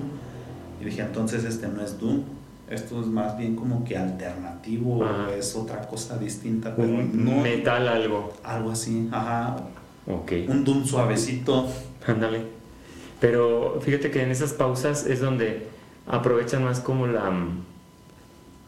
Y 0.79 0.85
dije, 0.85 1.01
entonces 1.01 1.43
este 1.45 1.67
no 1.67 1.81
es 1.81 1.99
Doom, 1.99 2.23
esto 2.69 2.99
es 2.99 3.07
más 3.07 3.37
bien 3.37 3.55
como 3.55 3.83
que 3.83 3.97
alternativo, 3.97 4.99
o 4.99 5.29
es 5.29 5.55
otra 5.55 5.81
cosa 5.87 6.17
distinta. 6.17 6.75
Pero 6.75 6.89
no, 6.89 7.41
metal 7.41 7.87
algo. 7.87 8.33
Algo 8.43 8.71
así, 8.71 9.09
ajá. 9.11 9.57
Ok. 10.07 10.31
Un 10.47 10.63
Doom 10.63 10.85
suavecito. 10.85 11.67
Ándale. 12.05 12.41
Pero 13.19 13.79
fíjate 13.81 14.11
que 14.11 14.21
en 14.21 14.29
esas 14.29 14.53
pausas 14.53 15.07
es 15.07 15.21
donde 15.21 15.67
aprovechan 16.07 16.63
más 16.63 16.79
como 16.79 17.07
la... 17.07 17.29
Mm, 17.29 17.63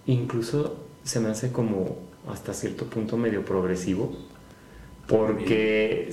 incluso 0.07 0.77
se 1.03 1.19
me 1.19 1.29
hace 1.29 1.51
como 1.51 1.97
hasta 2.31 2.53
cierto 2.53 2.85
punto 2.85 3.17
medio 3.17 3.43
progresivo. 3.45 4.15
Porque 5.07 6.09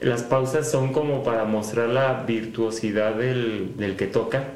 las 0.00 0.22
pausas 0.24 0.68
son 0.68 0.92
como 0.92 1.22
para 1.22 1.44
mostrar 1.44 1.88
la 1.88 2.24
virtuosidad 2.24 3.14
del, 3.14 3.94
que 3.96 4.06
toca. 4.06 4.48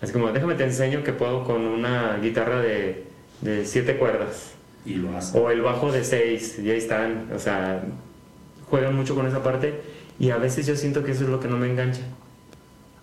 Así 0.00 0.12
como, 0.12 0.30
déjame 0.30 0.54
te 0.54 0.64
enseño 0.64 1.02
que 1.02 1.12
puedo 1.12 1.44
con 1.44 1.62
una 1.62 2.18
guitarra 2.18 2.60
de, 2.60 3.04
de 3.40 3.66
siete 3.66 3.96
cuerdas. 3.96 4.52
Y 4.86 4.94
lo 4.94 5.16
hace. 5.16 5.36
O 5.38 5.50
el 5.50 5.62
bajo 5.62 5.90
de 5.90 6.04
seis, 6.04 6.58
y 6.62 6.70
ahí 6.70 6.78
están. 6.78 7.30
O 7.34 7.38
sea, 7.38 7.82
juegan 8.68 8.94
mucho 8.94 9.14
con 9.14 9.26
esa 9.26 9.42
parte. 9.42 9.80
Y 10.20 10.30
a 10.30 10.36
veces 10.36 10.66
yo 10.66 10.76
siento 10.76 11.02
que 11.02 11.12
eso 11.12 11.24
es 11.24 11.30
lo 11.30 11.40
que 11.40 11.48
no 11.48 11.56
me 11.56 11.68
engancha. 11.68 12.02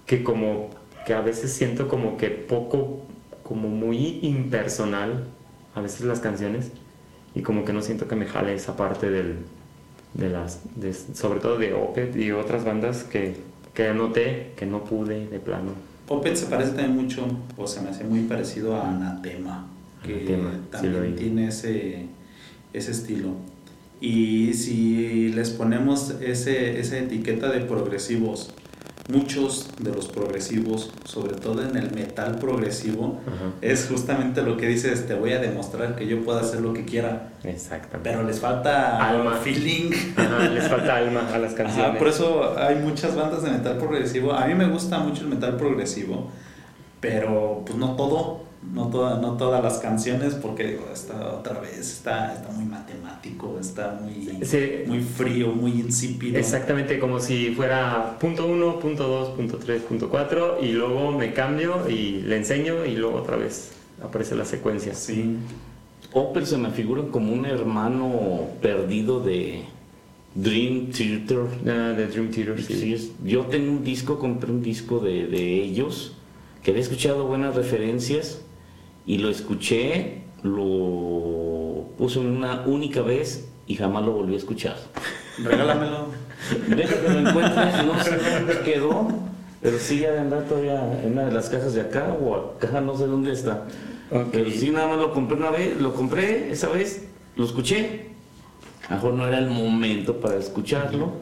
Que 0.06 0.24
como, 0.24 0.70
que 1.06 1.14
a 1.14 1.22
veces 1.22 1.52
siento 1.52 1.88
como 1.88 2.18
que 2.18 2.30
poco, 2.30 3.02
como 3.44 3.70
muy 3.70 4.20
impersonal, 4.22 5.26
a 5.76 5.82
veces 5.82 6.02
las 6.02 6.20
canciones. 6.20 6.72
Y 7.34 7.42
como 7.42 7.64
que 7.64 7.74
no 7.74 7.82
siento 7.82 8.08
que 8.08 8.16
me 8.16 8.26
jale 8.26 8.54
esa 8.54 8.76
parte 8.76 9.10
del, 9.10 9.38
de 10.14 10.30
las, 10.30 10.60
sobre 11.14 11.40
todo 11.40 11.58
de 11.58 11.74
Opet 11.74 12.16
y 12.16 12.32
otras 12.32 12.66
bandas 12.66 13.04
que, 13.04 13.36
que 13.74 13.88
anoté 13.88 14.52
que 14.58 14.66
no 14.66 14.84
pude 14.84 15.28
de 15.28 15.40
plano. 15.40 15.72
Opet 16.10 16.36
se 16.36 16.48
parece 16.48 16.72
también 16.72 16.96
mucho, 16.96 17.26
o 17.58 17.68
se 17.68 17.82
me 17.82 17.90
hace 17.90 18.04
muy 18.04 18.22
parecido 18.24 18.76
a 18.76 18.90
Anatema, 18.90 19.68
que 20.04 20.38
también 20.70 21.16
tiene 21.16 21.48
ese, 21.48 22.08
ese 22.74 22.92
estilo. 22.92 23.30
Y 24.02 24.54
si 24.56 25.30
les 25.30 25.52
ponemos 25.52 26.16
ese, 26.22 26.80
esa 26.80 26.98
etiqueta 26.98 27.50
de 27.50 27.62
progresivos 27.62 28.54
muchos 29.10 29.70
de 29.80 29.92
los 29.92 30.08
progresivos, 30.08 30.92
sobre 31.06 31.36
todo 31.36 31.62
en 31.62 31.76
el 31.76 31.92
metal 31.92 32.38
progresivo, 32.40 33.20
es 33.62 33.88
justamente 33.90 34.42
lo 34.42 34.58
que 34.58 34.68
dices, 34.68 35.08
te 35.08 35.14
voy 35.14 35.34
a 35.34 35.40
demostrar 35.40 35.96
que 35.96 36.08
yo 36.08 36.24
puedo 36.24 36.40
hacer 36.40 36.62
lo 36.62 36.74
que 36.74 36.86
quiera. 36.86 37.30
Exactamente. 37.44 38.10
Pero 38.10 38.24
les 38.24 38.40
falta 38.40 38.98
alma. 39.10 39.38
feeling. 39.38 39.92
les 40.54 40.68
falta 40.68 40.98
alma 40.98 41.28
a 41.34 41.38
las 41.38 41.54
canciones. 41.54 41.98
por 41.98 42.08
eso 42.08 42.56
hay 42.58 42.76
muchas 42.76 43.16
bandas 43.16 43.44
de 43.44 43.52
metal 43.52 43.78
progresivo. 43.78 44.34
A 44.34 44.46
mí 44.46 44.56
me 44.56 44.68
gusta 44.68 45.00
mucho 45.00 45.24
el 45.24 45.30
metal 45.30 45.58
progresivo, 45.58 46.30
pero 47.00 47.64
pues 47.66 47.78
no 47.78 47.96
todo 47.96 48.51
no, 48.74 48.88
toda, 48.90 49.20
no 49.20 49.38
todas 49.38 49.64
las 49.64 49.80
canciones, 49.80 50.36
porque 50.36 50.80
está 50.94 51.34
otra 51.34 51.60
vez, 51.60 51.80
está, 51.80 52.34
está 52.34 52.52
muy 52.52 52.66
matemático, 52.66 53.58
está 53.60 54.00
muy, 54.02 54.30
muy 54.88 55.00
frío, 55.02 55.48
muy 55.48 55.72
insípido. 55.72 56.38
Exactamente, 56.38 57.00
como 57.00 57.20
si 57.20 57.54
fuera 57.56 58.18
punto 58.20 58.46
uno, 58.46 58.80
punto 58.80 59.08
dos, 59.08 59.30
punto 59.30 59.58
tres, 59.58 59.82
punto 59.82 60.10
cuatro, 60.10 60.60
y 60.62 60.74
luego 60.74 61.12
me 61.12 61.34
cambio 61.34 61.90
y 61.90 62.22
le 62.22 62.38
enseño 62.38 62.86
y 62.86 62.96
luego 62.96 63.18
otra 63.18 63.36
vez 63.36 63.72
aparece 64.02 64.36
la 64.36 64.46
secuencia. 64.46 64.94
Sí. 64.94 65.38
Opel 66.14 66.46
se 66.46 66.58
me 66.58 66.70
figura 66.70 67.04
como 67.10 67.34
un 67.34 67.46
hermano 67.46 68.48
perdido 68.62 69.22
de 69.22 69.64
Dream 70.36 70.92
Theater. 70.92 71.46
Ah, 71.66 71.94
de 71.98 72.08
Dream 72.08 72.30
Theater, 72.30 72.62
sí. 72.62 73.12
yo 73.24 73.46
tengo 73.46 73.72
un 73.72 73.84
disco, 73.84 74.20
compré 74.20 74.52
un 74.52 74.62
disco 74.62 75.00
de, 75.00 75.26
de 75.26 75.64
ellos, 75.64 76.16
que 76.62 76.72
había 76.72 76.84
escuchado 76.84 77.26
buenas 77.26 77.56
referencias 77.56 78.42
y 79.06 79.18
lo 79.18 79.30
escuché, 79.30 80.22
lo 80.44 81.86
puse 81.98 82.20
una 82.20 82.62
única 82.66 83.02
vez 83.02 83.48
y 83.68 83.76
jamás 83.76 84.06
lo 84.06 84.12
volví 84.12 84.34
a 84.36 84.38
escuchar. 84.38 84.76
Regálamelo. 85.44 86.08
Déjame 86.68 87.02
que 87.02 87.10
lo 87.10 87.30
encuentre, 87.30 87.84
no 87.86 88.04
sé 88.04 88.18
dónde 88.18 88.60
quedó, 88.64 89.08
pero 89.62 89.78
sí 89.78 90.06
ha 90.06 90.12
de 90.12 90.20
andar 90.20 90.44
todavía 90.44 91.02
en 91.04 91.14
una 91.14 91.26
de 91.26 91.32
las 91.32 91.50
casas 91.50 91.74
de 91.74 91.82
acá 91.82 92.16
o 92.22 92.36
acá, 92.36 92.82
no 92.82 92.98
sé 92.98 93.08
dónde 93.08 93.32
está. 93.32 93.66
Pero 94.32 94.52
sí 94.52 94.72
nada 94.72 94.88
más 94.88 94.98
lo 94.98 95.14
compré 95.14 95.38
una 95.38 95.52
vez, 95.52 95.80
lo 95.80 95.94
compré 95.94 96.52
esa 96.52 96.68
vez, 96.68 97.08
lo 97.38 97.46
escuché. 97.46 98.12
A 98.88 98.96
lo 98.96 98.96
mejor 98.96 99.14
no 99.14 99.28
era 99.28 99.38
el 99.40 99.50
momento 99.50 100.20
para 100.20 100.36
escucharlo. 100.36 101.14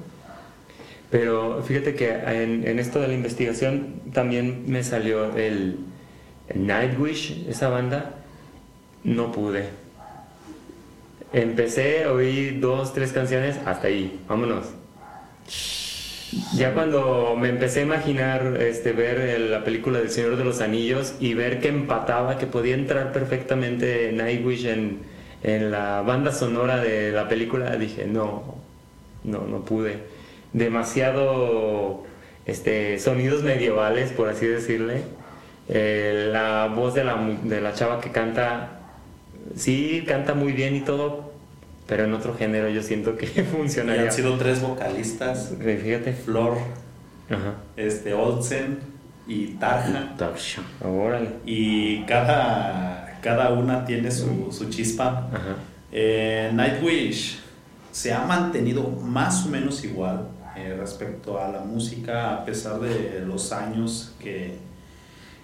Pero 1.11 1.61
fíjate 1.63 1.95
que 1.95 2.09
en, 2.09 2.67
en 2.67 2.79
esto 2.79 2.99
de 2.99 3.07
la 3.07 3.13
investigación 3.13 4.01
también 4.13 4.63
me 4.67 4.83
salió 4.83 5.35
el, 5.35 5.77
Nightwish, 6.53 7.45
esa 7.47 7.69
banda, 7.69 8.15
no 9.03 9.31
pude. 9.31 9.65
Empecé, 11.31 12.07
oí 12.07 12.57
dos, 12.59 12.93
tres 12.93 13.11
canciones, 13.11 13.57
hasta 13.65 13.87
ahí, 13.87 14.19
vámonos. 14.27 14.65
Ya 16.55 16.73
cuando 16.73 17.35
me 17.39 17.49
empecé 17.49 17.79
a 17.79 17.83
imaginar 17.83 18.57
este, 18.59 18.93
ver 18.93 19.39
la 19.39 19.63
película 19.63 19.99
del 19.99 20.09
Señor 20.09 20.37
de 20.37 20.43
los 20.43 20.61
Anillos 20.61 21.15
y 21.19 21.33
ver 21.33 21.59
que 21.59 21.69
empataba, 21.69 22.37
que 22.37 22.45
podía 22.45 22.75
entrar 22.75 23.11
perfectamente 23.11 24.11
Nightwish 24.11 24.65
en, 24.65 24.99
en 25.43 25.71
la 25.71 26.01
banda 26.01 26.31
sonora 26.31 26.77
de 26.77 27.11
la 27.11 27.27
película, 27.27 27.75
dije, 27.77 28.05
no, 28.05 28.55
no, 29.23 29.45
no 29.47 29.65
pude. 29.65 29.97
Demasiado 30.53 32.03
este, 32.45 32.99
sonidos 32.99 33.43
medievales, 33.43 34.11
por 34.11 34.29
así 34.29 34.45
decirle 34.45 35.03
eh, 35.69 36.29
la 36.31 36.67
voz 36.67 36.95
de 36.95 37.03
la, 37.03 37.15
de 37.43 37.61
la 37.61 37.73
chava 37.73 38.01
que 38.01 38.11
canta, 38.11 38.79
sí, 39.55 40.03
canta 40.07 40.33
muy 40.33 40.51
bien 40.51 40.75
y 40.75 40.81
todo, 40.81 41.31
pero 41.85 42.05
en 42.05 42.13
otro 42.13 42.35
género 42.35 42.69
yo 42.69 42.81
siento 42.81 43.15
que 43.15 43.27
funcionaría. 43.51 44.03
Y 44.03 44.07
han 44.07 44.11
sido 44.11 44.37
tres 44.37 44.61
vocalistas. 44.61 45.53
Fíjate. 45.59 46.13
Flor, 46.13 46.57
este 47.77 48.15
Olsen 48.15 48.79
y 49.27 49.47
Tarja. 49.53 50.15
Tarja. 50.17 50.63
Y 51.45 52.03
cada, 52.05 53.19
cada 53.21 53.51
una 53.51 53.85
tiene 53.85 54.09
su, 54.09 54.51
su 54.51 54.69
chispa. 54.69 55.29
Eh, 55.91 56.49
Nightwish 56.53 57.39
se 57.91 58.13
ha 58.13 58.23
mantenido 58.23 58.87
más 58.89 59.45
o 59.45 59.49
menos 59.49 59.83
igual 59.83 60.29
eh, 60.55 60.75
respecto 60.79 61.39
a 61.39 61.47
la 61.47 61.61
música 61.61 62.35
a 62.35 62.45
pesar 62.45 62.79
de 62.79 63.23
los 63.25 63.51
años 63.51 64.13
que, 64.19 64.68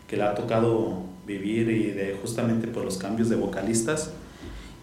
que 0.08 0.18
le 0.18 0.24
ha 0.24 0.36
tocado 0.36 1.04
vivir 1.26 1.70
y 1.70 1.92
de 1.92 2.18
justamente 2.22 2.68
por 2.68 2.86
los 2.86 2.98
cambios 2.98 3.30
de 3.30 3.36
vocalistas. 3.36 4.12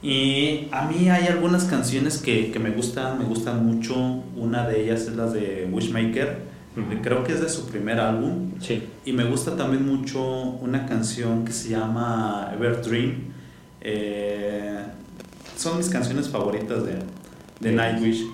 Y 0.03 0.67
a 0.73 0.87
mí 0.89 1.09
hay 1.09 1.29
algunas 1.29 1.65
canciones 1.65 2.19
que, 2.19 2.51
que 2.51 2.59
me 2.59 2.71
gustan, 2.71 3.19
me 3.21 3.25
gustan 3.25 3.65
mucho. 3.65 3.95
Una 4.37 4.67
de 4.67 4.83
ellas 4.83 5.03
es 5.03 5.15
la 5.15 5.27
de 5.27 5.69
Wishmaker, 5.71 6.39
creo 7.03 7.23
que 7.23 7.33
es 7.33 7.41
de 7.41 7.49
su 7.49 7.67
primer 7.67 8.01
álbum. 8.01 8.53
Sí. 8.61 8.83
Y 9.05 9.13
me 9.13 9.25
gusta 9.25 9.57
también 9.57 9.87
mucho 9.87 10.23
una 10.23 10.87
canción 10.87 11.45
que 11.45 11.53
se 11.53 11.69
llama 11.69 12.51
Everdream. 12.55 13.33
Eh, 13.81 14.81
son 15.57 15.77
mis 15.77 15.89
canciones 15.89 16.29
favoritas 16.29 16.85
de, 16.85 16.95
de 17.61 17.73
Nightwish. 17.73 18.25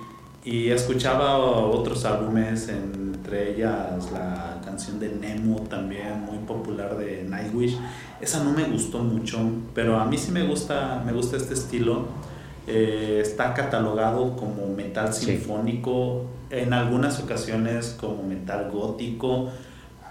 Y 0.50 0.70
escuchaba 0.70 1.36
otros 1.36 2.06
álbumes, 2.06 2.70
entre 2.70 3.50
ellas 3.50 4.10
la 4.10 4.58
canción 4.64 4.98
de 4.98 5.10
Nemo, 5.10 5.60
también 5.68 6.22
muy 6.22 6.38
popular 6.38 6.96
de 6.96 7.22
Nightwish. 7.24 7.76
Esa 8.18 8.42
no 8.42 8.52
me 8.52 8.64
gustó 8.64 9.00
mucho, 9.00 9.38
pero 9.74 10.00
a 10.00 10.06
mí 10.06 10.16
sí 10.16 10.32
me 10.32 10.46
gusta, 10.46 11.02
me 11.04 11.12
gusta 11.12 11.36
este 11.36 11.52
estilo. 11.52 12.06
Eh, 12.66 13.20
está 13.22 13.52
catalogado 13.52 14.36
como 14.36 14.74
metal 14.74 15.12
sinfónico, 15.12 16.24
en 16.48 16.72
algunas 16.72 17.20
ocasiones 17.20 17.94
como 18.00 18.22
metal 18.22 18.70
gótico, 18.70 19.50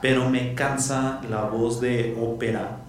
pero 0.03 0.29
me 0.29 0.53
cansa 0.53 1.19
la 1.31 1.45
voz 1.45 1.81
de 1.81 2.15
ópera 2.21 2.81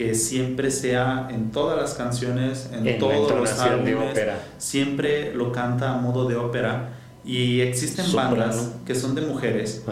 que 0.00 0.14
siempre 0.14 0.70
sea 0.70 1.28
en 1.30 1.50
todas 1.50 1.78
las 1.78 1.92
canciones, 1.92 2.70
en, 2.72 2.98
todos 2.98 3.38
los 3.38 3.58
álbumes, 3.58 4.18
siempre 4.56 5.34
lo 5.34 5.52
canta 5.52 5.92
a 5.92 5.98
modo 5.98 6.26
de 6.26 6.36
ópera. 6.36 6.88
Y 7.22 7.60
existen 7.60 8.10
bandas 8.14 8.76
que 8.86 8.94
son 8.94 9.14
de 9.14 9.20
mujeres, 9.20 9.84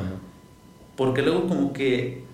porque 0.97 1.21
luego 1.21 1.47
como 1.47 1.75
que, 1.75 2.25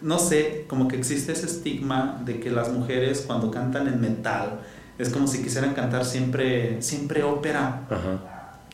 no 0.00 0.18
sé, 0.18 0.64
como 0.68 0.88
que 0.88 0.96
existe 0.96 1.32
ese 1.32 1.44
estigma 1.44 2.18
de 2.24 2.40
que 2.40 2.50
las 2.50 2.72
mujeres 2.72 3.24
cuando 3.26 3.50
cantan 3.50 3.88
en 3.88 4.00
metal 4.00 4.60
es 4.98 5.10
como 5.10 5.26
si 5.26 5.42
quisieran 5.42 5.74
cantar 5.74 6.06
siempre, 6.06 6.80
siempre 6.80 7.24
ópera. 7.24 7.82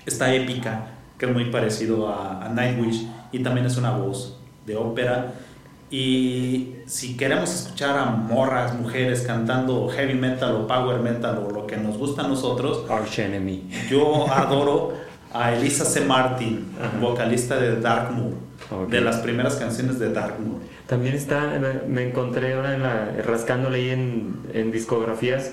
Está 0.07 0.33
épica, 0.33 0.93
que 1.19 1.27
es 1.27 1.33
muy 1.33 1.47
parecido 1.47 2.07
a, 2.07 2.47
a 2.47 2.49
Nightwish 2.51 3.05
y 3.33 3.41
también 3.43 3.67
es 3.67 3.77
una 3.77 3.97
voz 3.97 4.39
de 4.65 4.77
ópera 4.77 5.35
y 5.97 6.75
si 6.87 7.17
queremos 7.17 7.55
escuchar 7.55 7.97
a 7.97 8.07
morras, 8.07 8.75
mujeres 8.75 9.21
cantando 9.21 9.89
heavy 9.91 10.15
metal 10.15 10.57
o 10.57 10.67
power 10.67 10.99
metal 10.99 11.39
o 11.47 11.53
lo 11.53 11.69
que 11.69 11.77
nos 11.77 11.97
gusta 11.99 12.25
a 12.25 12.27
nosotros, 12.27 12.85
Arch 12.91 13.21
Enemy. 13.21 13.71
Yo 13.89 14.27
adoro 14.29 14.95
a 15.33 15.55
Elisa 15.55 15.85
C. 15.85 16.01
Martin, 16.01 16.67
vocalista 17.01 17.61
de 17.61 17.81
Darkmoor, 17.81 18.33
de 18.91 19.01
las 19.03 19.19
primeras 19.19 19.55
canciones 19.55 20.01
de 20.01 20.13
Darkmoor. 20.13 20.63
También 20.89 21.15
está, 21.15 21.61
me 21.87 22.09
encontré 22.09 22.55
ahora 22.55 22.75
en 22.75 22.83
la, 22.83 23.13
rascándole 23.25 23.79
ahí 23.79 23.91
en, 23.91 24.35
en 24.53 24.73
discografías, 24.73 25.53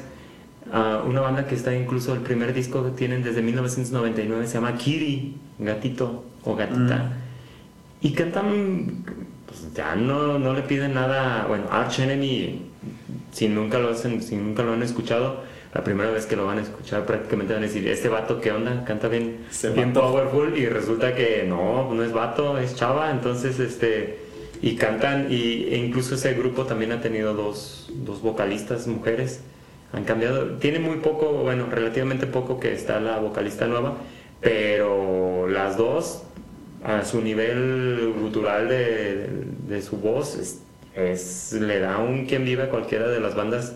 a 0.73 1.03
una 1.05 1.21
banda 1.21 1.45
que 1.45 1.53
está 1.53 1.75
incluso 1.75 2.15
el 2.15 2.21
primer 2.21 2.51
disco 2.55 2.83
que 2.83 2.89
tienen 2.89 3.21
desde 3.21 3.43
1999, 3.43 4.47
se 4.47 4.55
llama 4.55 4.75
Kiri, 4.75 5.37
gatito 5.59 6.23
o 6.43 6.55
gatita. 6.55 6.95
Mm. 6.95 7.21
Y 8.03 8.13
cantan 8.13 9.03
pues 9.51 9.73
ya 9.73 9.95
no, 9.95 10.39
no 10.39 10.53
le 10.53 10.61
piden 10.61 10.93
nada, 10.93 11.45
bueno, 11.47 11.65
Arch 11.69 11.99
Enemy, 11.99 12.61
si 13.31 13.49
nunca 13.49 13.79
lo 13.79 13.89
hacen, 13.89 14.21
si 14.21 14.35
nunca 14.35 14.63
lo 14.63 14.73
han 14.73 14.81
escuchado, 14.81 15.41
la 15.73 15.83
primera 15.83 16.09
vez 16.09 16.25
que 16.25 16.37
lo 16.37 16.45
van 16.45 16.59
a 16.59 16.61
escuchar 16.61 17.05
prácticamente 17.05 17.53
van 17.53 17.63
a 17.63 17.65
decir, 17.65 17.85
este 17.87 18.07
vato 18.07 18.39
qué 18.39 18.51
onda, 18.51 18.85
canta 18.85 19.09
bien, 19.09 19.45
bien 19.75 19.91
powerful 19.93 20.57
y 20.57 20.67
resulta 20.67 21.15
que 21.15 21.45
no, 21.47 21.93
no 21.93 22.03
es 22.03 22.13
vato, 22.13 22.57
es 22.57 22.75
chava, 22.75 23.11
entonces 23.11 23.59
este, 23.59 24.19
y 24.61 24.75
cantan, 24.75 25.27
y, 25.29 25.65
e 25.69 25.77
incluso 25.77 26.15
ese 26.15 26.33
grupo 26.33 26.65
también 26.65 26.93
ha 26.93 27.01
tenido 27.01 27.33
dos, 27.33 27.91
dos 27.93 28.21
vocalistas 28.21 28.87
mujeres, 28.87 29.41
han 29.91 30.05
cambiado, 30.05 30.57
tiene 30.59 30.79
muy 30.79 30.97
poco, 30.97 31.31
bueno, 31.43 31.65
relativamente 31.69 32.25
poco 32.25 32.59
que 32.59 32.71
está 32.71 33.01
la 33.01 33.19
vocalista 33.19 33.67
nueva, 33.67 33.97
pero 34.39 35.47
las 35.47 35.75
dos 35.75 36.23
a 36.83 37.05
su 37.05 37.21
nivel 37.21 38.13
gutural 38.19 38.67
de, 38.67 39.27
de 39.67 39.81
su 39.81 39.97
voz 39.97 40.37
es, 40.95 41.53
le 41.53 41.79
da 41.79 41.99
un 41.99 42.25
quien 42.25 42.43
vive 42.43 42.63
a 42.63 42.69
cualquiera 42.69 43.07
de 43.07 43.19
las 43.19 43.35
bandas 43.35 43.75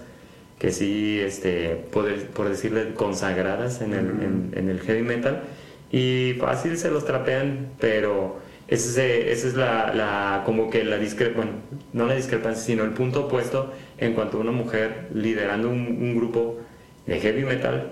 que 0.60 0.72
sí, 0.72 1.20
este, 1.20 1.86
por, 1.92 2.12
por 2.28 2.50
decirle, 2.50 2.94
consagradas 2.94 3.82
en 3.82 3.94
el, 3.94 4.54
en, 4.54 4.70
el, 4.70 4.80
heavy 4.80 5.02
metal. 5.02 5.44
Y 5.92 6.36
fácil 6.40 6.78
se 6.78 6.90
los 6.90 7.06
trapean, 7.06 7.72
pero 7.80 8.40
esa 8.68 9.04
es 9.04 9.54
la, 9.56 9.94
la, 9.94 10.44
como 10.46 10.70
que 10.70 10.84
la 10.84 10.98
discrepancia, 10.98 11.44
bueno, 11.44 11.62
no 11.94 12.06
la 12.08 12.16
discrepancia, 12.16 12.64
sino 12.64 12.84
el 12.84 12.92
punto 12.92 13.26
opuesto 13.26 13.72
en 13.98 14.14
cuanto 14.14 14.38
a 14.38 14.42
una 14.42 14.52
mujer 14.52 15.10
liderando 15.14 15.70
un, 15.70 15.80
un 16.02 16.16
grupo 16.16 16.58
de 17.06 17.20
heavy 17.20 17.44
metal 17.44 17.92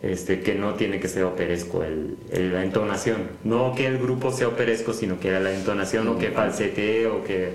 este, 0.00 0.40
que 0.40 0.54
no 0.54 0.74
tiene 0.74 1.00
que 1.00 1.08
ser 1.08 1.24
operesco 1.24 1.82
el, 1.82 2.16
la 2.52 2.62
entonación. 2.62 3.28
No 3.42 3.74
que 3.74 3.86
el 3.86 3.98
grupo 3.98 4.30
sea 4.30 4.48
operesco, 4.48 4.92
sino 4.92 5.18
que 5.18 5.32
la 5.40 5.52
entonación 5.52 6.06
o 6.08 6.18
que 6.18 6.30
falsete 6.30 7.06
o 7.06 7.24
que 7.24 7.54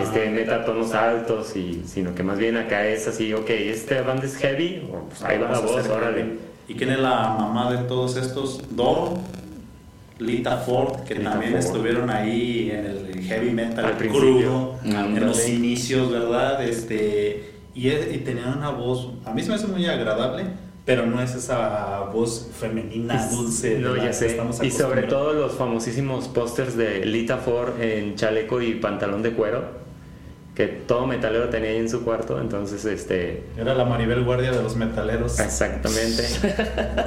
este, 0.00 0.30
meta 0.30 0.64
tonos 0.64 0.94
altos, 0.94 1.56
y, 1.56 1.82
sino 1.86 2.14
que 2.14 2.22
más 2.22 2.38
bien 2.38 2.56
acá 2.56 2.86
es 2.86 3.08
así, 3.08 3.32
ok, 3.32 3.50
este 3.50 4.00
band 4.02 4.22
es 4.22 4.36
heavy, 4.36 4.88
pues 5.08 5.22
ahí 5.22 5.38
va 5.38 5.50
la 5.50 5.58
voz, 5.58 5.88
órale. 5.88 6.52
¿Y 6.68 6.74
quién 6.74 6.90
es 6.90 7.00
la 7.00 7.34
mamá 7.36 7.72
de 7.72 7.78
todos 7.88 8.16
estos? 8.16 8.62
Dor, 8.76 9.18
Lita 10.20 10.58
Ford, 10.58 11.00
que 11.02 11.16
también 11.16 11.56
estuvieron 11.56 12.08
ahí 12.10 12.70
en 12.70 12.86
el 12.86 13.20
heavy 13.24 13.50
metal 13.50 13.96
crudo, 13.98 14.78
en 14.84 15.26
los 15.26 15.48
inicios, 15.48 16.12
¿verdad? 16.12 16.64
Este, 16.64 17.50
y, 17.74 17.88
y 17.88 18.22
tenían 18.24 18.58
una 18.58 18.70
voz, 18.70 19.08
a 19.24 19.32
mí 19.32 19.42
se 19.42 19.48
me 19.48 19.56
hace 19.56 19.66
muy 19.66 19.84
agradable 19.86 20.44
pero 20.84 21.06
no 21.06 21.22
es 21.22 21.34
esa 21.34 22.00
voz 22.12 22.50
femenina 22.58 23.28
dulce. 23.28 23.78
No, 23.78 23.96
ya 23.96 24.12
sé. 24.12 24.36
y 24.62 24.70
sobre 24.70 25.04
todo 25.04 25.32
los 25.32 25.52
famosísimos 25.54 26.28
pósters 26.28 26.76
de 26.76 27.06
Lita 27.06 27.38
Ford 27.38 27.80
en 27.80 28.16
chaleco 28.16 28.60
y 28.60 28.74
pantalón 28.74 29.22
de 29.22 29.32
cuero, 29.32 29.62
que 30.56 30.66
todo 30.66 31.06
metalero 31.06 31.48
tenía 31.50 31.70
ahí 31.70 31.76
en 31.76 31.88
su 31.88 32.04
cuarto, 32.04 32.40
entonces 32.40 32.84
este... 32.84 33.44
Era 33.56 33.74
la 33.74 33.84
Maribel 33.84 34.24
Guardia 34.24 34.50
de 34.50 34.62
los 34.62 34.76
metaleros. 34.76 35.38
Exactamente. 35.38 36.24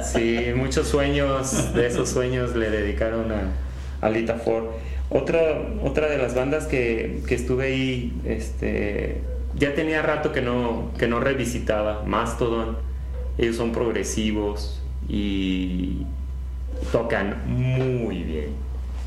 sí, 0.02 0.52
muchos 0.56 0.88
sueños, 0.88 1.74
de 1.74 1.86
esos 1.86 2.08
sueños 2.08 2.56
le 2.56 2.70
dedicaron 2.70 3.30
a, 3.30 3.52
a 4.00 4.10
Lita 4.10 4.34
Ford. 4.34 4.64
Otra, 5.10 5.38
otra 5.84 6.08
de 6.08 6.18
las 6.18 6.34
bandas 6.34 6.66
que, 6.66 7.22
que 7.28 7.34
estuve 7.36 7.66
ahí, 7.66 8.20
este, 8.24 9.20
ya 9.54 9.74
tenía 9.74 10.02
rato 10.02 10.32
que 10.32 10.40
no, 10.40 10.90
que 10.98 11.06
no 11.06 11.20
revisitaba, 11.20 12.02
Mastodon 12.04 12.78
ellos 13.38 13.56
son 13.56 13.72
progresivos 13.72 14.80
y 15.08 16.02
tocan 16.92 17.42
muy 17.46 18.22
bien. 18.22 18.48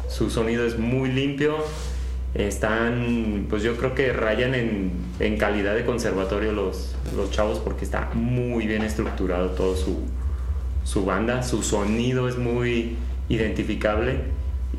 Su 0.07 0.29
sonido 0.29 0.65
es 0.65 0.77
muy 0.77 1.11
limpio. 1.11 1.57
Están, 2.35 3.47
pues 3.49 3.63
yo 3.63 3.75
creo 3.77 3.95
que 3.95 4.13
rayan 4.13 4.53
en, 4.53 4.91
en 5.19 5.37
calidad 5.37 5.73
de 5.73 5.83
conservatorio 5.83 6.51
los, 6.51 6.95
chavos 7.31 7.59
porque 7.59 7.83
está 7.83 8.11
muy 8.13 8.67
bien 8.67 8.83
estructurado 8.83 9.49
todo 9.51 9.75
su, 9.75 9.99
su 10.83 11.05
banda. 11.05 11.41
Su 11.43 11.63
sonido 11.63 12.27
es 12.29 12.37
muy 12.37 12.97
identificable 13.29 14.17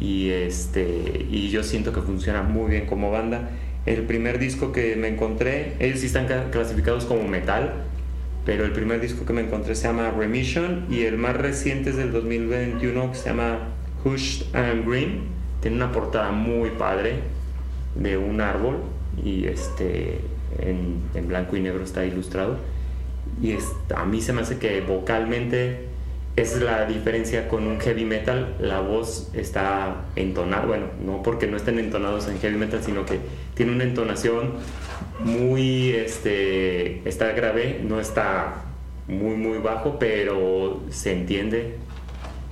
y, 0.00 0.30
este, 0.30 1.26
y 1.30 1.50
yo 1.50 1.62
siento 1.64 1.92
que 1.92 2.02
funciona 2.02 2.42
muy 2.42 2.70
bien 2.70 2.86
como 2.86 3.10
banda. 3.10 3.50
El 3.86 4.02
primer 4.02 4.38
disco 4.38 4.72
que 4.72 4.94
me 4.96 5.08
encontré, 5.08 5.74
ellos 5.80 6.00
sí 6.00 6.06
están 6.06 6.26
clasificados 6.50 7.04
como 7.04 7.26
metal, 7.26 7.72
pero 8.44 8.64
el 8.64 8.72
primer 8.72 9.00
disco 9.00 9.26
que 9.26 9.32
me 9.32 9.42
encontré 9.42 9.74
se 9.74 9.86
llama 9.86 10.10
Remission 10.10 10.86
y 10.90 11.02
el 11.02 11.18
más 11.18 11.36
reciente 11.36 11.90
es 11.90 11.96
del 11.96 12.12
2021 12.12 13.12
que 13.12 13.18
se 13.18 13.28
llama 13.28 13.68
Hushed 14.04 14.54
and 14.54 14.88
Green. 14.88 15.24
Tiene 15.60 15.76
una 15.76 15.92
portada 15.92 16.32
muy 16.32 16.70
padre 16.70 17.20
de 17.94 18.16
un 18.16 18.40
árbol 18.40 18.78
y 19.22 19.44
este 19.44 20.20
en, 20.58 21.28
blanco 21.28 21.56
y 21.56 21.60
negro 21.60 21.84
está 21.84 22.04
ilustrado. 22.04 22.56
Y 23.42 23.56
a 23.94 24.04
mí 24.06 24.20
se 24.20 24.32
me 24.32 24.40
hace 24.40 24.58
que 24.58 24.80
vocalmente 24.80 25.89
es 26.40 26.60
la 26.60 26.86
diferencia 26.86 27.48
con 27.48 27.66
un 27.66 27.78
heavy 27.80 28.04
metal. 28.04 28.56
La 28.60 28.80
voz 28.80 29.30
está 29.34 30.06
entonada, 30.16 30.64
bueno, 30.64 30.86
no 31.04 31.22
porque 31.22 31.46
no 31.46 31.56
estén 31.56 31.78
entonados 31.78 32.28
en 32.28 32.38
heavy 32.38 32.56
metal, 32.56 32.82
sino 32.82 33.04
que 33.04 33.18
tiene 33.54 33.72
una 33.72 33.84
entonación 33.84 34.54
muy, 35.20 35.90
este, 35.90 37.06
está 37.08 37.32
grave, 37.32 37.80
no 37.86 38.00
está 38.00 38.64
muy, 39.06 39.36
muy 39.36 39.58
bajo, 39.58 39.98
pero 39.98 40.80
se 40.90 41.12
entiende, 41.12 41.76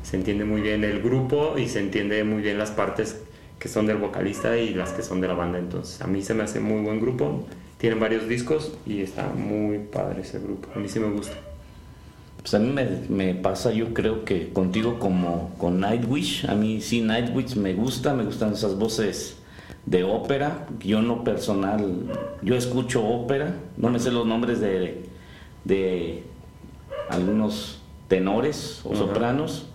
se 0.02 0.16
entiende 0.16 0.44
muy 0.44 0.60
bien 0.60 0.84
el 0.84 1.00
grupo 1.00 1.54
y 1.56 1.68
se 1.68 1.80
entiende 1.80 2.22
muy 2.24 2.42
bien 2.42 2.58
las 2.58 2.70
partes 2.70 3.22
que 3.58 3.68
son 3.68 3.86
del 3.86 3.96
vocalista 3.96 4.56
y 4.58 4.74
las 4.74 4.92
que 4.92 5.02
son 5.02 5.20
de 5.20 5.28
la 5.28 5.34
banda. 5.34 5.58
Entonces, 5.58 6.00
a 6.02 6.06
mí 6.06 6.22
se 6.22 6.34
me 6.34 6.42
hace 6.42 6.60
muy 6.60 6.82
buen 6.82 7.00
grupo. 7.00 7.46
Tienen 7.78 8.00
varios 8.00 8.28
discos 8.28 8.76
y 8.86 9.02
está 9.02 9.28
muy 9.28 9.78
padre 9.78 10.22
ese 10.22 10.38
grupo. 10.40 10.68
A 10.74 10.78
mí 10.78 10.88
sí 10.88 11.00
me 11.00 11.10
gusta. 11.10 11.47
Pues 12.40 12.54
a 12.54 12.58
mí 12.58 12.70
me, 12.70 12.86
me, 13.08 13.34
pasa, 13.34 13.72
yo 13.72 13.92
creo 13.92 14.24
que 14.24 14.52
contigo 14.52 14.98
como 14.98 15.54
con 15.58 15.80
Nightwish. 15.80 16.48
A 16.48 16.54
mí 16.54 16.80
sí, 16.80 17.00
Nightwish 17.00 17.56
me 17.56 17.74
gusta, 17.74 18.14
me 18.14 18.24
gustan 18.24 18.52
esas 18.52 18.76
voces 18.78 19.36
de 19.86 20.04
ópera. 20.04 20.66
Yo 20.80 21.02
no 21.02 21.24
personal, 21.24 22.04
yo 22.42 22.54
escucho 22.54 23.04
ópera, 23.06 23.54
no 23.76 23.90
me 23.90 23.98
sé 23.98 24.10
los 24.10 24.26
nombres 24.26 24.60
de, 24.60 25.04
de 25.64 26.22
algunos 27.10 27.80
tenores 28.08 28.80
o 28.84 28.94
sopranos. 28.94 29.66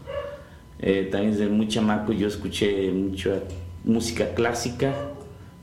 Eh, 0.80 1.08
también 1.12 1.32
desde 1.32 1.48
muy 1.48 1.68
chamaco 1.68 2.12
yo 2.12 2.28
escuché 2.28 2.92
mucha 2.92 3.40
música 3.86 4.34
clásica 4.34 4.94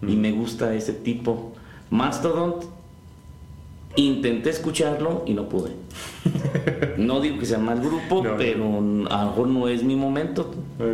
y 0.00 0.16
me 0.16 0.32
gusta 0.32 0.74
ese 0.74 0.92
tipo. 0.92 1.52
Mastodon 1.90 2.54
Intenté 4.00 4.48
escucharlo 4.50 5.24
y 5.26 5.34
no 5.34 5.48
pude. 5.48 5.72
no 6.96 7.20
digo 7.20 7.38
que 7.38 7.44
sea 7.44 7.58
mal 7.58 7.80
grupo, 7.80 8.22
pero 8.38 8.64
a 8.64 9.24
lo 9.24 9.30
mejor 9.30 9.48
no 9.48 9.68
es 9.68 9.82
mi 9.82 9.94
momento. 9.94 10.50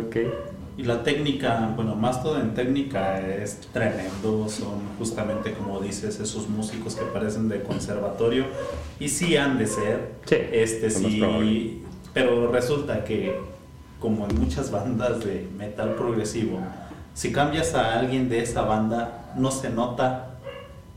Okay. 0.07 0.29
Y 0.77 0.83
la 0.83 1.03
técnica, 1.03 1.71
bueno, 1.75 1.95
más 1.95 2.21
todo 2.21 2.39
en 2.39 2.53
técnica 2.53 3.19
es 3.19 3.61
tremendo, 3.73 4.47
son 4.49 4.81
justamente 4.99 5.53
como 5.53 5.79
dices, 5.79 6.19
esos 6.19 6.49
músicos 6.49 6.95
que 6.95 7.05
parecen 7.05 7.47
de 7.49 7.63
conservatorio 7.63 8.45
y 8.99 9.09
sí 9.09 9.37
han 9.37 9.57
de 9.57 9.65
ser, 9.65 10.11
sí, 10.25 10.35
este 10.51 10.91
sí, 10.91 11.81
pero 12.13 12.51
resulta 12.51 13.05
que 13.05 13.39
como 13.99 14.27
en 14.27 14.39
muchas 14.39 14.69
bandas 14.69 15.23
de 15.23 15.47
metal 15.57 15.95
progresivo, 15.95 16.59
si 17.15 17.31
cambias 17.31 17.73
a 17.73 17.97
alguien 17.97 18.29
de 18.29 18.43
esa 18.43 18.61
banda 18.61 19.33
no 19.35 19.49
se 19.49 19.71
nota 19.71 20.26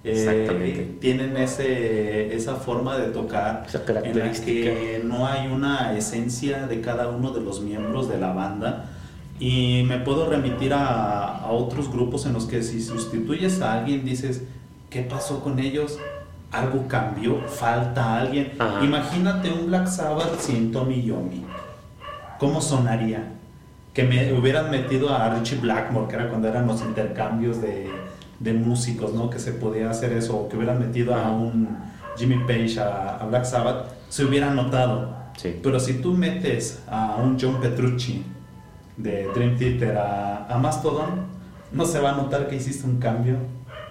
eh, 0.02 0.96
tienen 0.98 1.36
ese, 1.36 2.34
esa 2.34 2.54
forma 2.54 2.96
de 2.96 3.08
tocar 3.08 3.66
en 4.02 4.18
la 4.18 4.32
que 4.32 5.02
no 5.04 5.26
hay 5.26 5.46
una 5.48 5.94
esencia 5.94 6.66
de 6.66 6.80
cada 6.80 7.08
uno 7.08 7.32
de 7.32 7.42
los 7.42 7.60
miembros 7.60 8.08
de 8.08 8.18
la 8.18 8.32
banda 8.32 8.86
y 9.38 9.82
me 9.86 9.98
puedo 9.98 10.28
remitir 10.28 10.72
a, 10.72 11.36
a, 11.36 11.50
otros 11.50 11.90
grupos 11.90 12.24
en 12.24 12.32
los 12.32 12.46
que 12.46 12.62
si 12.62 12.80
sustituyes 12.80 13.60
a 13.60 13.74
alguien 13.74 14.04
dices, 14.04 14.42
¿qué 14.88 15.02
pasó 15.02 15.40
con 15.40 15.58
ellos? 15.58 15.98
Algo 16.50 16.88
cambió, 16.88 17.40
falta 17.46 18.18
alguien. 18.18 18.52
Imagínate 18.82 19.52
un 19.52 19.66
Black 19.66 19.86
Sabbath 19.86 20.40
sin 20.40 20.72
Tommy 20.72 21.02
Yomi. 21.02 21.44
¿Cómo 22.38 22.60
sonaría? 22.60 23.32
Que 23.92 24.04
me 24.04 24.32
hubieran 24.32 24.70
metido 24.70 25.14
a 25.14 25.28
Richie 25.34 25.56
Blackmore, 25.56 26.08
que 26.08 26.14
era 26.16 26.28
cuando 26.28 26.48
eran 26.48 26.66
los 26.66 26.80
intercambios 26.82 27.60
de, 27.60 27.88
de 28.40 28.52
músicos, 28.52 29.14
¿no? 29.14 29.30
Que 29.30 29.38
se 29.38 29.52
podía 29.52 29.90
hacer 29.90 30.12
eso, 30.12 30.36
o 30.36 30.48
que 30.48 30.56
hubieran 30.56 30.80
metido 30.80 31.14
a 31.14 31.30
un 31.30 31.68
Jimmy 32.16 32.38
Page 32.46 32.80
a, 32.80 33.18
a 33.18 33.26
Black 33.26 33.44
Sabbath, 33.44 33.86
se 34.08 34.24
hubiera 34.24 34.52
notado. 34.52 35.14
Sí. 35.36 35.58
Pero 35.62 35.78
si 35.78 35.94
tú 35.94 36.12
metes 36.12 36.82
a 36.88 37.16
un 37.16 37.38
John 37.40 37.60
Petrucci, 37.60 38.24
de 39.02 39.28
Dream 39.34 39.56
Theater 39.56 39.96
a, 39.96 40.58
Mastodon, 40.60 41.26
no 41.72 41.84
se 41.84 42.00
va 42.00 42.12
a 42.12 42.16
notar 42.16 42.48
que 42.48 42.56
hiciste 42.56 42.86
un 42.86 42.98
cambio. 42.98 43.36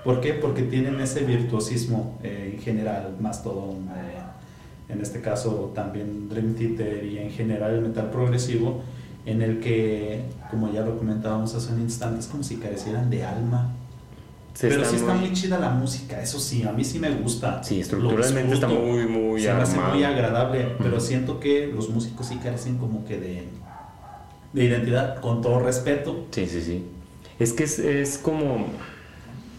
¿Por 0.04 0.22
qué? 0.22 0.34
Porque 0.34 0.64
tienen 0.64 1.00
ese 1.00 1.24
virtuosismo 1.24 2.20
eh, 2.24 2.52
en 2.54 2.62
general, 2.62 3.16
Mastodon, 3.20 3.88
eh, 3.96 4.92
en 4.94 5.02
este 5.02 5.22
caso 5.22 5.72
también 5.76 6.30
Dream 6.30 6.56
Theater 6.56 7.04
y 7.04 7.18
en 7.18 7.32
general 7.32 7.76
el 7.76 7.82
metal 7.82 8.10
progresivo, 8.10 8.82
en 9.26 9.42
el 9.42 9.60
que, 9.60 10.24
como 10.50 10.72
ya 10.72 10.82
lo 10.82 10.98
comentábamos 10.98 11.54
hace 11.56 11.74
un 11.74 11.82
instante, 11.82 12.20
es 12.20 12.28
como 12.28 12.44
si 12.44 12.58
carecieran 12.58 13.10
de 13.10 13.24
alma. 13.24 13.74
Pero 14.62 14.84
sí 14.84 14.98
está 14.98 15.14
muy 15.14 15.32
chida 15.34 15.58
la 15.58 15.70
música, 15.70 16.22
eso 16.22 16.40
sí, 16.40 16.64
a 16.64 16.72
mí 16.72 16.84
sí 16.84 17.00
me 17.00 17.12
gusta. 17.12 17.64
Sí, 17.64 17.80
estructuralmente 17.80 18.54
está 18.54 18.68
muy, 18.68 19.06
muy 19.08 19.42
Se 19.42 19.54
me 19.54 19.62
hace 19.62 19.80
muy 19.80 20.04
agradable, 20.04 20.76
pero 20.80 21.00
siento 21.00 21.40
que 21.40 21.68
los 21.68 21.90
músicos 21.90 22.28
sí 22.28 22.36
carecen 22.38 22.78
como 22.78 23.06
que 23.06 23.20
de 23.20 23.48
de 24.54 24.64
identidad, 24.64 25.20
con 25.22 25.42
todo 25.42 25.60
respeto. 25.60 26.26
Sí, 26.32 26.48
sí, 26.48 26.62
sí. 26.62 26.86
Es 27.40 27.54
que 27.54 27.64
es, 27.64 27.80
es 27.80 28.18
como, 28.18 28.68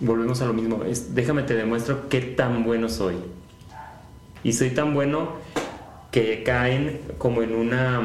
volvemos 0.00 0.40
a 0.42 0.46
lo 0.46 0.52
mismo, 0.52 0.84
es, 0.84 1.14
déjame 1.14 1.42
te 1.42 1.54
demuestro 1.54 2.08
qué 2.08 2.20
tan 2.20 2.64
bueno 2.64 2.88
soy. 2.88 3.16
Y 4.42 4.52
soy 4.52 4.70
tan 4.70 4.94
bueno 4.94 5.32
que 6.10 6.42
caen 6.42 7.00
como 7.18 7.42
en 7.42 7.54
una, 7.54 8.00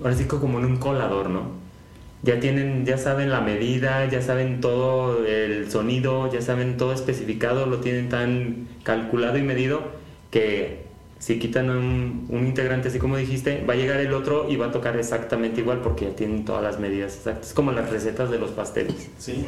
ahora 0.00 0.16
sí 0.16 0.24
como 0.24 0.58
en 0.58 0.64
un 0.64 0.76
colador, 0.76 1.28
¿no? 1.30 1.61
Ya 2.22 2.38
tienen, 2.38 2.86
ya 2.86 2.98
saben 2.98 3.30
la 3.30 3.40
medida, 3.40 4.08
ya 4.08 4.22
saben 4.22 4.60
todo 4.60 5.26
el 5.26 5.70
sonido, 5.70 6.32
ya 6.32 6.40
saben 6.40 6.76
todo 6.76 6.92
especificado, 6.92 7.66
lo 7.66 7.78
tienen 7.78 8.08
tan 8.08 8.68
calculado 8.84 9.38
y 9.38 9.42
medido 9.42 9.82
que 10.30 10.82
si 11.22 11.38
quitan 11.38 11.70
un, 11.70 12.26
integrante, 12.30 12.88
así 12.88 12.98
como 12.98 13.16
dijiste, 13.16 13.64
va 13.64 13.74
a 13.74 13.76
llegar 13.76 14.00
el 14.00 14.12
otro 14.12 14.50
y 14.50 14.56
va 14.56 14.66
a 14.66 14.72
tocar 14.72 14.96
exactamente 14.96 15.60
igual 15.60 15.78
porque 15.80 16.06
ya 16.06 16.16
tienen 16.16 16.44
todas 16.44 16.64
las 16.64 16.80
medidas 16.80 17.14
exactas. 17.14 17.48
Es 17.48 17.54
como 17.54 17.70
las 17.70 17.90
recetas 17.90 18.28
de 18.28 18.40
los 18.40 18.50
pasteles. 18.50 19.08
Sí, 19.18 19.46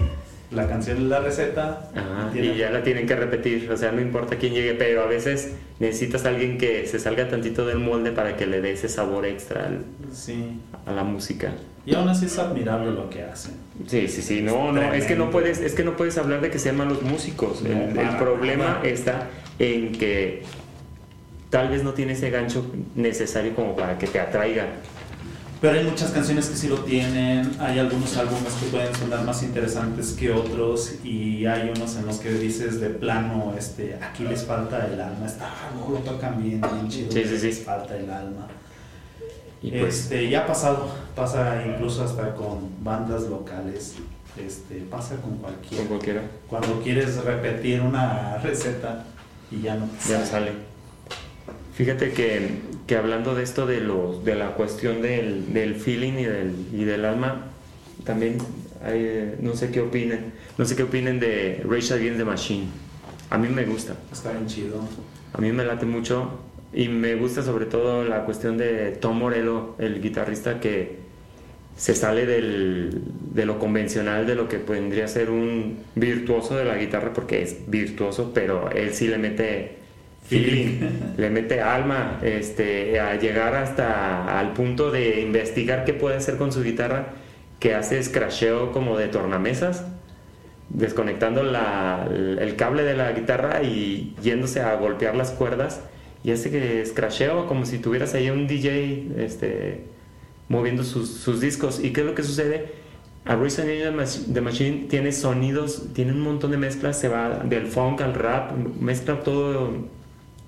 la 0.53 0.69
canción 0.69 0.99
es 0.99 1.03
la 1.05 1.19
receta. 1.19 1.91
y 2.33 2.57
ya 2.57 2.71
la 2.71 2.85
tienen 2.85 3.09
que 3.09 3.17
repetir, 3.17 3.69
o 3.73 3.77
sea, 3.77 3.91
no 3.91 4.01
importa 4.01 4.37
quién 4.37 4.55
llegue, 4.55 4.75
pero 4.75 5.03
a 5.03 5.07
veces 5.07 5.55
necesitas 5.81 6.27
a 6.27 6.29
alguien 6.29 6.59
que 6.59 6.87
se 6.87 7.01
salga 7.01 7.29
tantito 7.29 7.67
del 7.67 7.81
molde 7.81 8.13
para 8.13 8.37
que 8.37 8.47
le 8.47 8.61
dé 8.61 8.73
ese 8.73 8.89
sabor 8.89 9.27
extra 9.27 9.69
a 10.87 10.93
la 10.93 11.03
música. 11.03 11.55
Y 11.87 11.95
aún 11.95 12.09
así 12.09 12.27
es 12.27 12.39
admirable 12.39 12.91
lo 12.93 13.11
que 13.11 13.23
hacen. 13.23 13.55
Sí, 13.87 14.09
sí, 14.09 14.23
sí, 14.23 14.41
no, 14.41 14.73
no, 14.73 14.93
es 14.93 15.05
que 15.05 15.17
no 15.17 15.31
puedes, 15.31 15.61
es 15.61 15.75
que 15.75 15.85
no 15.85 15.97
puedes 15.97 16.17
hablar 16.17 16.41
de 16.41 16.51
que 16.51 16.59
sean 16.59 16.77
malos 16.77 17.03
músicos. 17.03 17.63
el, 17.65 18.17
problema 18.17 18.81
está 18.83 19.29
en 19.59 19.93
que 19.93 20.43
tal 21.51 21.69
vez 21.69 21.85
no 21.85 21.93
tiene 21.93 22.15
ese 22.15 22.31
gancho 22.31 22.67
necesario 22.95 23.55
como 23.55 23.77
para 23.77 23.99
que 23.99 24.07
te 24.07 24.19
atraiga. 24.19 24.67
Pero 25.61 25.79
hay 25.79 25.85
muchas 25.85 26.11
canciones 26.11 26.47
que 26.49 26.57
sí 26.57 26.69
lo 26.69 26.79
tienen, 26.81 27.53
hay 27.59 27.79
algunos 27.79 28.17
álbumes 28.17 28.53
que 28.55 28.67
pueden 28.67 28.95
sonar 28.95 29.25
más 29.25 29.43
interesantes 29.43 30.13
que 30.13 30.31
otros 30.31 30.97
y 31.03 31.47
hay 31.47 31.73
unos 31.75 31.97
en 31.97 32.07
los 32.07 32.19
que 32.19 32.33
dices 32.35 32.81
de 32.81 32.91
plano, 32.91 33.55
este, 33.59 33.95
aquí 33.95 34.25
les 34.25 34.45
falta 34.45 34.87
el 34.87 35.01
alma, 35.01 35.25
está, 35.25 35.51
no 35.75 35.89
lo 35.89 36.01
tocan 36.01 36.43
bien, 36.43 36.61
bien 36.61 36.89
chido, 36.89 37.13
sí, 37.13 37.25
sí, 37.25 37.47
les 37.47 37.63
falta 37.63 37.97
el 37.97 38.11
alma. 38.11 38.47
Y 39.65 39.71
pues, 39.71 40.01
este, 40.01 40.29
ya 40.29 40.41
ha 40.41 40.47
pasado, 40.47 40.91
pasa 41.17 41.65
incluso 41.67 42.05
hasta 42.05 42.35
con 42.35 42.85
bandas 42.85 43.23
locales, 43.23 43.95
este, 44.37 44.75
pasa 44.91 45.17
con 45.17 45.39
cualquiera. 45.39 45.79
Con 45.79 45.87
cualquiera. 45.87 46.23
Cuando 46.49 46.83
quieres 46.83 47.17
repetir 47.25 47.81
una 47.81 48.37
receta 48.43 49.07
y 49.51 49.63
ya 49.63 49.77
no 49.77 49.89
Ya 50.07 50.19
no 50.19 50.27
sale. 50.27 50.51
Fíjate 51.73 52.13
que, 52.13 52.61
que, 52.87 52.97
hablando 52.97 53.35
de 53.35 53.43
esto 53.43 53.65
de, 53.65 53.81
los, 53.81 54.23
de 54.23 54.35
la 54.35 54.53
cuestión 54.53 55.01
del, 55.01 55.55
del 55.55 55.77
feeling 55.77 56.19
y 56.19 56.25
del, 56.25 56.55
y 56.71 56.85
del 56.85 57.07
alma, 57.07 57.47
también 58.05 58.37
hay, 58.85 59.37
no 59.41 59.57
sé 59.57 59.71
qué 59.71 59.81
opinen, 59.81 60.35
no 60.59 60.67
sé 60.67 60.77
qué 60.77 60.83
opinen 60.83 61.19
de 61.21 61.65
Rage 61.67 61.95
Against 61.95 62.19
the 62.19 62.25
Machine. 62.27 62.67
A 63.31 63.39
mí 63.39 63.49
me 63.49 63.65
gusta. 63.65 63.97
Está 64.13 64.33
bien 64.33 64.47
chido. 64.47 64.83
A 65.33 65.41
mí 65.41 65.53
me 65.53 65.65
late 65.65 65.87
mucho 65.87 66.44
y 66.75 66.89
me 66.89 67.15
gusta 67.15 67.43
sobre 67.43 67.67
todo 67.67 68.05
la 68.05 68.25
cuestión 68.25 68.59
de 68.59 68.91
Tom 68.93 69.19
Morello, 69.19 69.77
el 69.79 70.03
guitarrista 70.03 70.59
que 70.61 71.05
se 71.77 71.95
sale 71.95 72.27
del, 72.27 73.03
de 73.33 73.47
lo 73.47 73.59
convencional, 73.59 74.27
de 74.27 74.35
lo 74.35 74.49
que 74.49 74.59
vendría 74.59 75.05
a 75.05 75.09
ser 75.09 75.31
un 75.31 75.79
virtuoso 75.95 76.57
de 76.57 76.65
la 76.65 76.77
guitarra, 76.77 77.13
porque 77.13 77.43
es 77.43 77.69
virtuoso, 77.69 78.33
pero 78.35 78.71
él 78.71 78.93
sí 78.93 79.09
le 79.09 79.19
mete 79.19 79.77
feeling, 80.25 80.81
le 81.17 81.31
mete 81.31 81.61
alma, 81.61 82.21
este, 82.23 83.01
a 83.01 83.17
llegar 83.17 83.55
hasta 83.55 84.39
al 84.39 84.53
punto 84.53 84.91
de 84.91 85.21
investigar 85.21 85.85
qué 85.85 85.95
puede 85.95 86.17
hacer 86.17 86.37
con 86.37 86.53
su 86.53 86.63
guitarra, 86.63 87.15
que 87.61 87.75
hace 87.75 87.99
escracheo 87.99 88.73
como 88.73 88.99
de 88.99 89.09
tornamesas, 89.09 89.85
desconectando 90.71 91.41
el 91.41 92.57
cable 92.57 92.83
de 92.83 92.95
la 92.95 93.13
guitarra 93.13 93.63
y 93.63 94.15
yéndose 94.23 94.61
a 94.61 94.75
golpear 94.75 95.15
las 95.15 95.31
cuerdas, 95.31 95.81
y 96.25 96.33
hace 96.33 96.51
que 96.51 96.81
escracheo 96.81 97.47
como 97.47 97.67
si 97.67 97.79
tuvieras 97.79 98.15
ahí 98.15 98.31
un 98.31 98.47
DJ 98.47 99.09
este, 99.19 99.85
moviendo 100.49 100.83
sus, 100.83 101.41
discos. 101.41 101.85
¿Y 101.85 101.93
qué 101.93 102.01
es 102.01 102.07
lo 102.07 102.15
que 102.15 102.23
sucede? 102.23 102.73
A 103.27 103.37
Royce 103.37 103.63
The 104.33 104.41
Machine 104.41 104.87
tiene 104.89 105.13
sonidos, 105.13 105.89
tiene 105.95 106.13
un 106.13 106.21
montón 106.21 106.51
de 106.51 106.57
mezclas, 106.57 106.99
se 106.99 107.09
va 107.09 107.41
del 107.45 107.67
funk 107.67 108.01
al 108.01 108.15
rap, 108.15 108.53
mezcla 108.81 109.21
todo 109.21 109.71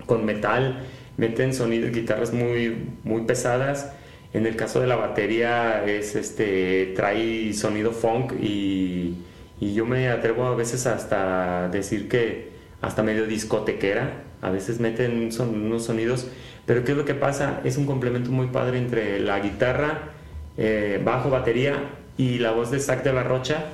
con 0.07 0.25
metal, 0.25 0.83
meten 1.19 1.53
sonidos, 1.53 1.93
guitarras 1.93 2.33
muy, 2.33 2.89
muy 3.05 3.23
pesadas. 3.23 3.93
En 4.33 4.47
el 4.47 4.57
caso 4.57 4.81
de 4.81 4.87
la 4.87 4.97
batería 4.97 5.85
es 5.85 6.17
este 6.17 6.93
trae 6.97 7.53
sonido 7.53 7.93
funk 7.93 8.33
y, 8.41 9.17
y 9.61 9.75
yo 9.75 9.85
me 9.85 10.09
atrevo 10.09 10.47
a 10.47 10.55
veces 10.55 10.87
hasta 10.87 11.69
decir 11.69 12.09
que 12.09 12.51
hasta 12.81 13.03
medio 13.03 13.27
discotequera. 13.27 14.26
A 14.43 14.51
veces 14.51 14.81
meten 14.81 15.33
son, 15.33 15.55
unos 15.55 15.85
sonidos, 15.85 16.27
pero 16.67 16.85
¿qué 16.85 16.93
es 16.93 16.99
lo 16.99 17.05
que 17.05 17.15
pasa? 17.15 17.61
Es 17.65 17.77
un 17.77 17.87
complemento 17.87 18.31
muy 18.31 18.49
padre 18.49 18.79
entre 18.79 19.21
la 19.21 19.41
guitarra, 19.41 20.13
eh, 20.57 21.01
bajo, 21.05 21.31
batería 21.31 21.75
y 22.17 22.39
la 22.39 22.53
voz 22.53 22.71
de 22.71 22.81
Zach 22.81 23.03
de 23.03 23.13
la 23.13 23.23
Rocha 23.23 23.65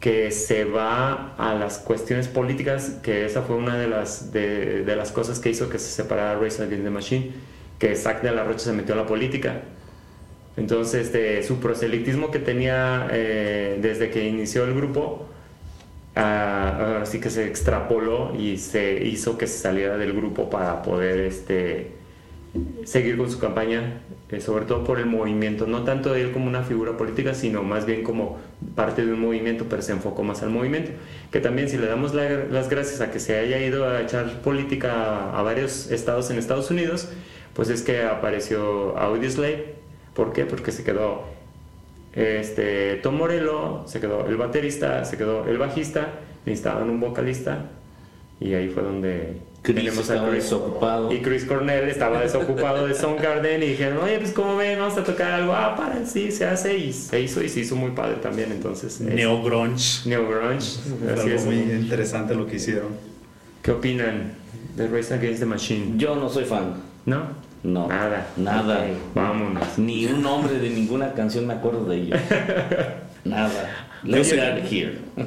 que 0.00 0.30
se 0.30 0.64
va 0.64 1.34
a 1.36 1.54
las 1.54 1.78
cuestiones 1.78 2.28
políticas, 2.28 2.98
que 3.02 3.26
esa 3.26 3.42
fue 3.42 3.56
una 3.56 3.76
de 3.76 3.88
las, 3.88 4.32
de, 4.32 4.84
de 4.84 4.96
las 4.96 5.10
cosas 5.10 5.40
que 5.40 5.50
hizo 5.50 5.68
que 5.68 5.78
se 5.78 5.90
separara 5.90 6.38
Race 6.38 6.62
Against 6.62 6.84
the 6.84 6.90
Machine, 6.90 7.32
que 7.78 7.96
Zack 7.96 8.22
de 8.22 8.30
la 8.30 8.44
Rocha 8.44 8.60
se 8.60 8.72
metió 8.72 8.94
a 8.94 8.98
la 8.98 9.06
política. 9.06 9.62
Entonces, 10.56 11.06
este, 11.06 11.42
su 11.42 11.58
proselitismo 11.60 12.30
que 12.30 12.40
tenía 12.40 13.08
eh, 13.12 13.78
desde 13.80 14.10
que 14.10 14.26
inició 14.26 14.64
el 14.64 14.74
grupo, 14.74 15.28
uh, 16.18 17.02
así 17.02 17.20
que 17.20 17.30
se 17.30 17.46
extrapoló 17.46 18.34
y 18.38 18.58
se 18.58 19.04
hizo 19.04 19.38
que 19.38 19.46
se 19.46 19.58
saliera 19.58 19.96
del 19.96 20.12
grupo 20.12 20.50
para 20.50 20.82
poder 20.82 21.20
este, 21.20 21.92
seguir 22.84 23.16
con 23.16 23.30
su 23.30 23.38
campaña, 23.38 24.00
eh, 24.30 24.40
sobre 24.40 24.64
todo 24.64 24.84
por 24.84 24.98
el 24.98 25.06
movimiento, 25.06 25.66
no 25.66 25.84
tanto 25.84 26.14
él 26.14 26.32
como 26.32 26.46
una 26.46 26.62
figura 26.62 26.96
política, 26.96 27.34
sino 27.34 27.62
más 27.62 27.86
bien 27.86 28.02
como 28.02 28.38
parte 28.74 29.04
de 29.04 29.12
un 29.12 29.20
movimiento, 29.20 29.66
pero 29.68 29.82
se 29.82 29.92
enfocó 29.92 30.22
más 30.22 30.42
al 30.42 30.50
movimiento. 30.50 30.92
Que 31.30 31.40
también 31.40 31.68
si 31.68 31.76
le 31.76 31.86
damos 31.86 32.14
las 32.14 32.68
gracias 32.68 33.00
a 33.00 33.10
que 33.10 33.20
se 33.20 33.38
haya 33.38 33.58
ido 33.58 33.88
a 33.88 34.00
echar 34.02 34.40
política 34.40 35.38
a, 35.38 35.42
varios 35.42 35.90
estados 35.90 36.30
en 36.30 36.38
Estados 36.38 36.70
Unidos, 36.70 37.08
pues 37.54 37.68
es 37.70 37.82
que 37.82 38.02
apareció 38.02 38.96
Audioslave. 38.98 39.74
¿Por 40.14 40.32
qué? 40.32 40.44
Porque 40.44 40.72
se 40.72 40.84
quedó 40.84 41.24
este, 42.18 42.96
Tom 42.96 43.16
Morello, 43.16 43.84
se 43.86 44.00
quedó 44.00 44.26
el 44.26 44.36
baterista, 44.36 45.04
se 45.04 45.16
quedó 45.16 45.46
el 45.46 45.56
bajista, 45.56 46.14
necesitaban 46.44 46.90
un 46.90 46.98
vocalista 46.98 47.66
y 48.40 48.54
ahí 48.54 48.68
fue 48.68 48.82
donde 48.82 49.36
Chris 49.62 49.96
estaba 49.96 50.28
desocupado. 50.30 51.12
Y 51.12 51.20
Chris 51.20 51.44
Cornell 51.44 51.88
estaba 51.88 52.20
desocupado 52.20 52.88
de 52.88 52.94
Soundgarden 52.94 53.62
y 53.62 53.66
dijeron, 53.66 53.98
oye, 53.98 54.18
pues 54.18 54.32
como 54.32 54.56
ven, 54.56 54.80
vamos 54.80 54.98
a 54.98 55.04
tocar 55.04 55.30
algo. 55.30 55.52
Ah, 55.52 55.76
para, 55.76 56.04
sí, 56.06 56.32
se 56.32 56.44
hace 56.44 56.76
y 56.76 56.92
se 56.92 57.20
hizo 57.20 57.40
y 57.40 57.48
se 57.48 57.60
hizo 57.60 57.76
muy 57.76 57.92
padre 57.92 58.16
también. 58.16 58.50
Entonces, 58.50 59.00
Neo 59.00 59.40
Grunge. 59.40 60.08
Neo 60.08 60.28
Grunge. 60.28 60.80
Así 61.12 61.30
es. 61.30 61.44
muy 61.44 61.56
interesante 61.56 62.34
lo 62.34 62.48
que 62.48 62.56
hicieron. 62.56 62.96
¿Qué 63.62 63.70
opinan 63.70 64.34
de 64.76 64.88
Race 64.88 65.14
Against 65.14 65.38
the 65.38 65.46
Machine? 65.46 65.94
Yo 65.96 66.16
no 66.16 66.28
soy 66.28 66.44
fan. 66.44 66.82
¿No? 67.06 67.47
No. 67.62 67.88
Nada. 67.88 68.26
Nada. 68.36 68.86
Vámonos. 69.14 69.78
Ni 69.78 70.06
un 70.06 70.22
nombre 70.22 70.58
de 70.58 70.70
ninguna 70.70 71.12
canción 71.12 71.46
me 71.46 71.54
acuerdo 71.54 71.84
de 71.84 71.96
ellos. 71.96 72.20
Nada. 73.24 73.86
Yo 74.04 74.22
soy, 74.22 74.38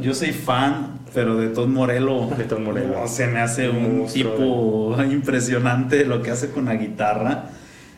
yo 0.01 0.13
soy 0.13 0.31
fan, 0.31 0.99
pero 1.13 1.35
de 1.35 1.49
Tom 1.49 1.73
Morello. 1.73 2.27
De 2.37 2.45
Tom 2.45 2.63
Morello. 2.63 3.05
se 3.07 3.27
me 3.27 3.39
hace 3.39 3.69
un, 3.69 4.07
tipo 4.07 4.95
impresionante 5.03 6.05
lo 6.05 6.21
que 6.21 6.31
hace 6.31 6.51
con 6.51 6.65
la 6.65 6.75
guitarra. 6.75 7.49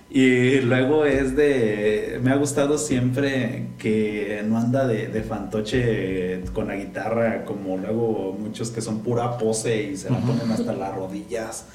Y 0.10 0.62
luego 0.62 1.06
es 1.06 1.36
de. 1.36 2.20
Me 2.24 2.32
ha 2.32 2.36
gustado 2.36 2.78
siempre 2.78 3.70
que 3.78 4.44
no 4.46 4.58
anda 4.58 4.86
de, 4.88 5.08
de 5.08 5.24
fantoche 5.24 6.42
con 6.54 6.68
la 6.68 6.76
guitarra, 6.76 7.46
como 7.46 7.78
luego 7.78 8.36
muchos 8.40 8.70
que 8.70 8.82
son 8.82 9.00
pura 9.02 9.38
pose 9.38 9.92
y 9.92 9.98
se 9.98 10.10
la 10.12 10.18
ponen 10.18 10.52
hasta 10.52 10.74
las 10.74 10.94
rodillas. 10.94 11.66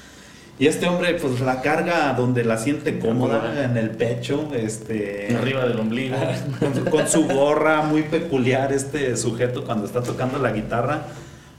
Y 0.59 0.67
este 0.67 0.87
hombre, 0.87 1.13
pues 1.13 1.39
la 1.39 1.61
carga 1.61 2.13
donde 2.13 2.43
la 2.43 2.57
siente 2.57 2.99
cómoda, 2.99 3.63
en 3.63 3.77
el 3.77 3.91
pecho, 3.91 4.49
este. 4.53 5.33
Arriba 5.33 5.65
del 5.65 5.79
ombligo. 5.79 6.17
Con 6.91 7.07
su, 7.07 7.25
gorra, 7.29 7.81
muy 7.83 8.03
peculiar 8.03 8.73
este 8.73 9.15
sujeto 9.15 9.63
cuando 9.63 9.85
está 9.85 10.03
tocando 10.03 10.37
la 10.37 10.51
guitarra. 10.51 11.03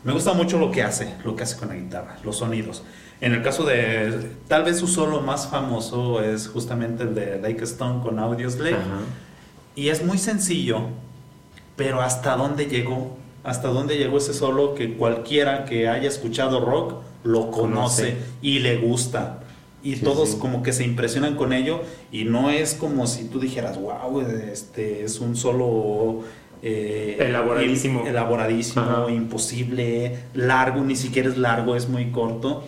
Me 0.04 0.12
gusta 0.12 0.34
mucho 0.34 0.58
lo 0.58 0.70
que 0.70 0.82
hace, 0.82 1.14
lo 1.24 1.34
que 1.34 1.42
hace 1.42 1.58
con 1.58 1.68
la 1.68 1.74
guitarra, 1.74 2.16
los 2.24 2.38
sonidos. 2.38 2.82
En 3.20 3.34
el 3.34 3.42
caso 3.42 3.64
de, 3.64 4.30
tal 4.48 4.64
vez 4.64 4.78
su 4.78 4.86
solo 4.86 5.20
más 5.20 5.48
famoso 5.48 6.22
es 6.22 6.48
justamente 6.48 7.02
el 7.02 7.14
de 7.14 7.38
Lake 7.38 7.64
Stone 7.64 8.02
con 8.02 8.18
Audioslave. 8.18 8.78
Y 9.76 9.90
es 9.90 10.02
muy 10.02 10.16
sencillo, 10.16 10.86
pero 11.76 12.00
hasta 12.00 12.34
dónde 12.34 12.64
llegó, 12.64 13.18
hasta 13.44 13.68
dónde 13.68 13.98
llegó 13.98 14.16
ese 14.16 14.32
solo 14.32 14.74
que 14.74 14.94
cualquiera 14.94 15.66
que 15.66 15.86
haya 15.86 16.08
escuchado 16.08 16.64
rock 16.64 16.94
lo 17.24 17.50
conoce, 17.50 18.16
y 18.42 18.60
le 18.60 18.78
gusta. 18.78 19.40
Y 19.82 19.96
todos 19.96 20.34
como 20.34 20.62
que 20.62 20.72
se 20.72 20.84
impresionan 20.84 21.36
con 21.36 21.54
ello 21.54 21.80
y 22.12 22.24
no 22.24 22.50
es 22.50 22.74
como 22.74 23.06
si 23.06 23.24
tú 23.24 23.40
dijeras, 23.40 23.80
wow, 23.80 24.20
este 24.20 25.04
es 25.04 25.20
un 25.20 25.36
solo... 25.36 26.20
Eh, 26.62 27.16
elaboradísimo. 27.18 28.06
Elaboradísimo, 28.06 29.08
imposible, 29.08 30.18
largo, 30.34 30.84
ni 30.84 30.96
siquiera 30.96 31.30
es 31.30 31.38
largo, 31.38 31.76
es 31.76 31.88
muy 31.88 32.10
corto. 32.10 32.64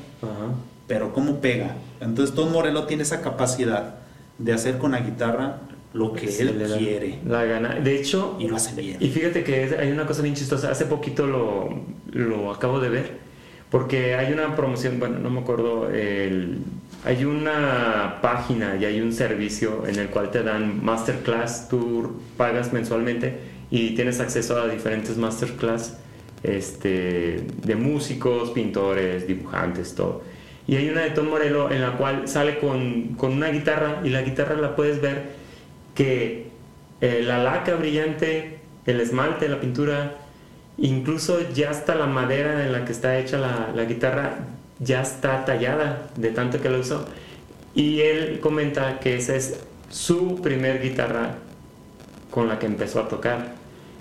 Pero 0.86 1.12
¿cómo 1.12 1.40
pega? 1.40 1.76
Entonces 2.00 2.34
Tom 2.34 2.50
Morello 2.50 2.84
tiene 2.84 3.02
esa 3.02 3.20
capacidad 3.20 3.96
de 4.38 4.52
hacer 4.54 4.78
con 4.78 4.92
la 4.92 5.00
guitarra 5.00 5.60
lo 5.92 6.14
que 6.14 6.34
él 6.38 6.64
quiere. 6.78 7.18
La 7.26 7.44
gana. 7.44 7.74
De 7.74 7.94
hecho, 7.94 8.36
y 8.38 8.48
lo 8.48 8.56
hace 8.56 8.74
bien. 8.80 8.96
Y 9.00 9.08
fíjate 9.08 9.44
que 9.44 9.76
hay 9.78 9.90
una 9.90 10.06
cosa 10.06 10.22
bien 10.22 10.34
chistosa. 10.34 10.70
Hace 10.70 10.86
poquito 10.86 11.26
lo, 11.26 11.68
lo 12.10 12.50
acabo 12.50 12.80
de 12.80 12.88
ver 12.88 13.21
porque 13.72 14.14
hay 14.16 14.34
una 14.34 14.54
promoción, 14.54 15.00
bueno, 15.00 15.18
no 15.18 15.30
me 15.30 15.40
acuerdo, 15.40 15.88
hay 15.88 17.24
una 17.24 18.18
página 18.20 18.76
y 18.76 18.84
hay 18.84 19.00
un 19.00 19.14
servicio 19.14 19.86
en 19.86 19.98
el 19.98 20.08
cual 20.08 20.30
te 20.30 20.42
dan 20.42 20.84
masterclass, 20.84 21.68
tú 21.70 22.20
pagas 22.36 22.74
mensualmente 22.74 23.38
y 23.70 23.94
tienes 23.94 24.20
acceso 24.20 24.60
a 24.60 24.68
diferentes 24.68 25.16
masterclass 25.16 25.96
este, 26.42 27.46
de 27.64 27.74
músicos, 27.74 28.50
pintores, 28.50 29.26
dibujantes, 29.26 29.94
todo. 29.94 30.22
Y 30.66 30.76
hay 30.76 30.90
una 30.90 31.00
de 31.00 31.10
Tom 31.10 31.28
Morello 31.28 31.70
en 31.70 31.80
la 31.80 31.96
cual 31.96 32.28
sale 32.28 32.58
con, 32.58 33.14
con 33.14 33.32
una 33.32 33.48
guitarra 33.48 34.02
y 34.04 34.10
la 34.10 34.20
guitarra 34.20 34.54
la 34.56 34.76
puedes 34.76 35.00
ver 35.00 35.30
que 35.94 36.48
eh, 37.00 37.22
la 37.24 37.42
laca 37.42 37.74
brillante, 37.76 38.58
el 38.84 39.00
esmalte, 39.00 39.48
la 39.48 39.60
pintura, 39.60 40.18
Incluso 40.78 41.38
ya 41.52 41.70
hasta 41.70 41.94
la 41.94 42.06
madera 42.06 42.64
en 42.64 42.72
la 42.72 42.84
que 42.84 42.92
está 42.92 43.18
hecha 43.18 43.38
la, 43.38 43.84
guitarra 43.84 44.38
ya 44.78 45.02
está 45.02 45.44
tallada 45.44 46.10
de 46.16 46.30
tanto 46.30 46.60
que 46.60 46.70
lo 46.70 46.80
usó. 46.80 47.04
Y 47.74 48.00
él 48.00 48.40
comenta 48.40 48.98
que 48.98 49.16
esa 49.16 49.36
es 49.36 49.60
su 49.90 50.40
primer 50.42 50.82
guitarra 50.82 51.36
con 52.30 52.48
la 52.48 52.58
que 52.58 52.66
empezó 52.66 53.00
a 53.00 53.08
tocar. 53.08 53.54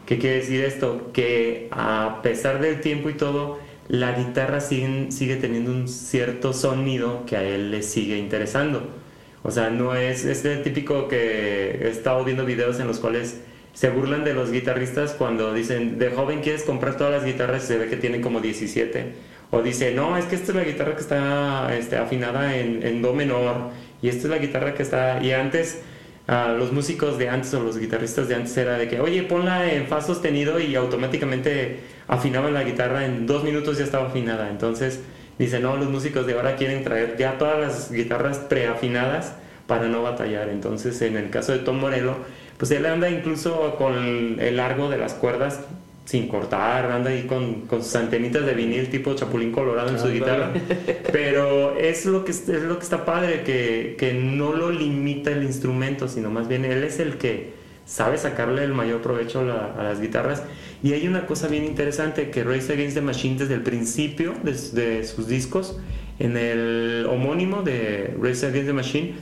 ¿Qué 0.06 0.18
quiere 0.18 0.38
decir 0.38 0.64
esto? 0.64 1.12
Que 1.14 1.68
a 1.72 2.20
pesar 2.24 2.60
del 2.62 2.82
tiempo 2.82 3.10
y 3.10 3.14
todo, 3.14 3.60
la 3.88 4.14
guitarra 4.14 4.62
sigue, 4.62 5.12
sigue 5.12 5.36
teniendo 5.36 5.72
un 5.72 5.88
cierto 5.88 6.54
sonido 6.54 7.26
que 7.26 7.38
a 7.38 7.44
él 7.44 7.72
le 7.72 7.84
sigue 7.84 8.18
interesando. 8.18 9.02
O 9.44 9.52
sea, 9.52 9.70
no 9.70 9.96
es 9.96 10.26
este 10.26 10.58
típico 10.58 11.08
que 11.08 11.72
he 11.82 11.90
estado 11.90 12.24
viendo 12.24 12.46
videos 12.46 12.80
en 12.80 12.88
los 12.88 13.00
cuales 13.00 13.42
se 13.74 13.90
burlan 13.90 14.24
de 14.24 14.34
los 14.34 14.52
guitarristas 14.52 15.14
cuando 15.14 15.54
dicen, 15.54 15.98
de 15.98 16.10
joven 16.10 16.42
quieres 16.42 16.64
comprar 16.64 16.98
todas 16.98 17.14
las 17.14 17.26
guitarras 17.26 17.64
y 17.64 17.68
se 17.68 17.78
ve 17.78 17.88
que 17.88 17.98
tienen 17.98 18.22
como 18.22 18.42
17. 18.42 19.14
O 19.52 19.62
dice, 19.62 19.94
no, 19.94 20.18
es 20.18 20.26
que 20.26 20.36
esta 20.36 20.52
es 20.52 20.56
la 20.56 20.64
guitarra 20.64 20.96
que 20.96 21.02
está 21.02 21.76
este, 21.76 21.98
afinada 21.98 22.56
en, 22.56 23.02
do 23.02 23.14
menor. 23.14 23.72
Y 24.02 24.08
esta 24.08 24.24
es 24.24 24.30
la 24.30 24.38
guitarra 24.38 24.74
que 24.74 24.84
está... 24.84 25.22
Y 25.22 25.32
antes, 25.32 25.82
los 26.28 26.72
músicos 26.72 27.18
de 27.18 27.30
antes 27.30 27.54
o 27.54 27.62
los 27.62 27.78
guitarristas 27.78 28.30
de 28.30 28.36
antes 28.36 28.56
era 28.56 28.78
de 28.78 28.88
que, 28.88 29.02
oye, 29.02 29.24
ponla 29.24 29.72
en 29.72 29.88
fa 29.88 30.02
sostenido 30.02 30.60
y 30.60 30.76
automáticamente 30.76 31.80
afinaban 32.08 32.54
la 32.54 32.64
guitarra 32.64 33.06
en 33.06 33.28
dos 33.28 33.44
minutos 33.44 33.78
ya 33.78 33.84
estaba 33.84 34.08
afinada. 34.08 34.50
Entonces, 34.50 35.02
dice, 35.38 35.60
no, 35.60 35.76
los 35.76 35.90
músicos 35.90 36.26
de 36.26 36.34
ahora 36.34 36.56
quieren 36.56 36.84
traer 36.84 37.18
ya 37.18 37.38
todas 37.38 37.60
las 37.60 37.92
guitarras 37.92 38.38
preafinadas 38.38 39.34
para 39.68 39.88
no 39.88 40.02
batallar. 40.02 40.48
Entonces, 40.50 41.02
en 41.02 41.18
el 41.18 41.30
caso 41.30 41.52
de 41.52 41.60
Tom 41.60 41.80
Morello, 41.80 42.16
pues 42.62 42.70
él 42.70 42.86
anda 42.86 43.10
incluso 43.10 43.76
con 43.76 44.40
el 44.40 44.56
largo 44.56 44.88
de 44.88 45.00
las 45.00 45.16
cuerdas 45.16 45.62
sin 46.06 46.28
cortar, 46.28 46.92
anda 46.92 47.10
ahí 47.10 47.24
con, 47.24 47.62
con 47.62 47.84
sus 47.84 47.96
antenitas 47.96 48.46
de 48.46 48.54
vinil 48.54 48.88
tipo 48.92 49.16
chapulín 49.16 49.52
colorado 49.52 49.90
en 49.90 49.98
su 49.98 50.10
guitarra. 50.10 50.52
Pero 51.12 51.76
es 51.76 52.06
lo 52.06 52.24
que, 52.24 52.30
es 52.30 52.48
lo 52.48 52.78
que 52.78 52.84
está 52.84 53.04
padre, 53.04 53.42
que, 53.42 53.96
que 53.98 54.14
no 54.14 54.54
lo 54.54 54.70
limita 54.70 55.32
el 55.32 55.42
instrumento, 55.42 56.08
sino 56.08 56.30
más 56.30 56.48
bien 56.48 56.64
él 56.64 56.84
es 56.84 57.00
el 57.00 57.18
que 57.18 57.50
sabe 57.88 58.20
sacarle 58.20 58.64
el 58.64 58.76
mayor 58.76 59.02
provecho 59.02 59.40
a, 59.40 59.82
las 59.82 60.00
guitarras. 60.00 60.44
Y 60.84 60.94
hay 60.94 61.08
una 61.08 61.26
cosa 61.26 61.48
bien 61.48 61.66
interesante 61.66 62.30
que 62.30 62.44
Race 62.44 62.72
Against 62.72 62.94
the 62.94 63.02
Machine 63.02 63.40
desde 63.40 63.56
el 63.56 63.64
principio 63.64 64.36
de, 64.44 64.52
de 64.52 65.04
sus 65.04 65.28
discos, 65.28 65.80
en 66.20 66.38
el 66.38 67.08
homónimo 67.10 67.64
de 67.64 68.16
Race 68.22 68.46
Against 68.46 68.68
the 68.68 68.74
Machine, 68.74 69.16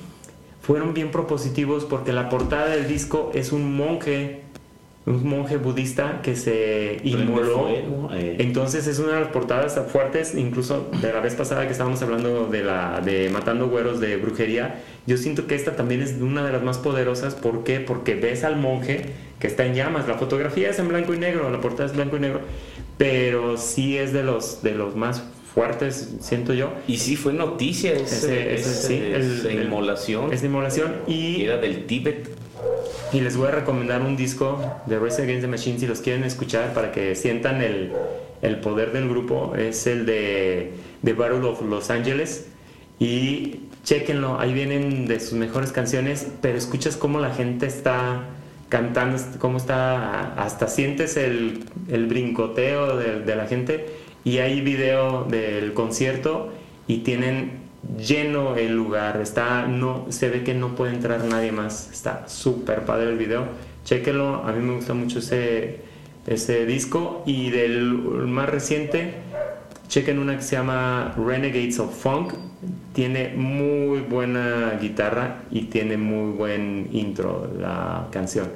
fueron 0.61 0.93
bien 0.93 1.11
propositivos 1.11 1.85
porque 1.85 2.13
la 2.13 2.29
portada 2.29 2.67
del 2.67 2.87
disco 2.87 3.31
es 3.33 3.51
un 3.51 3.75
monje, 3.75 4.41
un 5.05 5.27
monje 5.27 5.57
budista 5.57 6.21
que 6.21 6.35
se 6.35 6.99
inmoló. 7.03 7.69
Eh. 8.13 8.35
Entonces 8.39 8.87
es 8.87 8.99
una 8.99 9.13
de 9.13 9.21
las 9.21 9.29
portadas 9.29 9.79
fuertes, 9.91 10.35
incluso 10.35 10.89
de 11.01 11.13
la 11.13 11.21
vez 11.21 11.35
pasada 11.35 11.65
que 11.65 11.71
estábamos 11.71 12.01
hablando 12.01 12.47
de 12.47 12.63
la 12.63 13.01
de 13.01 13.29
Matando 13.29 13.69
Güeros 13.69 13.99
de 13.99 14.17
brujería. 14.17 14.81
Yo 15.07 15.17
siento 15.17 15.47
que 15.47 15.55
esta 15.55 15.75
también 15.75 16.01
es 16.01 16.13
una 16.21 16.45
de 16.45 16.51
las 16.51 16.61
más 16.61 16.77
poderosas. 16.77 17.35
¿Por 17.35 17.63
qué? 17.63 17.79
Porque 17.79 18.15
ves 18.15 18.43
al 18.43 18.57
monje 18.57 19.13
que 19.39 19.47
está 19.47 19.65
en 19.65 19.73
llamas. 19.73 20.07
La 20.07 20.15
fotografía 20.15 20.69
es 20.69 20.79
en 20.79 20.89
blanco 20.89 21.13
y 21.13 21.17
negro, 21.17 21.49
la 21.49 21.61
portada 21.61 21.89
es 21.89 21.95
blanco 21.95 22.17
y 22.17 22.19
negro, 22.19 22.41
pero 22.97 23.57
sí 23.57 23.97
es 23.97 24.11
de 24.11 24.23
los, 24.23 24.61
de 24.61 24.75
los 24.75 24.95
más 24.95 25.23
fuertes, 25.53 26.15
siento 26.21 26.53
yo. 26.53 26.71
Y 26.87 26.97
sí 26.97 27.15
fue 27.15 27.33
noticia 27.33 27.93
ese, 27.93 28.53
esa 28.53 29.51
inmolación. 29.51 30.31
Esa 30.31 30.45
inmolación 30.45 30.95
y... 31.07 31.43
Era 31.43 31.57
del 31.57 31.85
Tíbet. 31.85 32.29
Y 33.11 33.21
les 33.21 33.37
voy 33.37 33.47
a 33.47 33.51
recomendar 33.51 34.01
un 34.01 34.15
disco 34.15 34.61
de 34.85 34.99
Race 34.99 35.21
Against 35.21 35.41
the 35.41 35.47
Machine 35.47 35.79
si 35.79 35.87
los 35.87 36.01
quieren 36.01 36.23
escuchar 36.23 36.73
para 36.73 36.91
que 36.91 37.15
sientan 37.15 37.61
el, 37.61 37.91
el 38.41 38.59
poder 38.59 38.91
del 38.91 39.09
grupo. 39.09 39.55
Es 39.55 39.87
el 39.87 40.05
de 40.05 40.73
The 41.03 41.13
Battle 41.13 41.47
of 41.47 41.61
Los 41.63 41.89
Angeles. 41.89 42.47
Y 42.99 43.61
chequenlo, 43.83 44.39
ahí 44.39 44.53
vienen 44.53 45.07
de 45.07 45.19
sus 45.19 45.33
mejores 45.33 45.71
canciones, 45.71 46.27
pero 46.41 46.57
escuchas 46.57 46.97
cómo 46.97 47.19
la 47.19 47.33
gente 47.33 47.65
está 47.65 48.25
cantando, 48.67 49.17
cómo 49.39 49.57
está, 49.57 50.33
hasta 50.35 50.67
sientes 50.67 51.17
el, 51.17 51.63
el 51.89 52.05
brincoteo 52.05 52.97
de, 52.97 53.21
de 53.21 53.35
la 53.35 53.47
gente 53.47 53.87
y 54.29 54.37
hay 54.37 54.61
video 54.61 55.23
del 55.23 55.73
concierto 55.73 56.49
y 56.85 56.97
tienen 56.97 57.61
lleno 57.97 58.57
el 58.57 58.75
lugar, 58.75 59.19
está, 59.21 59.65
no, 59.65 60.05
se 60.09 60.29
ve 60.29 60.43
que 60.43 60.53
no 60.53 60.75
puede 60.75 60.93
entrar 60.93 61.23
nadie 61.23 61.51
más, 61.51 61.89
está 61.91 62.27
súper 62.27 62.85
padre 62.85 63.09
el 63.09 63.17
video, 63.17 63.47
chéquenlo, 63.85 64.43
a 64.45 64.51
mí 64.51 64.63
me 64.63 64.75
gusta 64.75 64.93
mucho 64.93 65.17
ese, 65.17 65.79
ese 66.27 66.67
disco 66.67 67.23
y 67.25 67.49
del 67.49 67.91
más 67.91 68.47
reciente, 68.49 69.15
chequen 69.87 70.19
una 70.19 70.35
que 70.35 70.43
se 70.43 70.57
llama 70.57 71.15
Renegades 71.17 71.79
of 71.79 71.99
Funk, 71.99 72.33
tiene 72.93 73.29
muy 73.29 74.01
buena 74.01 74.77
guitarra 74.79 75.41
y 75.49 75.61
tiene 75.63 75.97
muy 75.97 76.33
buen 76.33 76.89
intro 76.91 77.51
la 77.59 78.09
canción. 78.11 78.47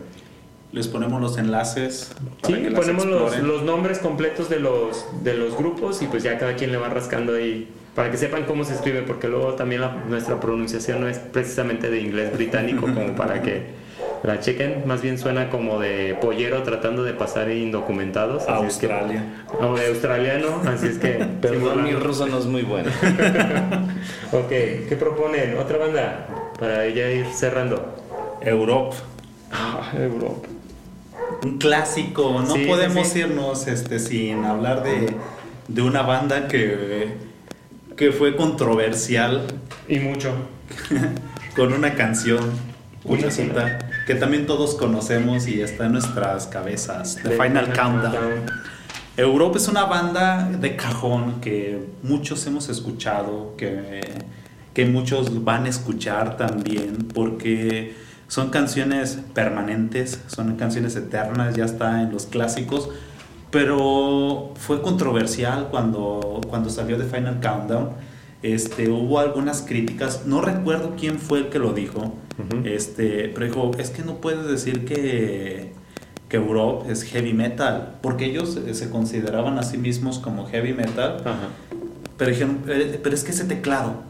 Les 0.73 0.87
ponemos 0.87 1.21
los 1.21 1.37
enlaces. 1.37 2.11
sí, 2.45 2.55
ponemos 2.75 3.05
los, 3.05 3.37
los, 3.39 3.61
nombres 3.61 3.99
completos 3.99 4.49
de 4.49 4.59
los, 4.59 5.05
de 5.23 5.35
los 5.35 5.55
grupos 5.55 6.01
y 6.01 6.07
pues 6.07 6.23
ya 6.23 6.37
cada 6.39 6.55
quien 6.55 6.71
le 6.71 6.77
va 6.77 6.89
rascando 6.89 7.35
ahí 7.35 7.69
para 7.95 8.09
que 8.09 8.17
sepan 8.17 8.45
cómo 8.45 8.63
se 8.63 8.73
escribe, 8.73 9.03
porque 9.03 9.27
luego 9.27 9.53
también 9.53 9.81
nuestra 10.09 10.39
pronunciación 10.39 11.01
no 11.01 11.07
es 11.07 11.19
precisamente 11.19 11.91
de 11.91 12.01
inglés 12.01 12.33
británico 12.33 12.81
como 12.81 13.15
para 13.15 13.41
que 13.41 13.83
la 14.23 14.39
chequen, 14.39 14.87
más 14.87 15.01
bien 15.01 15.19
suena 15.19 15.49
como 15.49 15.79
de 15.79 16.17
pollero 16.19 16.63
tratando 16.63 17.03
de 17.03 17.13
pasar 17.13 17.51
indocumentados. 17.51 18.47
Australia. 18.47 19.23
o 19.59 19.75
de 19.75 19.87
australiano, 19.87 20.61
así 20.65 20.87
es 20.87 20.97
que... 20.97 21.23
Pero 21.41 21.75
mi 21.75 21.91
ruso 21.93 22.25
no 22.25 22.39
es 22.39 22.45
muy 22.45 22.63
bueno. 22.63 22.89
ok, 24.31 24.49
¿qué 24.49 24.97
proponen? 24.97 25.57
¿Otra 25.57 25.77
banda? 25.77 26.27
Para 26.59 26.87
ya 26.89 27.11
ir 27.11 27.27
cerrando. 27.27 27.95
Europe. 28.41 28.95
Ah, 29.51 29.91
Europe. 29.95 30.47
Un 31.43 31.57
clásico, 31.57 32.41
no 32.47 32.55
podemos 32.67 33.15
irnos 33.15 33.67
este, 33.67 33.99
sin 33.99 34.45
hablar 34.45 34.83
de, 34.83 35.13
de 35.67 35.81
una 35.81 36.01
banda 36.01 36.47
que 36.47 37.33
que 37.95 38.11
fue 38.11 38.35
controversial. 38.35 39.47
Y 39.87 39.99
mucho. 39.99 40.33
con 41.55 41.73
una 41.73 41.93
canción, 41.93 42.39
una 43.03 43.29
cita, 43.29 43.77
que 44.07 44.15
también 44.15 44.47
todos 44.47 44.75
conocemos 44.75 45.47
y 45.47 45.61
está 45.61 45.85
en 45.85 45.93
nuestras 45.93 46.47
cabezas, 46.47 47.19
The, 47.21 47.31
Final, 47.31 47.73
Countdown. 47.73 48.45
Europa 49.15 49.57
es 49.57 49.67
una 49.67 49.85
banda 49.85 50.49
de 50.49 50.75
cajón 50.75 51.39
que 51.39 51.79
muchos 52.01 52.47
hemos 52.47 52.69
escuchado, 52.69 53.55
que, 53.55 54.01
que 54.73 54.85
muchos 54.85 55.43
van 55.43 55.65
a 55.65 55.69
escuchar 55.69 56.37
también, 56.37 57.09
porque 57.13 57.93
son 58.27 58.49
canciones 58.49 59.19
permanentes, 59.33 60.21
son 60.27 60.55
canciones 60.55 60.95
eternas, 60.95 61.55
ya 61.55 61.65
está 61.65 62.01
en 62.01 62.11
los 62.11 62.25
clásicos 62.25 62.89
pero 63.53 64.51
fue 64.55 64.81
controversial 64.81 65.67
cuando, 65.69 66.41
cuando 66.49 66.71
salió 66.71 66.97
de 66.97 67.05
Final 67.05 67.39
Countdown. 67.39 67.91
Este, 68.41 68.89
hubo 68.89 69.19
algunas 69.19 69.61
críticas, 69.61 70.23
no 70.25 70.41
recuerdo 70.41 70.95
quién 70.99 71.19
fue 71.19 71.37
el 71.37 71.49
que 71.49 71.59
lo 71.59 71.71
dijo, 71.71 72.15
este, 72.65 73.29
pero 73.29 73.45
dijo, 73.45 73.71
es 73.77 73.91
que 73.91 74.01
no 74.01 74.15
puedes 74.15 74.47
decir 74.47 74.83
que, 74.85 75.71
que 76.27 76.37
Europe 76.37 76.91
es 76.91 77.03
heavy 77.03 77.33
metal, 77.33 77.99
porque 78.01 78.25
ellos 78.25 78.59
se 78.71 78.89
consideraban 78.89 79.59
a 79.59 79.63
sí 79.63 79.77
mismos 79.77 80.17
como 80.17 80.47
heavy 80.47 80.73
metal, 80.73 81.23
pero 82.17 82.31
dijeron, 82.31 82.63
eh, 82.67 82.99
pero 83.01 83.15
es 83.15 83.23
que 83.23 83.31
ese 83.31 83.45
teclado, 83.45 84.01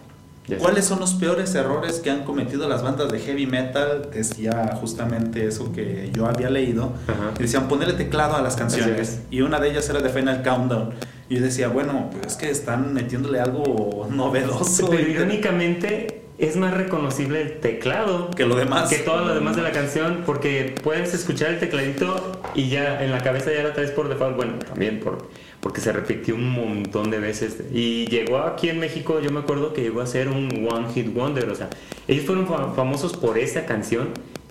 ¿Cuáles 0.59 0.85
son 0.85 0.99
los 0.99 1.13
peores 1.13 1.55
errores 1.55 1.99
que 1.99 2.09
han 2.09 2.23
cometido 2.23 2.67
las 2.67 2.83
bandas 2.83 3.11
de 3.11 3.19
heavy 3.19 3.47
metal? 3.47 4.09
Decía 4.13 4.75
justamente 4.79 5.47
eso 5.47 5.71
que 5.71 6.11
yo 6.13 6.25
había 6.25 6.49
leído. 6.49 6.93
Decían 7.37 7.67
ponerle 7.67 7.93
teclado 7.93 8.35
a 8.35 8.41
las 8.41 8.55
canciones. 8.55 9.21
Y 9.31 9.41
una 9.41 9.59
de 9.59 9.71
ellas 9.71 9.89
era 9.89 10.01
de 10.01 10.09
Final 10.09 10.43
Countdown. 10.43 10.93
Y 11.29 11.37
yo 11.37 11.41
decía, 11.41 11.69
bueno, 11.69 12.09
pues 12.11 12.27
es 12.27 12.35
que 12.35 12.49
están 12.49 12.93
metiéndole 12.93 13.39
algo 13.39 14.07
novedoso. 14.11 14.89
Pero 14.89 15.09
irónicamente 15.09 16.23
es 16.37 16.57
más 16.57 16.73
reconocible 16.73 17.41
el 17.41 17.59
teclado 17.59 18.29
que 18.31 18.45
lo 18.45 18.55
demás. 18.55 18.89
Que 18.89 18.97
todo 18.97 19.23
lo 19.23 19.33
demás 19.33 19.55
de 19.55 19.61
la 19.61 19.71
canción, 19.71 20.23
porque 20.25 20.75
puedes 20.83 21.13
escuchar 21.13 21.49
el 21.49 21.59
tecladito 21.59 22.41
y 22.53 22.69
ya 22.69 23.03
en 23.03 23.11
la 23.11 23.21
cabeza 23.21 23.51
ya 23.53 23.63
la 23.63 23.73
traes 23.73 23.91
por 23.91 24.09
default. 24.09 24.35
Bueno, 24.35 24.53
también 24.59 24.99
por 24.99 25.29
porque 25.63 25.79
se 25.79 25.93
repitió 25.93 26.35
un 26.35 26.49
montón 26.49 27.09
de 27.09 27.19
veces. 27.19 27.55
Y 27.73 28.05
llegó 28.07 28.39
aquí 28.39 28.67
en 28.67 28.79
México, 28.79 29.21
yo 29.21 29.31
me 29.31 29.39
acuerdo 29.39 29.73
que 29.73 29.81
llegó 29.81 30.01
a 30.01 30.05
ser 30.05 30.27
un 30.27 30.67
One 30.69 30.93
Hit 30.93 31.13
Wonder, 31.13 31.49
o 31.49 31.55
sea, 31.55 31.69
ellos 32.07 32.25
fueron 32.25 32.45
famosos 32.75 33.15
por 33.15 33.37
esa 33.37 33.65
canción 33.65 34.09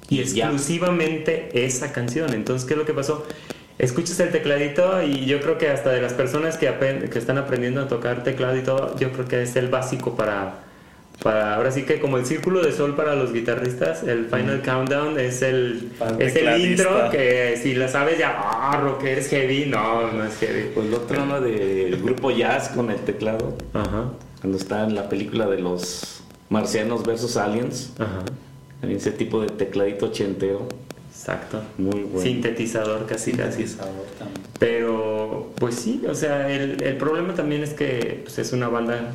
y 0.08 0.20
exclusivamente 0.20 1.50
esa 1.64 1.92
canción. 1.92 2.32
Entonces, 2.32 2.66
¿qué 2.66 2.74
es 2.74 2.78
lo 2.78 2.86
que 2.86 2.94
pasó? 2.94 3.26
Escuchas 3.78 4.18
el 4.20 4.30
tecladito 4.30 5.02
y 5.02 5.26
yo 5.26 5.40
creo 5.40 5.58
que 5.58 5.68
hasta 5.68 5.90
de 5.90 6.00
las 6.00 6.14
personas 6.14 6.56
que, 6.56 6.66
que 7.10 7.18
están 7.18 7.36
aprendiendo 7.36 7.82
a 7.82 7.88
tocar 7.88 8.24
teclado 8.24 8.56
y 8.56 8.62
todo, 8.62 8.96
yo 8.98 9.12
creo 9.12 9.28
que 9.28 9.42
es 9.42 9.54
el 9.56 9.68
básico 9.68 10.16
para 10.16 10.64
para 11.22 11.54
ahora 11.54 11.70
sí 11.70 11.84
que 11.84 12.00
como 12.00 12.18
el 12.18 12.26
círculo 12.26 12.62
de 12.62 12.72
sol 12.72 12.96
para 12.96 13.14
los 13.14 13.32
guitarristas, 13.32 14.02
el 14.02 14.26
Final 14.26 14.62
Countdown 14.62 15.18
es 15.20 15.42
el, 15.42 15.92
es 16.18 16.34
el 16.34 16.60
intro 16.60 17.10
que 17.10 17.58
si 17.62 17.74
la 17.74 17.88
sabes 17.88 18.18
ya, 18.18 18.36
ah, 18.36 18.80
rocker 18.82 19.18
es 19.18 19.28
heavy, 19.28 19.66
no, 19.66 20.10
no 20.10 20.24
es 20.24 20.36
heavy. 20.38 20.70
Pues 20.74 20.86
el 20.86 20.94
otro 20.94 21.22
uno 21.22 21.40
del 21.40 22.02
grupo 22.02 22.30
jazz 22.30 22.70
con 22.70 22.90
el 22.90 22.98
teclado, 22.98 23.56
Ajá. 23.72 24.12
cuando 24.40 24.58
está 24.58 24.84
en 24.84 24.94
la 24.94 25.08
película 25.08 25.46
de 25.46 25.58
los 25.58 26.22
marcianos 26.48 27.04
versus 27.04 27.36
aliens, 27.36 27.92
Ajá. 27.98 28.24
ese 28.88 29.12
tipo 29.12 29.40
de 29.40 29.48
tecladito 29.48 30.06
ochentero. 30.06 30.66
Exacto. 31.10 31.62
Muy 31.78 32.00
bueno. 32.00 32.20
Sintetizador 32.20 33.06
casi 33.06 33.30
Sintetizador 33.30 34.06
También. 34.18 34.40
Pero, 34.58 35.52
pues 35.56 35.76
sí, 35.76 36.02
o 36.08 36.14
sea, 36.16 36.52
el, 36.52 36.82
el 36.82 36.96
problema 36.96 37.34
también 37.34 37.62
es 37.62 37.74
que 37.74 38.22
pues, 38.24 38.38
es 38.40 38.52
una 38.52 38.68
banda 38.68 39.12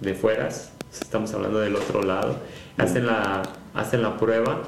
de 0.00 0.14
fueras, 0.14 0.70
estamos 0.92 1.32
hablando 1.34 1.60
del 1.60 1.76
otro 1.76 2.02
lado, 2.02 2.36
hacen 2.76 3.06
la, 3.06 3.42
hacen 3.74 4.02
la 4.02 4.16
prueba 4.16 4.62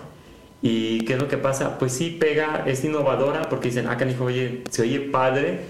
y 0.63 1.05
¿qué 1.05 1.15
es 1.15 1.19
lo 1.19 1.29
que 1.29 1.39
pasa? 1.39 1.79
Pues 1.79 1.93
sí 1.93 2.17
pega, 2.21 2.65
es 2.67 2.85
innovadora 2.85 3.49
porque 3.49 3.69
dicen, 3.69 3.87
ah, 3.89 3.97
canijo, 3.97 4.25
oye, 4.25 4.63
se 4.71 4.83
oye 4.83 5.01
padre, 5.01 5.61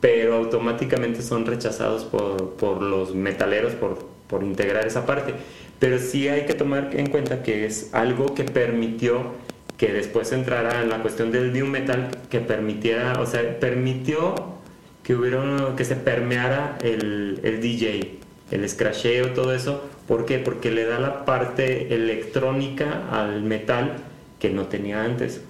pero 0.00 0.36
automáticamente 0.36 1.22
son 1.22 1.44
rechazados 1.44 2.04
por, 2.04 2.54
por 2.54 2.82
los 2.82 3.14
metaleros 3.14 3.74
por, 3.74 3.98
por 4.26 4.42
integrar 4.42 4.86
esa 4.86 5.04
parte. 5.04 5.34
Pero 5.78 5.98
sí 5.98 6.28
hay 6.28 6.46
que 6.46 6.54
tomar 6.54 6.90
en 6.92 7.08
cuenta 7.08 7.42
que 7.42 7.66
es 7.66 7.94
algo 7.94 8.34
que 8.34 8.44
permitió 8.44 9.34
que 9.76 9.92
después 9.92 10.32
entrara 10.32 10.82
en 10.82 10.88
la 10.88 11.02
cuestión 11.02 11.30
del 11.30 11.52
new 11.52 11.66
metal, 11.66 12.08
que 12.30 12.40
permitiera, 12.40 13.20
o 13.20 13.26
sea, 13.26 13.60
permitió 13.60 14.34
que 15.04 15.14
hubiera, 15.14 15.40
que 15.76 15.84
se 15.84 15.94
permeara 15.94 16.78
el, 16.82 17.40
el 17.44 17.60
DJ, 17.60 18.18
el 18.50 18.68
scratcheo, 18.68 19.32
todo 19.34 19.54
eso, 19.54 19.84
¿Por 20.08 20.24
qué? 20.24 20.38
Porque 20.38 20.70
le 20.70 20.86
da 20.86 20.98
la 20.98 21.26
parte 21.26 21.94
electrónica 21.94 23.08
al 23.12 23.42
metal 23.42 23.96
que 24.40 24.48
no 24.48 24.66
tenía 24.66 25.04
antes, 25.04 25.42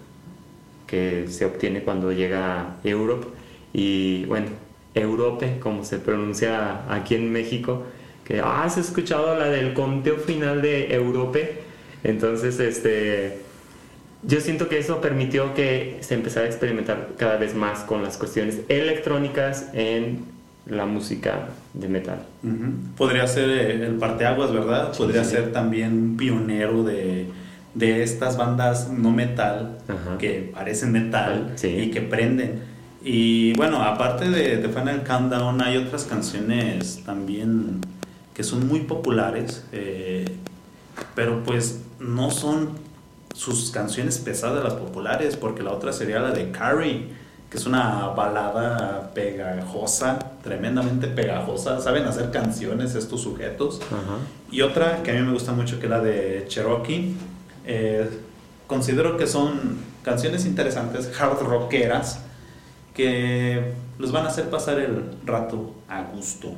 que 0.88 1.28
se 1.28 1.44
obtiene 1.44 1.82
cuando 1.82 2.10
llega 2.10 2.60
a 2.62 2.76
Europe. 2.82 3.28
Y 3.72 4.24
bueno, 4.24 4.48
Europe, 4.94 5.60
como 5.60 5.84
se 5.84 5.98
pronuncia 5.98 6.92
aquí 6.92 7.14
en 7.14 7.30
México, 7.30 7.84
que 8.24 8.40
ah, 8.40 8.64
has 8.64 8.78
escuchado 8.78 9.38
la 9.38 9.46
del 9.48 9.74
conteo 9.74 10.16
final 10.16 10.60
de 10.60 10.92
Europe. 10.92 11.60
Entonces, 12.02 12.58
este, 12.58 13.38
yo 14.24 14.40
siento 14.40 14.68
que 14.68 14.78
eso 14.78 15.00
permitió 15.00 15.54
que 15.54 15.98
se 16.00 16.14
empezara 16.14 16.46
a 16.46 16.48
experimentar 16.48 17.10
cada 17.16 17.36
vez 17.36 17.54
más 17.54 17.80
con 17.80 18.02
las 18.02 18.16
cuestiones 18.16 18.62
electrónicas 18.68 19.70
en 19.72 20.37
la 20.68 20.86
música 20.86 21.48
de 21.74 21.88
metal. 21.88 22.18
Podría 22.96 23.26
ser 23.26 23.48
eh, 23.50 23.86
el 23.86 23.94
parteaguas, 23.94 24.52
¿verdad? 24.52 24.96
Podría 24.96 25.24
ser 25.24 25.52
también 25.52 25.92
un 25.92 26.16
pionero 26.16 26.84
de, 26.84 27.26
de, 27.74 28.02
estas 28.02 28.36
bandas 28.36 28.90
no 28.90 29.10
metal 29.10 29.78
que 30.18 30.50
parecen 30.52 30.92
metal 30.92 31.54
y 31.62 31.90
que 31.90 32.00
prenden. 32.02 32.60
Y 33.02 33.54
bueno, 33.54 33.82
aparte 33.82 34.28
de, 34.28 34.58
de, 34.58 34.68
Final 34.68 35.04
Countdown, 35.04 35.62
hay 35.62 35.76
otras 35.76 36.04
canciones 36.04 37.02
también 37.04 37.80
que 38.34 38.42
son 38.42 38.68
muy 38.68 38.80
populares, 38.80 39.64
eh, 39.72 40.24
pero 41.14 41.42
pues 41.44 41.80
no 41.98 42.30
son 42.30 42.70
sus 43.34 43.70
canciones 43.70 44.18
pesadas 44.18 44.62
las 44.64 44.74
populares, 44.74 45.36
porque 45.36 45.62
la 45.62 45.72
otra 45.72 45.92
sería 45.92 46.18
la 46.18 46.32
de 46.32 46.50
Carrie 46.50 47.06
que 47.50 47.56
es 47.56 47.66
una 47.66 48.08
balada 48.08 49.10
pegajosa, 49.14 50.18
tremendamente 50.48 51.08
pegajosa. 51.08 51.80
Saben 51.80 52.04
hacer 52.04 52.30
canciones 52.30 52.94
estos 52.94 53.20
sujetos. 53.20 53.80
Y 54.50 54.62
otra 54.62 55.02
que 55.02 55.10
a 55.10 55.14
mí 55.14 55.20
me 55.20 55.32
gusta 55.32 55.52
mucho, 55.52 55.78
que 55.78 55.86
es 55.86 55.90
la 55.90 56.00
de 56.00 56.46
Cherokee. 56.48 57.14
Eh, 57.66 58.08
considero 58.66 59.16
que 59.16 59.26
son 59.26 59.78
canciones 60.02 60.46
interesantes, 60.46 61.10
hard 61.20 61.42
rockeras, 61.42 62.22
que 62.94 63.72
los 63.98 64.10
van 64.10 64.24
a 64.24 64.28
hacer 64.28 64.48
pasar 64.48 64.78
el 64.78 65.04
rato 65.24 65.74
a 65.88 66.02
gusto. 66.02 66.52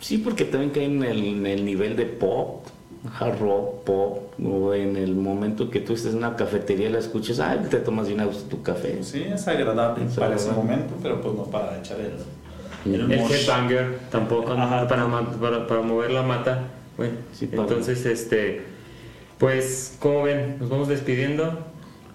Sí, 0.00 0.18
porque 0.18 0.44
también 0.44 0.70
caen 0.70 1.02
en 1.02 1.46
el 1.46 1.64
nivel 1.64 1.96
de 1.96 2.06
pop 2.06 2.66
hard 3.18 3.38
rock, 3.38 3.84
pop, 3.84 4.40
o 4.42 4.74
en 4.74 4.96
el 4.96 5.14
momento 5.14 5.70
que 5.70 5.80
tú 5.80 5.92
estés 5.92 6.12
en 6.12 6.18
una 6.18 6.36
cafetería 6.36 6.88
la 6.90 6.98
escuches, 6.98 7.38
ay, 7.38 7.66
te 7.70 7.78
tomas 7.78 8.06
bien 8.06 8.20
a 8.20 8.24
gusto 8.24 8.44
tu 8.44 8.62
café. 8.62 9.02
Sí, 9.02 9.22
es 9.22 9.46
agradable 9.46 10.06
para 10.16 10.34
ese 10.34 10.50
momento, 10.52 10.94
pero 11.02 11.20
pues 11.20 11.34
no 11.34 11.44
para 11.44 11.78
echar 11.78 12.00
el... 12.00 12.14
El, 12.84 13.10
el 13.10 13.20
headbanger 13.20 13.98
tampoco, 14.10 14.54
para, 14.54 14.86
para, 14.88 15.66
para, 15.66 15.80
mover 15.82 16.10
la 16.10 16.22
mata. 16.22 16.64
Bueno, 16.96 17.14
Sí, 17.32 17.48
entonces, 17.50 18.04
este, 18.06 18.62
pues, 19.38 19.96
¿cómo 19.98 20.22
ven? 20.24 20.56
Nos 20.60 20.68
vamos 20.68 20.88
despidiendo. 20.88 21.66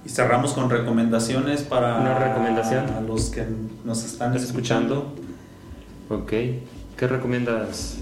Y 0.06 0.10
cerramos 0.10 0.54
con 0.54 0.70
recomendaciones 0.70 1.64
para 1.64 1.98
Una 1.98 2.18
recomendación. 2.18 2.86
a 2.90 3.02
los 3.02 3.30
que 3.30 3.44
nos 3.84 4.06
están 4.06 4.34
escuchando. 4.36 5.14
Ok. 6.10 6.30
¿Qué 6.98 7.08
recomiendas? 7.08 7.98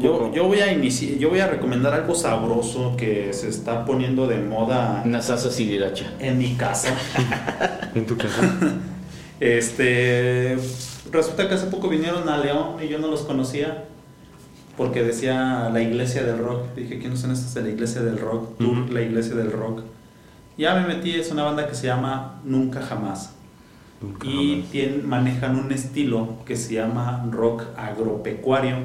Yo, 0.00 0.32
yo 0.32 0.46
voy 0.46 0.58
a 0.60 0.72
iniciar, 0.72 1.18
yo 1.18 1.28
voy 1.28 1.40
a 1.40 1.46
recomendar 1.46 1.92
algo 1.92 2.14
sabroso 2.14 2.96
que 2.96 3.32
se 3.32 3.48
está 3.50 3.84
poniendo 3.84 4.26
de 4.26 4.38
moda 4.38 5.02
Una 5.04 5.20
salsa 5.20 5.50
sriracha. 5.50 6.12
en 6.18 6.38
mi 6.38 6.54
casa. 6.54 6.88
¿En 7.94 8.06
tu 8.06 8.16
casa? 8.16 8.40
Este, 9.40 10.56
resulta 11.12 11.48
que 11.48 11.54
hace 11.54 11.66
poco 11.66 11.88
vinieron 11.88 12.28
a 12.28 12.38
León 12.38 12.76
y 12.82 12.88
yo 12.88 12.98
no 12.98 13.08
los 13.08 13.22
conocía 13.22 13.84
porque 14.76 15.02
decía 15.02 15.68
la 15.72 15.82
iglesia 15.82 16.22
del 16.24 16.38
rock. 16.38 16.74
Dije, 16.74 16.98
¿quiénes 16.98 17.20
son 17.20 17.30
estos 17.32 17.52
de 17.54 17.62
la 17.62 17.68
iglesia 17.68 18.00
del 18.02 18.18
rock? 18.18 18.56
Tour, 18.58 18.90
la 18.90 19.02
iglesia 19.02 19.34
del 19.34 19.52
rock. 19.52 19.82
Ya 20.56 20.74
me 20.74 20.86
metí, 20.86 21.14
es 21.14 21.30
una 21.30 21.44
banda 21.44 21.66
que 21.68 21.74
se 21.74 21.86
llama 21.86 22.40
Nunca 22.44 22.80
Jamás. 22.82 23.34
Nunca 24.00 24.26
Y 24.26 24.64
jamás. 24.72 25.04
manejan 25.04 25.56
un 25.56 25.70
estilo 25.72 26.36
que 26.44 26.56
se 26.56 26.74
llama 26.74 27.26
rock 27.30 27.64
agropecuario. 27.76 28.76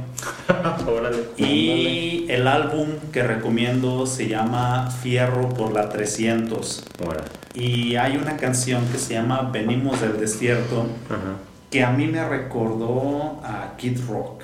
Y 1.38 2.25
el 2.30 2.47
álbum 2.47 2.88
que 3.11 3.23
recomiendo 3.23 4.05
se 4.05 4.28
llama 4.28 4.89
Fierro 4.91 5.49
por 5.49 5.73
la 5.73 5.89
300. 5.89 6.84
Órale. 7.05 7.28
Y 7.53 7.95
hay 7.95 8.17
una 8.17 8.38
canción 8.38 8.86
que 8.91 8.97
se 8.97 9.13
llama 9.15 9.49
Venimos 9.51 10.01
del 10.01 10.19
Desierto 10.19 10.86
Ajá. 11.09 11.38
Que 11.70 11.84
a 11.84 11.91
mí 11.91 12.07
me 12.07 12.28
recordó 12.28 13.39
a 13.43 13.76
Kid 13.78 13.99
Rock. 14.09 14.41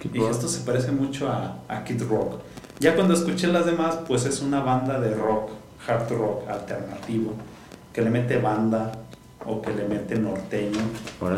Kid 0.00 0.10
Dije, 0.10 0.24
Rock. 0.26 0.34
esto 0.34 0.48
se 0.48 0.60
parece 0.60 0.92
mucho 0.92 1.28
a, 1.28 1.58
a 1.68 1.84
Kid 1.84 2.02
Rock. 2.02 2.40
Ya 2.78 2.94
cuando 2.94 3.14
escuché 3.14 3.46
las 3.48 3.64
demás, 3.66 4.00
pues 4.06 4.26
es 4.26 4.42
una 4.42 4.60
banda 4.60 5.00
de 5.00 5.14
rock, 5.14 5.50
hard 5.86 6.10
rock 6.10 6.48
alternativo, 6.48 7.32
que 7.92 8.02
le 8.02 8.10
mete 8.10 8.36
banda 8.38 8.92
o 9.46 9.62
que 9.62 9.72
le 9.72 9.88
mete 9.88 10.16
norteño. 10.18 10.80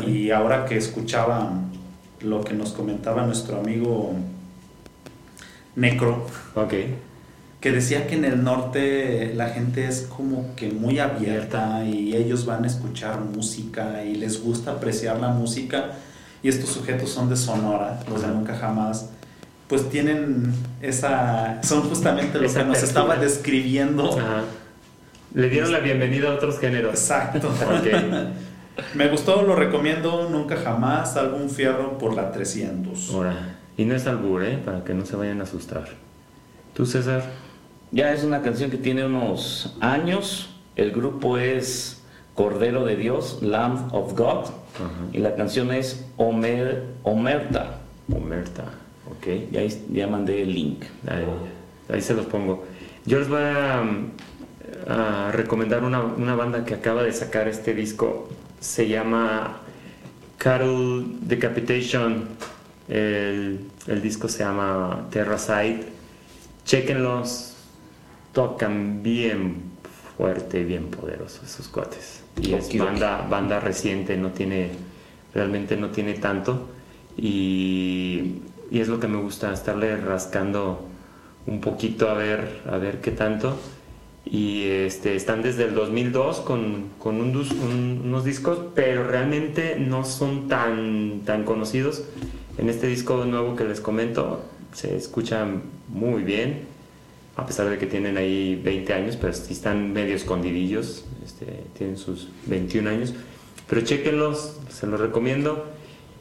Y 0.07 0.31
ahora 0.33 0.65
que 0.67 0.77
escuchaba 0.77 1.51
lo 2.21 2.43
que 2.43 2.55
nos 2.55 2.73
comentaba 2.73 3.25
nuestro 3.25 3.59
amigo 3.61 4.15
Necro, 5.77 6.27
Ok. 6.57 6.75
Que 7.61 7.73
decía 7.73 8.07
que 8.07 8.15
en 8.15 8.25
el 8.25 8.45
norte 8.45 9.33
la 9.35 9.49
gente 9.49 9.87
es 9.87 10.03
como 10.03 10.55
que 10.55 10.71
muy 10.71 10.99
abierta 11.01 11.85
y 11.85 12.15
ellos 12.15 12.47
van 12.47 12.65
a 12.65 12.67
escuchar 12.69 13.21
música 13.21 14.05
y 14.05 14.15
les 14.15 14.43
gusta 14.43 14.73
apreciar 14.73 15.19
la 15.19 15.29
música 15.29 15.93
y 16.43 16.49
estos 16.49 16.71
sujetos 16.71 17.11
son 17.11 17.29
de 17.29 17.37
Sonora, 17.37 17.99
los 18.09 18.23
de. 18.23 18.29
Nunca 18.29 18.55
Jamás, 18.55 19.11
pues 19.67 19.91
tienen 19.91 20.53
esa, 20.81 21.61
son 21.63 21.83
justamente 21.83 22.39
lo 22.39 22.47
Esa 22.47 22.61
que 22.61 22.67
nos 22.67 22.79
apertura. 22.79 23.03
estaba 23.03 23.17
describiendo. 23.17 24.19
Ajá. 24.19 24.45
Le 25.35 25.51
dieron 25.51 25.73
la 25.73 25.81
bienvenida 25.81 26.31
a 26.31 26.35
otros 26.35 26.59
géneros. 26.59 26.93
Exacto. 26.95 27.51
Me 28.95 29.09
gustó, 29.09 29.43
lo 29.43 29.57
recomiendo, 29.57 30.29
Nunca 30.31 30.57
Jamás, 30.57 31.17
álbum 31.17 31.49
Fierro 31.49 31.99
por 31.99 32.15
la 32.15 32.31
300. 32.31 33.11
Ahora. 33.13 33.57
Y 33.77 33.85
no 33.85 33.95
es 33.97 34.07
albur, 34.07 34.45
¿eh? 34.45 34.59
Para 34.65 34.85
que 34.85 34.95
no 34.95 35.05
se 35.05 35.17
vayan 35.17 35.41
a 35.41 35.45
asustar. 35.45 35.89
¿Tú, 36.75 36.87
César? 36.87 37.25
Ya 37.91 38.13
es 38.13 38.23
una 38.23 38.43
canción 38.43 38.71
que 38.71 38.77
tiene 38.77 39.05
unos 39.07 39.77
años. 39.81 40.51
El 40.77 40.93
grupo 40.93 41.39
es 41.39 42.03
Cordero 42.35 42.85
de 42.85 42.97
Dios, 42.97 43.39
Lamb 43.43 43.95
of 43.95 44.15
God. 44.15 44.51
Y 45.13 45.19
la 45.19 45.35
canción 45.35 45.73
es 45.73 46.05
Omer, 46.17 46.85
Omerta. 47.03 47.81
Omerta. 48.15 48.65
Ok. 49.11 49.27
Y 49.53 49.57
ahí 49.57 49.87
ya 49.91 50.07
mandé 50.07 50.43
el 50.43 50.55
link. 50.55 50.85
Ahí, 51.07 51.25
ahí 51.93 52.01
se 52.01 52.15
los 52.15 52.27
pongo. 52.27 52.67
Yo 53.07 53.19
les 53.19 53.29
voy 53.29 53.41
a, 53.43 53.83
a 54.87 55.33
recomendar 55.33 55.83
una, 55.83 56.03
una 56.03 56.35
banda 56.37 56.65
que 56.65 56.75
acaba 56.75 57.03
de 57.03 57.13
sacar 57.13 57.49
este 57.49 57.75
disco. 57.75 58.29
Se 58.61 58.87
llama 58.87 59.61
Cattle 60.37 61.07
Decapitation. 61.23 62.29
El, 62.89 63.61
el 63.87 64.03
disco 64.03 64.29
se 64.29 64.45
llama 64.45 65.07
Terracide. 65.11 65.87
Chequenlos. 66.65 67.55
Tocan 68.39 69.03
bien 69.03 69.57
fuerte 70.17 70.63
bien 70.65 70.85
poderoso 70.85 71.41
esos 71.45 71.67
cuates. 71.67 72.23
Y 72.41 72.53
es 72.55 72.77
banda, 72.79 73.27
banda 73.29 73.59
reciente, 73.59 74.17
no 74.17 74.29
tiene, 74.31 74.71
realmente 75.35 75.77
no 75.77 75.89
tiene 75.91 76.15
tanto. 76.15 76.69
Y, 77.17 78.37
y 78.71 78.79
es 78.79 78.87
lo 78.87 79.01
que 79.01 79.09
me 79.09 79.21
gusta, 79.21 79.53
estarle 79.53 79.97
rascando 79.97 80.87
un 81.49 81.61
poquito 81.61 82.09
a 82.09 82.15
ver, 82.15 82.61
a 82.71 82.77
ver 82.79 83.01
qué 83.01 83.11
tanto. 83.11 83.59
Y 84.25 84.67
este, 84.67 85.17
están 85.17 85.43
desde 85.43 85.65
el 85.65 85.75
2002 85.75 86.39
con, 86.41 86.91
con 87.01 87.17
un 87.21 87.33
un- 87.61 88.03
unos 88.05 88.25
discos, 88.25 88.61
pero 88.73 89.03
realmente 89.03 89.77
no 89.81 90.05
son 90.05 90.47
tan, 90.47 91.23
tan 91.25 91.43
conocidos. 91.43 92.05
En 92.57 92.69
este 92.69 92.87
disco 92.87 93.25
nuevo 93.25 93.57
que 93.57 93.65
les 93.65 93.81
comento 93.81 94.45
se 94.73 94.97
escuchan 94.97 95.63
muy 95.89 96.23
bien, 96.23 96.78
a 97.39 97.47
pesar 97.47 97.71
de 97.71 97.79
que 97.79 97.87
tienen 97.87 98.17
ahí 98.17 98.61
20 98.63 98.93
años, 98.93 99.17
pero 99.17 99.33
sí 99.33 99.53
están 99.53 99.93
medio 99.93 100.17
escondidillos, 100.17 101.05
este, 101.25 101.47
tienen 101.77 101.97
sus 101.97 102.29
21 102.47 102.91
años. 102.91 103.15
Pero 103.69 103.81
chequenlos, 103.83 104.57
se 104.69 104.87
los 104.89 104.99
recomiendo. 104.99 105.65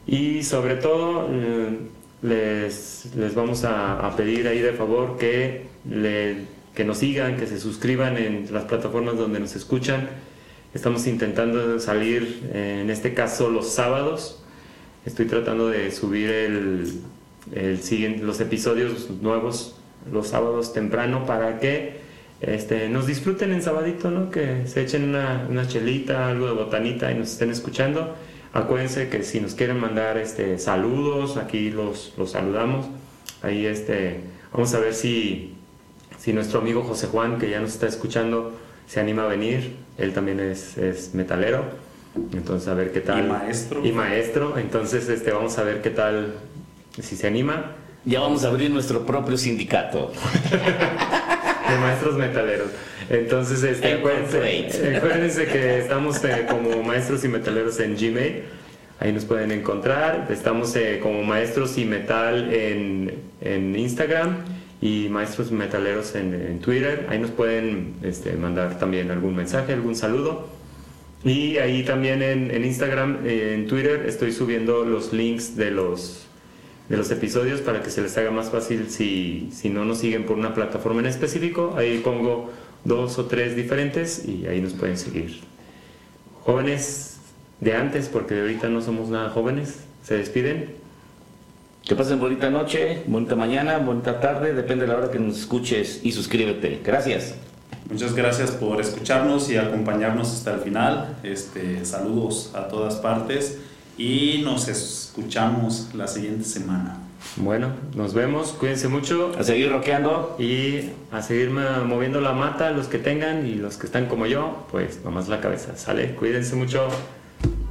Y 0.05 0.43
sobre 0.43 0.75
todo, 0.75 1.27
eh, 1.31 1.77
les, 2.21 3.09
les 3.15 3.33
vamos 3.35 3.63
a, 3.63 4.05
a 4.05 4.15
pedir 4.15 4.47
ahí 4.47 4.59
de 4.59 4.73
favor 4.73 5.17
que, 5.17 5.65
le- 5.89 6.45
que 6.75 6.83
nos 6.85 6.99
sigan, 6.99 7.35
que 7.37 7.47
se 7.47 7.59
suscriban 7.59 8.15
en 8.17 8.47
las 8.53 8.65
plataformas 8.65 9.17
donde 9.17 9.39
nos 9.39 9.55
escuchan. 9.55 10.09
Estamos 10.75 11.07
intentando 11.07 11.79
salir, 11.79 12.41
eh, 12.53 12.81
en 12.83 12.89
este 12.91 13.13
caso, 13.15 13.49
los 13.49 13.69
sábados. 13.69 14.43
Estoy 15.05 15.25
tratando 15.25 15.69
de 15.69 15.89
subir 15.91 16.29
el, 16.29 16.93
el 17.55 18.21
los 18.21 18.39
episodios 18.39 19.09
nuevos 19.21 19.73
los 20.11 20.27
sábados 20.27 20.73
temprano 20.73 21.25
para 21.25 21.59
que 21.59 21.97
este, 22.41 22.89
nos 22.89 23.07
disfruten 23.07 23.51
en 23.51 23.61
sabadito, 23.61 24.11
¿no? 24.11 24.29
Que 24.29 24.67
se 24.67 24.81
echen 24.81 25.09
una, 25.09 25.47
una 25.49 25.67
chelita, 25.67 26.29
algo 26.29 26.47
de 26.47 26.53
botanita 26.53 27.11
y 27.11 27.15
nos 27.15 27.31
estén 27.31 27.49
escuchando. 27.49 28.15
Acuérdense 28.53 29.09
que 29.09 29.23
si 29.23 29.39
nos 29.39 29.55
quieren 29.55 29.79
mandar 29.79 30.17
este, 30.17 30.57
saludos, 30.59 31.37
aquí 31.37 31.69
los, 31.69 32.13
los 32.17 32.31
saludamos. 32.31 32.87
Ahí 33.41 33.65
este, 33.65 34.21
vamos 34.51 34.73
a 34.73 34.79
ver 34.79 34.93
si, 34.93 35.55
si 36.17 36.33
nuestro 36.33 36.59
amigo 36.59 36.83
José 36.83 37.07
Juan, 37.07 37.39
que 37.39 37.49
ya 37.49 37.59
nos 37.59 37.73
está 37.73 37.87
escuchando, 37.87 38.53
se 38.87 38.99
anima 38.99 39.23
a 39.23 39.27
venir. 39.27 39.75
Él 39.97 40.13
también 40.13 40.39
es, 40.39 40.77
es 40.77 41.13
metalero. 41.13 41.65
Entonces 42.33 42.67
a 42.67 42.73
ver 42.73 42.91
qué 42.91 43.01
tal. 43.01 43.25
Y 43.25 43.27
maestro. 43.27 43.85
Y 43.85 43.91
maestro. 43.91 44.57
Entonces 44.57 45.09
este, 45.09 45.31
vamos 45.31 45.57
a 45.57 45.63
ver 45.63 45.81
qué 45.81 45.89
tal, 45.89 46.35
si 47.01 47.15
se 47.15 47.27
anima. 47.27 47.73
Ya 48.07 48.21
vamos 48.21 48.45
a 48.45 48.47
abrir 48.47 48.71
nuestro 48.71 49.05
propio 49.05 49.37
sindicato. 49.37 50.13
de 51.69 51.77
maestros 51.79 52.15
metaleros. 52.15 52.69
Entonces, 53.09 53.61
este, 53.63 53.95
acuérdense, 53.95 54.95
acuérdense 54.95 55.45
que 55.47 55.79
estamos 55.79 56.23
eh, 56.23 56.45
como 56.49 56.81
maestros 56.83 57.25
y 57.25 57.27
metaleros 57.27 57.77
en 57.81 57.97
Gmail. 57.97 58.43
Ahí 59.01 59.11
nos 59.11 59.25
pueden 59.25 59.51
encontrar. 59.51 60.27
Estamos 60.29 60.73
eh, 60.77 61.01
como 61.03 61.23
maestros 61.23 61.77
y 61.77 61.83
metal 61.83 62.53
en, 62.53 63.13
en 63.41 63.75
Instagram 63.75 64.37
y 64.81 65.09
maestros 65.09 65.51
metaleros 65.51 66.15
en, 66.15 66.33
en 66.33 66.59
Twitter. 66.59 67.07
Ahí 67.09 67.19
nos 67.19 67.31
pueden 67.31 67.95
este, 68.03 68.37
mandar 68.37 68.79
también 68.79 69.11
algún 69.11 69.35
mensaje, 69.35 69.73
algún 69.73 69.97
saludo. 69.97 70.47
Y 71.25 71.57
ahí 71.57 71.83
también 71.83 72.21
en, 72.23 72.51
en 72.51 72.63
Instagram, 72.63 73.19
eh, 73.25 73.53
en 73.53 73.67
Twitter, 73.67 74.05
estoy 74.07 74.31
subiendo 74.31 74.85
los 74.85 75.11
links 75.11 75.57
de 75.57 75.71
los, 75.71 76.26
de 76.89 76.95
los 76.95 77.11
episodios 77.11 77.61
para 77.61 77.83
que 77.83 77.89
se 77.89 78.01
les 78.01 78.17
haga 78.17 78.31
más 78.31 78.49
fácil 78.49 78.89
si, 78.89 79.49
si 79.51 79.69
no 79.69 79.83
nos 79.83 79.99
siguen 79.99 80.25
por 80.25 80.37
una 80.37 80.53
plataforma 80.53 81.01
en 81.01 81.07
específico. 81.07 81.75
Ahí 81.77 81.99
pongo 81.99 82.49
dos 82.85 83.19
o 83.19 83.25
tres 83.25 83.55
diferentes 83.55 84.25
y 84.25 84.47
ahí 84.47 84.61
nos 84.61 84.73
pueden 84.73 84.97
seguir. 84.97 85.41
Jóvenes 86.43 87.17
de 87.59 87.75
antes, 87.75 88.07
porque 88.07 88.35
de 88.35 88.41
ahorita 88.41 88.69
no 88.69 88.81
somos 88.81 89.09
nada 89.09 89.29
jóvenes, 89.29 89.79
se 90.03 90.17
despiden. 90.17 90.75
Que 91.83 91.95
pasen 91.95 92.19
bonita 92.19 92.49
noche, 92.49 93.03
bonita 93.07 93.35
mañana, 93.35 93.77
bonita 93.77 94.19
tarde, 94.19 94.53
depende 94.53 94.85
de 94.85 94.91
la 94.91 94.97
hora 94.97 95.11
que 95.11 95.19
nos 95.19 95.39
escuches 95.39 96.01
y 96.03 96.11
suscríbete. 96.11 96.81
Gracias. 96.83 97.35
Muchas 97.89 98.13
gracias 98.13 98.51
por 98.51 98.81
escucharnos 98.81 99.49
y 99.49 99.57
acompañarnos 99.57 100.33
hasta 100.33 100.53
el 100.53 100.59
final. 100.59 101.17
Este, 101.23 101.85
saludos 101.85 102.51
a 102.53 102.67
todas 102.67 102.95
partes 102.95 103.59
y 103.97 104.41
nos 104.43 104.67
escuchamos 104.67 105.89
la 105.93 106.07
siguiente 106.07 106.43
semana. 106.43 106.97
Bueno, 107.35 107.69
nos 107.95 108.13
vemos, 108.13 108.49
cuídense 108.53 108.87
mucho 108.87 109.31
A 109.37 109.43
seguir 109.43 109.71
rockeando. 109.71 110.35
y 110.39 110.91
a 111.11 111.21
seguir 111.21 111.49
moviendo 111.51 112.21
la 112.21 112.31
mata, 112.31 112.71
los 112.71 112.87
que 112.87 112.99
tengan 112.99 113.45
y 113.45 113.55
los 113.55 113.77
que 113.77 113.85
están 113.87 114.05
como 114.07 114.25
yo, 114.27 114.67
pues 114.71 115.03
nomás 115.03 115.27
la 115.27 115.41
cabeza, 115.41 115.75
¿sale? 115.77 116.15
Cuídense 116.15 116.55
mucho. 116.55 116.87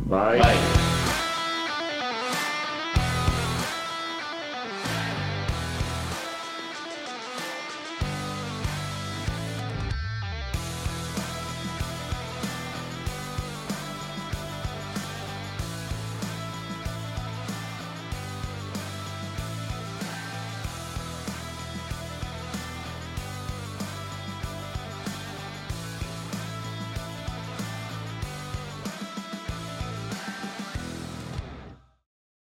Bye. 0.04 0.38
Bye. 0.40 0.95